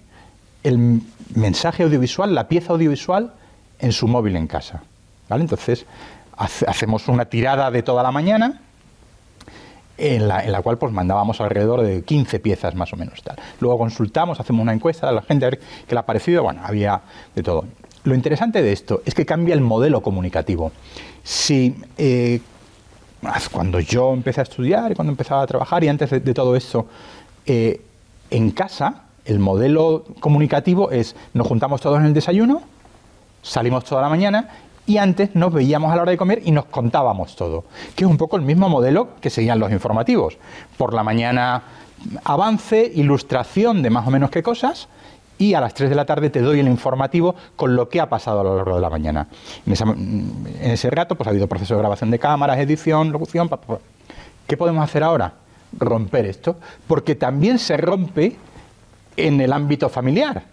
el 0.62 1.00
mensaje 1.34 1.84
audiovisual, 1.84 2.34
la 2.34 2.48
pieza 2.48 2.72
audiovisual 2.72 3.32
en 3.78 3.92
su 3.92 4.08
móvil 4.08 4.36
en 4.36 4.46
casa. 4.46 4.82
¿vale? 5.28 5.42
Entonces, 5.42 5.86
hacemos 6.38 7.08
una 7.08 7.24
tirada 7.26 7.70
de 7.70 7.82
toda 7.82 8.02
la 8.02 8.12
mañana 8.12 8.60
en 9.98 10.28
la, 10.28 10.62
cual 10.62 10.78
pues 10.78 10.92
mandábamos 10.92 11.40
alrededor 11.40 11.82
de 11.82 12.02
15 12.02 12.38
piezas 12.38 12.74
más 12.74 12.92
o 12.92 12.96
menos. 12.96 13.22
Tal. 13.22 13.36
Luego 13.60 13.78
consultamos, 13.78 14.38
hacemos 14.38 14.62
una 14.62 14.72
encuesta 14.72 15.08
a 15.08 15.12
la 15.12 15.22
gente 15.22 15.44
a 15.44 15.50
ver 15.50 15.58
qué 15.58 15.94
le 15.94 15.98
ha 15.98 16.06
parecido, 16.06 16.44
bueno, 16.44 16.60
había 16.64 17.00
de 17.34 17.42
todo. 17.42 17.64
Lo 18.04 18.14
interesante 18.14 18.62
de 18.62 18.72
esto 18.72 19.02
es 19.04 19.14
que 19.14 19.26
cambia 19.26 19.54
el 19.54 19.60
modelo 19.60 20.00
comunicativo. 20.00 20.70
Si 21.24 21.76
eh, 21.98 22.40
cuando 23.50 23.80
yo 23.80 24.14
empecé 24.14 24.40
a 24.40 24.44
estudiar, 24.44 24.94
cuando 24.94 25.10
empezaba 25.10 25.42
a 25.42 25.46
trabajar 25.46 25.82
y 25.82 25.88
antes 25.88 26.10
de, 26.10 26.34
todo 26.34 26.54
esto, 26.54 26.86
eh, 27.44 27.80
en 28.30 28.52
casa 28.52 29.02
el 29.24 29.40
modelo 29.40 30.04
comunicativo 30.20 30.90
es 30.90 31.16
nos 31.34 31.46
juntamos 31.46 31.80
todos 31.80 31.98
en 31.98 32.06
el 32.06 32.14
desayuno, 32.14 32.62
salimos 33.42 33.84
toda 33.84 34.00
la 34.00 34.08
mañana 34.08 34.48
y 34.88 34.96
antes 34.96 35.34
nos 35.34 35.52
veíamos 35.52 35.92
a 35.92 35.96
la 35.96 36.02
hora 36.02 36.10
de 36.10 36.16
comer 36.16 36.40
y 36.44 36.50
nos 36.50 36.64
contábamos 36.64 37.36
todo, 37.36 37.64
que 37.94 38.04
es 38.04 38.10
un 38.10 38.16
poco 38.16 38.36
el 38.36 38.42
mismo 38.42 38.70
modelo 38.70 39.10
que 39.20 39.28
seguían 39.28 39.58
los 39.58 39.70
informativos. 39.70 40.38
Por 40.78 40.94
la 40.94 41.02
mañana 41.02 41.62
avance, 42.24 42.90
ilustración 42.94 43.82
de 43.82 43.90
más 43.90 44.06
o 44.06 44.10
menos 44.10 44.30
qué 44.30 44.42
cosas, 44.42 44.88
y 45.36 45.52
a 45.52 45.60
las 45.60 45.74
3 45.74 45.90
de 45.90 45.94
la 45.94 46.06
tarde 46.06 46.30
te 46.30 46.40
doy 46.40 46.60
el 46.60 46.68
informativo 46.68 47.34
con 47.54 47.76
lo 47.76 47.90
que 47.90 48.00
ha 48.00 48.08
pasado 48.08 48.40
a 48.40 48.44
lo 48.44 48.56
largo 48.56 48.76
de 48.76 48.80
la 48.80 48.88
mañana. 48.88 49.28
En, 49.66 50.32
ese 50.62 50.88
rato 50.88 51.16
pues 51.16 51.26
ha 51.26 51.30
habido 51.30 51.46
proceso 51.46 51.74
de 51.74 51.80
grabación 51.80 52.10
de 52.10 52.18
cámaras, 52.18 52.58
edición, 52.58 53.12
locución. 53.12 53.50
¿Qué 54.46 54.56
podemos 54.56 54.82
hacer 54.82 55.02
ahora? 55.02 55.34
Romper 55.78 56.24
esto, 56.24 56.56
porque 56.86 57.14
también 57.14 57.58
se 57.58 57.76
rompe 57.76 58.36
en 59.18 59.38
el 59.42 59.52
ámbito 59.52 59.90
familiar. 59.90 60.44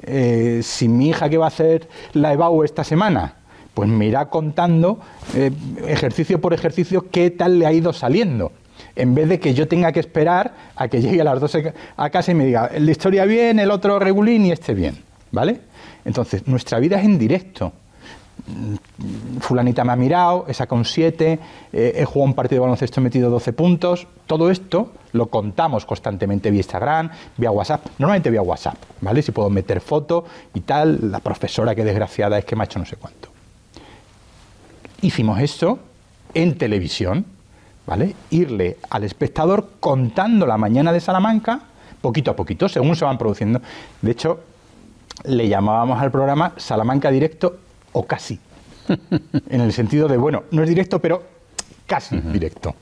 Eh, 0.00 0.60
si 0.62 0.88
mi 0.88 1.08
hija 1.08 1.28
que 1.28 1.38
va 1.38 1.46
a 1.46 1.48
hacer 1.48 1.88
la 2.12 2.32
EBAU 2.32 2.62
esta 2.62 2.84
semana 2.84 3.39
pues 3.74 3.88
me 3.88 4.06
irá 4.06 4.26
contando 4.26 4.98
eh, 5.34 5.50
ejercicio 5.86 6.40
por 6.40 6.54
ejercicio 6.54 7.06
qué 7.10 7.30
tal 7.30 7.58
le 7.58 7.66
ha 7.66 7.72
ido 7.72 7.92
saliendo. 7.92 8.52
En 8.96 9.14
vez 9.14 9.28
de 9.28 9.38
que 9.38 9.54
yo 9.54 9.68
tenga 9.68 9.92
que 9.92 10.00
esperar 10.00 10.54
a 10.76 10.88
que 10.88 11.00
llegue 11.02 11.20
a 11.20 11.24
las 11.24 11.40
12 11.40 11.72
a 11.96 12.10
casa 12.10 12.32
y 12.32 12.34
me 12.34 12.46
diga, 12.46 12.70
la 12.76 12.90
historia 12.90 13.24
bien, 13.24 13.58
el 13.58 13.70
otro 13.70 13.98
regulín 13.98 14.46
y 14.46 14.52
este 14.52 14.74
bien. 14.74 14.98
¿Vale? 15.32 15.60
Entonces, 16.04 16.48
nuestra 16.48 16.80
vida 16.80 16.98
es 16.98 17.04
en 17.04 17.18
directo. 17.18 17.72
Mm, 18.46 19.38
fulanita 19.38 19.84
me 19.84 19.92
ha 19.92 19.96
mirado, 19.96 20.46
he 20.48 20.54
sacado 20.54 20.76
un 20.76 20.84
7, 20.84 21.38
eh, 21.72 21.92
he 21.94 22.04
jugado 22.04 22.30
un 22.30 22.34
partido 22.34 22.56
de 22.56 22.60
baloncesto, 22.62 23.00
he 23.00 23.04
metido 23.04 23.30
12 23.30 23.52
puntos. 23.52 24.08
Todo 24.26 24.50
esto 24.50 24.92
lo 25.12 25.26
contamos 25.26 25.86
constantemente 25.86 26.50
vía 26.50 26.60
Instagram, 26.60 27.10
vía 27.36 27.50
WhatsApp, 27.52 27.86
normalmente 27.98 28.30
vía 28.30 28.42
WhatsApp, 28.42 28.76
¿vale? 29.00 29.22
Si 29.22 29.30
puedo 29.30 29.50
meter 29.50 29.80
foto 29.80 30.24
y 30.54 30.60
tal, 30.60 31.12
la 31.12 31.20
profesora 31.20 31.74
que 31.74 31.84
desgraciada 31.84 32.38
es 32.38 32.44
que 32.44 32.56
me 32.56 32.62
ha 32.62 32.64
hecho 32.64 32.78
no 32.78 32.86
sé 32.86 32.96
cuánto 32.96 33.29
hicimos 35.02 35.40
esto 35.40 35.78
en 36.34 36.56
televisión, 36.56 37.24
¿vale? 37.86 38.14
Irle 38.30 38.78
al 38.90 39.04
espectador 39.04 39.70
contando 39.80 40.46
la 40.46 40.56
mañana 40.56 40.92
de 40.92 41.00
Salamanca, 41.00 41.60
poquito 42.00 42.30
a 42.30 42.36
poquito, 42.36 42.68
según 42.68 42.96
se 42.96 43.04
van 43.04 43.18
produciendo. 43.18 43.60
De 44.00 44.10
hecho, 44.10 44.40
le 45.24 45.48
llamábamos 45.48 46.00
al 46.00 46.10
programa 46.10 46.52
Salamanca 46.56 47.10
Directo 47.10 47.58
o 47.92 48.04
casi. 48.06 48.38
en 49.48 49.60
el 49.60 49.72
sentido 49.72 50.08
de, 50.08 50.16
bueno, 50.16 50.44
no 50.50 50.62
es 50.62 50.68
directo, 50.68 50.98
pero 50.98 51.22
casi 51.86 52.18
directo. 52.18 52.74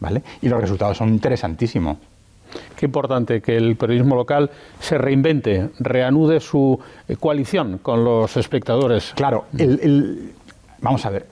¿Vale? 0.00 0.22
Y 0.42 0.48
los 0.48 0.60
resultados 0.60 0.96
son 0.96 1.08
interesantísimos. 1.08 1.96
Qué 2.76 2.86
importante 2.86 3.42
que 3.42 3.56
el 3.56 3.76
periodismo 3.76 4.14
local 4.14 4.50
se 4.80 4.96
reinvente, 4.96 5.70
reanude 5.80 6.40
su 6.40 6.78
eh, 7.08 7.16
coalición 7.16 7.78
con 7.78 8.04
los 8.04 8.36
espectadores. 8.36 9.12
Claro, 9.14 9.46
vamos 10.80 11.04
a 11.04 11.10
ver, 11.10 11.26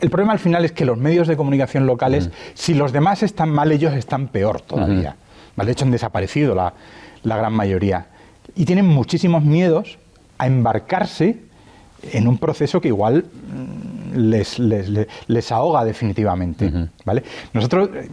el 0.00 0.10
problema 0.10 0.32
al 0.32 0.38
final 0.40 0.64
es 0.64 0.72
que 0.72 0.84
los 0.84 0.98
medios 0.98 1.28
de 1.28 1.36
comunicación 1.36 1.86
locales, 1.86 2.30
si 2.54 2.74
los 2.74 2.92
demás 2.92 3.22
están 3.22 3.50
mal, 3.50 3.70
ellos 3.70 3.94
están 3.94 4.28
peor 4.28 4.60
todavía. 4.60 5.16
De 5.56 5.72
hecho, 5.72 5.84
han 5.84 5.90
desaparecido 5.90 6.54
la, 6.54 6.72
gran 7.22 7.52
mayoría. 7.52 8.06
Y 8.56 8.64
tienen 8.64 8.86
muchísimos 8.86 9.44
miedos 9.44 9.98
a 10.38 10.46
embarcarse 10.46 11.36
en 12.10 12.26
un 12.26 12.38
proceso 12.38 12.80
que 12.80 12.88
igual 12.88 13.24
mm, 13.24 14.16
les, 14.16 15.52
ahoga 15.52 15.84
definitivamente. 15.84 16.88
¿vale? 17.04 17.22
Nosotros, 17.52 17.90
eh, 17.94 18.08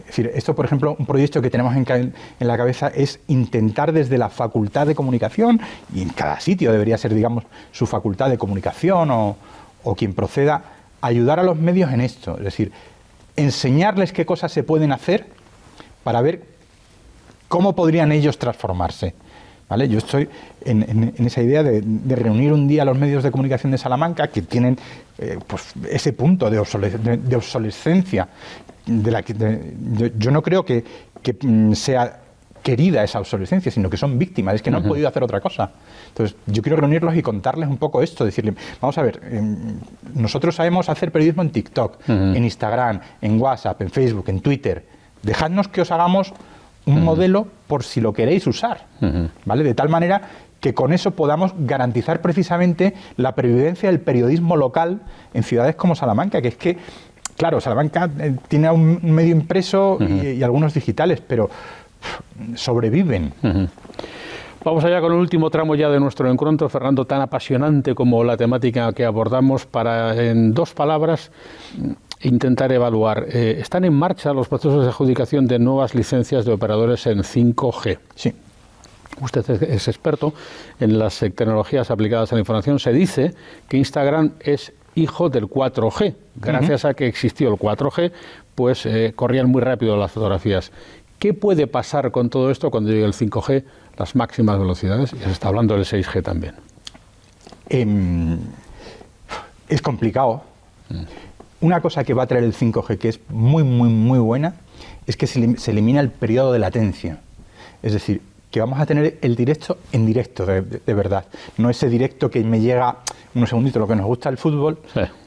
es 0.00 0.06
decir, 0.06 0.30
esto, 0.34 0.54
por 0.54 0.64
ejemplo, 0.64 0.96
un 0.98 1.04
proyecto 1.04 1.42
que 1.42 1.50
tenemos 1.50 1.76
en, 1.76 2.14
la 2.38 2.56
cabeza 2.56 2.88
es 2.88 3.20
intentar 3.26 3.92
desde 3.92 4.16
la 4.16 4.30
facultad 4.30 4.86
de 4.86 4.94
comunicación, 4.94 5.60
y 5.94 6.00
en 6.00 6.08
cada 6.08 6.40
sitio 6.40 6.72
debería 6.72 6.96
ser, 6.96 7.12
digamos, 7.12 7.44
su 7.70 7.86
facultad 7.86 8.30
de 8.30 8.38
comunicación 8.38 9.10
o, 9.10 9.36
o 9.84 9.94
quien 9.94 10.14
proceda, 10.14 10.77
ayudar 11.00 11.38
a 11.38 11.42
los 11.42 11.58
medios 11.58 11.92
en 11.92 12.00
esto, 12.00 12.36
es 12.38 12.44
decir, 12.44 12.72
enseñarles 13.36 14.12
qué 14.12 14.26
cosas 14.26 14.52
se 14.52 14.62
pueden 14.62 14.92
hacer 14.92 15.26
para 16.04 16.20
ver 16.20 16.42
cómo 17.48 17.74
podrían 17.74 18.12
ellos 18.12 18.38
transformarse. 18.38 19.14
¿Vale? 19.68 19.86
Yo 19.86 19.98
estoy 19.98 20.28
en, 20.64 21.14
esa 21.18 21.42
idea 21.42 21.62
de, 21.62 21.82
reunir 22.16 22.54
un 22.54 22.66
día 22.66 22.82
a 22.82 22.84
los 22.86 22.96
medios 22.96 23.22
de 23.22 23.30
comunicación 23.30 23.70
de 23.70 23.76
Salamanca 23.76 24.28
que 24.28 24.40
tienen 24.40 24.78
eh, 25.18 25.38
pues, 25.46 25.74
ese 25.90 26.14
punto 26.14 26.48
de, 26.48 26.58
obsolescencia. 26.58 28.28
De 28.86 29.10
la 29.10 29.22
que, 29.22 29.34
yo, 30.16 30.30
no 30.30 30.40
creo 30.40 30.64
que, 30.64 30.82
que 31.22 31.36
mm, 31.38 31.74
sea 31.74 32.18
querida 32.62 33.02
esa 33.02 33.20
obsolescencia, 33.20 33.70
sino 33.70 33.90
que 33.90 33.96
son 33.96 34.18
víctimas, 34.18 34.56
es 34.56 34.62
que 34.62 34.70
no 34.70 34.78
han 34.78 34.84
podido 34.84 35.08
hacer 35.08 35.22
otra 35.22 35.40
cosa. 35.40 35.70
Entonces, 36.08 36.36
yo 36.46 36.62
quiero 36.62 36.76
reunirlos 36.76 37.16
y 37.16 37.22
contarles 37.22 37.68
un 37.68 37.76
poco 37.76 38.02
esto, 38.02 38.24
decirles, 38.24 38.54
vamos 38.80 38.96
a 38.98 39.02
ver, 39.02 39.20
em, 39.30 39.78
nosotros 40.14 40.54
sabemos 40.54 40.88
hacer 40.88 41.12
periodismo 41.12 41.42
en 41.42 41.50
TikTok, 41.50 42.08
en 42.08 42.44
Instagram, 42.44 43.00
en 43.20 43.40
WhatsApp, 43.40 43.80
en 43.82 43.90
Facebook, 43.90 44.24
en 44.28 44.40
Twitter. 44.40 44.86
Dejadnos 45.22 45.68
que 45.68 45.80
os 45.80 45.90
hagamos 45.90 46.32
un 46.86 47.04
modelo 47.04 47.46
por 47.66 47.84
si 47.84 48.00
lo 48.00 48.12
queréis 48.12 48.46
usar, 48.46 48.86
¿vale? 49.44 49.62
De 49.62 49.74
tal 49.74 49.88
manera 49.88 50.22
que 50.60 50.74
con 50.74 50.92
eso 50.92 51.12
podamos 51.12 51.52
garantizar 51.58 52.20
precisamente 52.20 52.94
la 53.16 53.34
previvencia 53.34 53.90
del 53.90 54.00
periodismo 54.00 54.56
local 54.56 55.00
en 55.34 55.42
ciudades 55.42 55.76
como 55.76 55.94
Salamanca, 55.94 56.42
que 56.42 56.48
es 56.48 56.56
que, 56.56 56.78
claro, 57.36 57.60
Salamanca 57.60 58.10
eh, 58.18 58.34
tiene 58.48 58.70
un 58.70 59.00
medio 59.02 59.32
impreso 59.32 59.98
y 60.00 60.42
algunos 60.42 60.74
digitales, 60.74 61.22
pero 61.26 61.50
sobreviven. 62.54 63.32
Vamos 64.64 64.84
allá 64.84 65.00
con 65.00 65.12
el 65.12 65.18
último 65.18 65.50
tramo 65.50 65.74
ya 65.76 65.88
de 65.88 66.00
nuestro 66.00 66.30
encuentro, 66.30 66.68
Fernando, 66.68 67.04
tan 67.04 67.20
apasionante 67.20 67.94
como 67.94 68.24
la 68.24 68.36
temática 68.36 68.92
que 68.92 69.04
abordamos, 69.04 69.66
para 69.66 70.14
en 70.22 70.52
dos 70.52 70.74
palabras 70.74 71.30
intentar 72.22 72.72
evaluar. 72.72 73.26
Eh, 73.30 73.58
¿Están 73.60 73.84
en 73.84 73.94
marcha 73.94 74.32
los 74.32 74.48
procesos 74.48 74.82
de 74.82 74.88
adjudicación 74.88 75.46
de 75.46 75.58
nuevas 75.58 75.94
licencias 75.94 76.44
de 76.44 76.52
operadores 76.52 77.06
en 77.06 77.20
5G? 77.20 77.98
Sí. 78.14 78.34
Usted 79.20 79.62
es 79.62 79.88
experto 79.88 80.32
en 80.78 80.98
las 80.98 81.18
tecnologías 81.18 81.90
aplicadas 81.90 82.32
a 82.32 82.36
la 82.36 82.40
información. 82.40 82.78
Se 82.78 82.92
dice 82.92 83.34
que 83.68 83.76
Instagram 83.76 84.32
es 84.40 84.72
hijo 84.94 85.28
del 85.28 85.46
4G. 85.46 86.14
Gracias 86.36 86.84
a 86.84 86.94
que 86.94 87.06
existió 87.06 87.48
el 87.48 87.56
4G, 87.56 88.12
pues 88.54 88.86
eh, 88.86 89.12
corrían 89.14 89.48
muy 89.48 89.62
rápido 89.62 89.96
las 89.96 90.12
fotografías. 90.12 90.72
¿Qué 91.18 91.34
puede 91.34 91.66
pasar 91.66 92.12
con 92.12 92.30
todo 92.30 92.50
esto 92.50 92.70
cuando 92.70 92.90
llegue 92.90 93.04
el 93.04 93.12
5G, 93.12 93.64
las 93.96 94.14
máximas 94.14 94.58
velocidades? 94.58 95.12
Y 95.12 95.18
se 95.18 95.30
está 95.32 95.48
hablando 95.48 95.74
del 95.74 95.84
6G 95.84 96.22
también. 96.22 96.54
Em, 97.68 98.38
es 99.68 99.82
complicado. 99.82 100.42
Mm. 100.88 101.02
Una 101.60 101.80
cosa 101.80 102.04
que 102.04 102.14
va 102.14 102.22
a 102.22 102.26
traer 102.26 102.44
el 102.44 102.54
5G 102.54 102.98
que 102.98 103.08
es 103.08 103.20
muy, 103.30 103.64
muy, 103.64 103.88
muy 103.88 104.20
buena 104.20 104.54
es 105.06 105.16
que 105.16 105.26
se, 105.26 105.40
elimina 105.70 106.00
el 106.00 106.10
periodo 106.10 106.52
de 106.52 106.60
latencia. 106.60 107.18
Es 107.82 107.92
decir, 107.92 108.22
que 108.52 108.60
vamos 108.60 108.78
a 108.78 108.86
tener 108.86 109.18
el 109.20 109.34
directo 109.34 109.78
en 109.90 110.06
directo, 110.06 110.46
de, 110.46 110.94
verdad. 110.94 111.24
No 111.56 111.68
ese 111.68 111.88
directo 111.88 112.30
que 112.30 112.44
me 112.44 112.60
llega 112.60 112.98
unos 113.34 113.48
segunditos, 113.48 113.80
lo 113.80 113.88
que 113.88 113.96
nos 113.96 114.06
gusta 114.06 114.28
el 114.28 114.38
fútbol. 114.38 114.78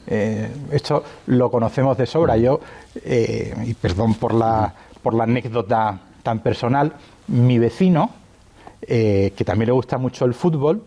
Eh, 0.06 0.48
esto 0.72 1.04
lo 1.26 1.50
conocemos 1.50 1.98
de 1.98 2.06
sobra. 2.06 2.36
Mm. 2.36 2.40
Yo, 2.40 2.60
eh, 3.04 3.54
y 3.66 3.74
perdón 3.74 4.14
por 4.14 4.32
la 4.32 4.74
por 5.02 5.14
la 5.14 5.24
anécdota 5.24 6.00
tan 6.22 6.40
personal, 6.40 6.92
mi 7.28 7.58
vecino, 7.58 8.10
eh, 8.82 9.32
que 9.36 9.44
también 9.44 9.66
le 9.66 9.72
gusta 9.72 9.98
mucho 9.98 10.24
el 10.24 10.34
fútbol, 10.34 10.82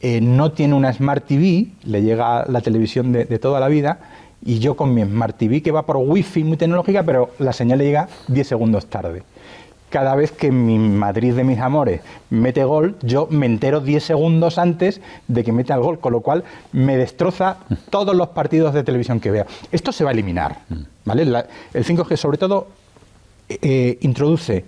eh, 0.00 0.20
no 0.20 0.52
tiene 0.52 0.74
una 0.74 0.92
Smart 0.92 1.24
TV, 1.26 1.68
le 1.84 2.02
llega 2.02 2.44
la 2.46 2.60
televisión 2.60 3.12
de, 3.12 3.38
toda 3.38 3.60
la 3.60 3.68
vida, 3.68 4.00
y 4.44 4.58
yo 4.58 4.76
con 4.76 4.92
mi 4.92 5.02
Smart 5.02 5.36
TV, 5.36 5.62
que 5.62 5.72
va 5.72 5.86
por 5.86 5.96
Wi-Fi 5.96 6.44
muy 6.44 6.56
tecnológica, 6.56 7.02
pero 7.02 7.30
la 7.38 7.52
señal 7.52 7.78
le 7.78 7.86
llega 7.86 8.08
10 8.28 8.46
segundos 8.46 8.86
tarde. 8.86 9.22
Cada 9.88 10.16
vez 10.16 10.32
que 10.32 10.50
mi 10.50 10.78
Madrid 10.78 11.34
de 11.34 11.44
mis 11.44 11.58
amores 11.58 12.00
mete 12.28 12.64
gol, 12.64 12.96
yo 13.02 13.28
me 13.30 13.46
entero 13.46 13.80
10 13.80 14.02
segundos 14.02 14.58
antes 14.58 15.00
de 15.28 15.44
que 15.44 15.52
meta 15.52 15.74
el 15.74 15.80
gol, 15.80 16.00
con 16.00 16.12
lo 16.12 16.20
cual 16.20 16.44
me 16.72 16.96
destroza 16.96 17.58
todos 17.90 18.14
los 18.14 18.28
partidos 18.28 18.74
de 18.74 18.82
televisión 18.82 19.20
que 19.20 19.30
vea. 19.30 19.46
Esto 19.70 19.92
se 19.92 20.02
va 20.02 20.10
a 20.10 20.12
eliminar, 20.12 20.58
¿vale? 21.04 21.22
el 21.22 21.84
5G, 21.84 22.16
sobre 22.16 22.38
todo, 22.38 22.66
eh, 23.48 23.98
introduce 24.00 24.64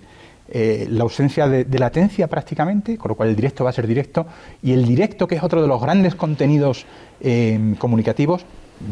eh, 0.49 0.87
la 0.89 1.03
ausencia 1.03 1.47
de, 1.49 1.79
latencia 1.79 2.27
prácticamente, 2.27 2.97
con 2.97 3.09
lo 3.09 3.15
cual 3.15 3.29
el 3.29 3.35
directo 3.35 3.65
va 3.65 3.71
a 3.71 3.73
ser 3.73 3.85
directo, 3.85 4.25
y 4.63 4.71
el 4.71 4.85
directo, 4.85 5.27
que 5.27 5.35
es 5.35 5.43
otro 5.43 5.61
de 5.61 5.67
los 5.67 5.81
grandes 5.81 6.15
contenidos 6.15 6.85
eh, 7.19 7.75
comunicativos, 7.79 8.45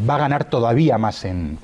va 0.10 0.16
a 0.16 0.18
ganar 0.18 0.46
todavía 0.46 0.98
más 0.98 1.24
en, 1.24 1.58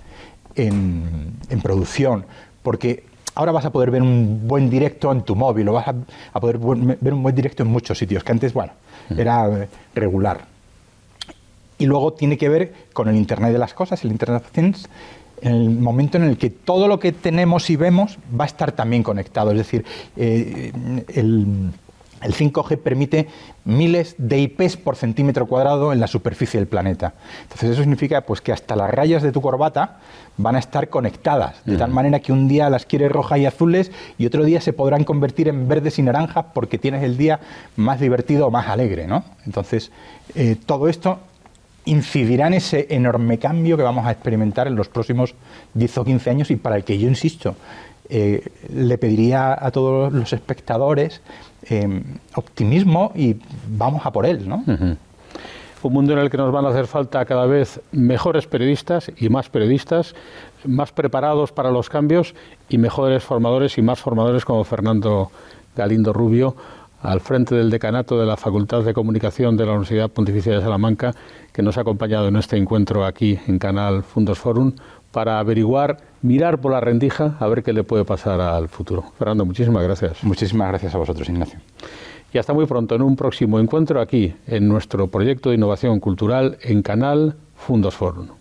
en, 0.55 1.61
producción, 1.61 2.25
porque 2.63 3.03
ahora 3.35 3.51
vas 3.51 3.65
a 3.65 3.71
poder 3.71 3.91
ver 3.91 4.01
un 4.01 4.47
buen 4.47 4.69
directo 4.69 5.11
en 5.11 5.23
tu 5.23 5.35
móvil, 5.35 5.67
o 5.67 5.73
vas 5.73 5.87
a, 5.89 6.39
poder 6.39 6.57
ver 6.57 7.13
un 7.13 7.23
buen 7.23 7.35
directo 7.35 7.63
en 7.63 7.69
muchos 7.69 7.97
sitios, 7.97 8.23
que 8.23 8.31
antes, 8.31 8.53
bueno, 8.53 8.71
era 9.09 9.45
eh, 9.49 9.67
regular. 9.93 10.45
Y 11.77 11.85
luego 11.85 12.13
tiene 12.13 12.37
que 12.37 12.47
ver 12.47 12.73
con 12.93 13.09
el 13.09 13.17
Internet 13.17 13.51
de 13.51 13.59
las 13.59 13.73
cosas, 13.73 14.05
el 14.05 14.11
Internet 14.11 14.43
of 14.45 14.51
Things, 14.51 14.87
en 15.41 15.53
el 15.53 15.69
momento 15.69 16.17
en 16.17 16.23
el 16.23 16.37
que 16.37 16.49
todo 16.49 16.87
lo 16.87 16.99
que 16.99 17.11
tenemos 17.11 17.69
y 17.69 17.75
vemos 17.75 18.17
va 18.39 18.45
a 18.45 18.47
estar 18.47 18.71
también 18.71 19.03
conectado. 19.03 19.51
Es 19.51 19.57
decir, 19.57 19.85
eh, 20.15 20.71
el, 21.13 21.71
5G 22.21 22.77
permite 22.77 23.27
miles 23.65 24.13
de 24.19 24.37
IPs 24.41 24.77
por 24.77 24.95
centímetro 24.95 25.47
cuadrado 25.47 25.91
en 25.91 25.99
la 25.99 26.05
superficie 26.05 26.59
del 26.59 26.67
planeta. 26.67 27.15
Entonces 27.41 27.71
eso 27.71 27.81
significa 27.81 28.21
pues, 28.21 28.41
que 28.41 28.51
hasta 28.51 28.75
las 28.75 28.91
rayas 28.91 29.23
de 29.23 29.31
tu 29.31 29.41
corbata 29.41 29.97
van 30.37 30.55
a 30.55 30.59
estar 30.59 30.89
conectadas, 30.89 31.65
de 31.65 31.77
tal 31.77 31.89
manera 31.89 32.19
que 32.19 32.31
un 32.31 32.47
día 32.47 32.69
las 32.69 32.85
quieres 32.85 33.11
rojas 33.11 33.39
y 33.39 33.47
azules 33.47 33.91
y 34.19 34.27
otro 34.27 34.43
día 34.43 34.61
se 34.61 34.71
podrán 34.71 35.03
convertir 35.03 35.47
en 35.47 35.67
verdes 35.67 35.97
y 35.97 36.03
naranjas 36.03 36.45
porque 36.53 36.77
tienes 36.77 37.01
el 37.01 37.17
día 37.17 37.39
más 37.75 37.99
divertido 37.99 38.45
o 38.45 38.51
más 38.51 38.67
alegre. 38.67 39.07
¿no? 39.07 39.23
Entonces, 39.47 39.91
eh, 40.35 40.55
todo 40.63 40.89
esto 40.89 41.19
incidirá 41.85 42.47
en 42.47 42.53
ese 42.53 42.87
enorme 42.89 43.37
cambio 43.37 43.77
que 43.77 43.83
vamos 43.83 44.05
a 44.05 44.11
experimentar 44.11 44.67
en 44.67 44.75
los 44.75 44.89
próximos 44.89 45.33
10 45.73 45.97
o 45.97 46.05
15 46.05 46.29
años 46.29 46.51
y 46.51 46.55
para 46.55 46.75
el 46.75 46.83
que 46.83 46.97
yo 46.97 47.07
insisto, 47.07 47.55
eh, 48.09 48.43
le 48.73 48.97
pediría 48.97 49.57
a 49.59 49.71
todos 49.71 50.11
los 50.11 50.33
espectadores 50.33 51.21
eh, 51.69 52.03
optimismo 52.35 53.11
y 53.15 53.37
vamos 53.69 54.05
a 54.05 54.11
por 54.11 54.25
él. 54.25 54.47
¿no? 54.47 54.63
Un 55.83 55.93
mundo 55.93 56.13
en 56.13 56.19
el 56.19 56.29
que 56.29 56.37
nos 56.37 56.51
van 56.51 56.65
a 56.65 56.69
hacer 56.69 56.87
falta 56.87 57.23
cada 57.25 57.45
vez 57.45 57.79
mejores 57.91 58.45
periodistas 58.47 59.11
y 59.17 59.29
más 59.29 59.49
periodistas, 59.49 60.13
más 60.65 60.91
preparados 60.91 61.51
para 61.51 61.71
los 61.71 61.89
cambios 61.89 62.35
y 62.69 62.77
mejores 62.77 63.23
formadores 63.23 63.77
y 63.77 63.81
más 63.81 63.99
formadores 63.99 64.45
como 64.45 64.63
Fernando 64.63 65.31
Galindo 65.75 66.11
Rubio 66.13 66.55
al 67.01 67.19
frente 67.19 67.55
del 67.55 67.69
decanato 67.69 68.19
de 68.19 68.25
la 68.25 68.37
Facultad 68.37 68.83
de 68.83 68.93
Comunicación 68.93 69.57
de 69.57 69.65
la 69.65 69.71
Universidad 69.71 70.09
Pontificia 70.09 70.53
de 70.53 70.61
Salamanca, 70.61 71.13
que 71.51 71.61
nos 71.61 71.77
ha 71.77 71.81
acompañado 71.81 72.27
en 72.27 72.35
este 72.35 72.57
encuentro 72.57 73.05
aquí 73.05 73.39
en 73.47 73.59
Canal 73.59 74.03
Fundos 74.03 74.39
Forum 74.39 74.73
para 75.11 75.39
averiguar, 75.39 75.97
mirar 76.21 76.61
por 76.61 76.71
la 76.71 76.79
rendija, 76.79 77.35
a 77.39 77.47
ver 77.47 77.63
qué 77.63 77.73
le 77.73 77.83
puede 77.83 78.05
pasar 78.05 78.39
al 78.39 78.69
futuro. 78.69 79.03
Fernando, 79.17 79.45
muchísimas 79.45 79.83
gracias. 79.83 80.23
Muchísimas 80.23 80.69
gracias 80.69 80.95
a 80.95 80.97
vosotros, 80.97 81.27
Ignacio. 81.27 81.59
Y 82.33 82.37
hasta 82.37 82.53
muy 82.53 82.65
pronto 82.65 82.95
en 82.95 83.01
un 83.01 83.15
próximo 83.15 83.59
encuentro 83.59 83.99
aquí, 83.99 84.33
en 84.47 84.67
nuestro 84.67 85.07
proyecto 85.07 85.49
de 85.49 85.55
innovación 85.55 85.99
cultural 85.99 86.57
en 86.61 86.81
Canal 86.81 87.35
Fundos 87.55 87.95
Forum. 87.95 88.40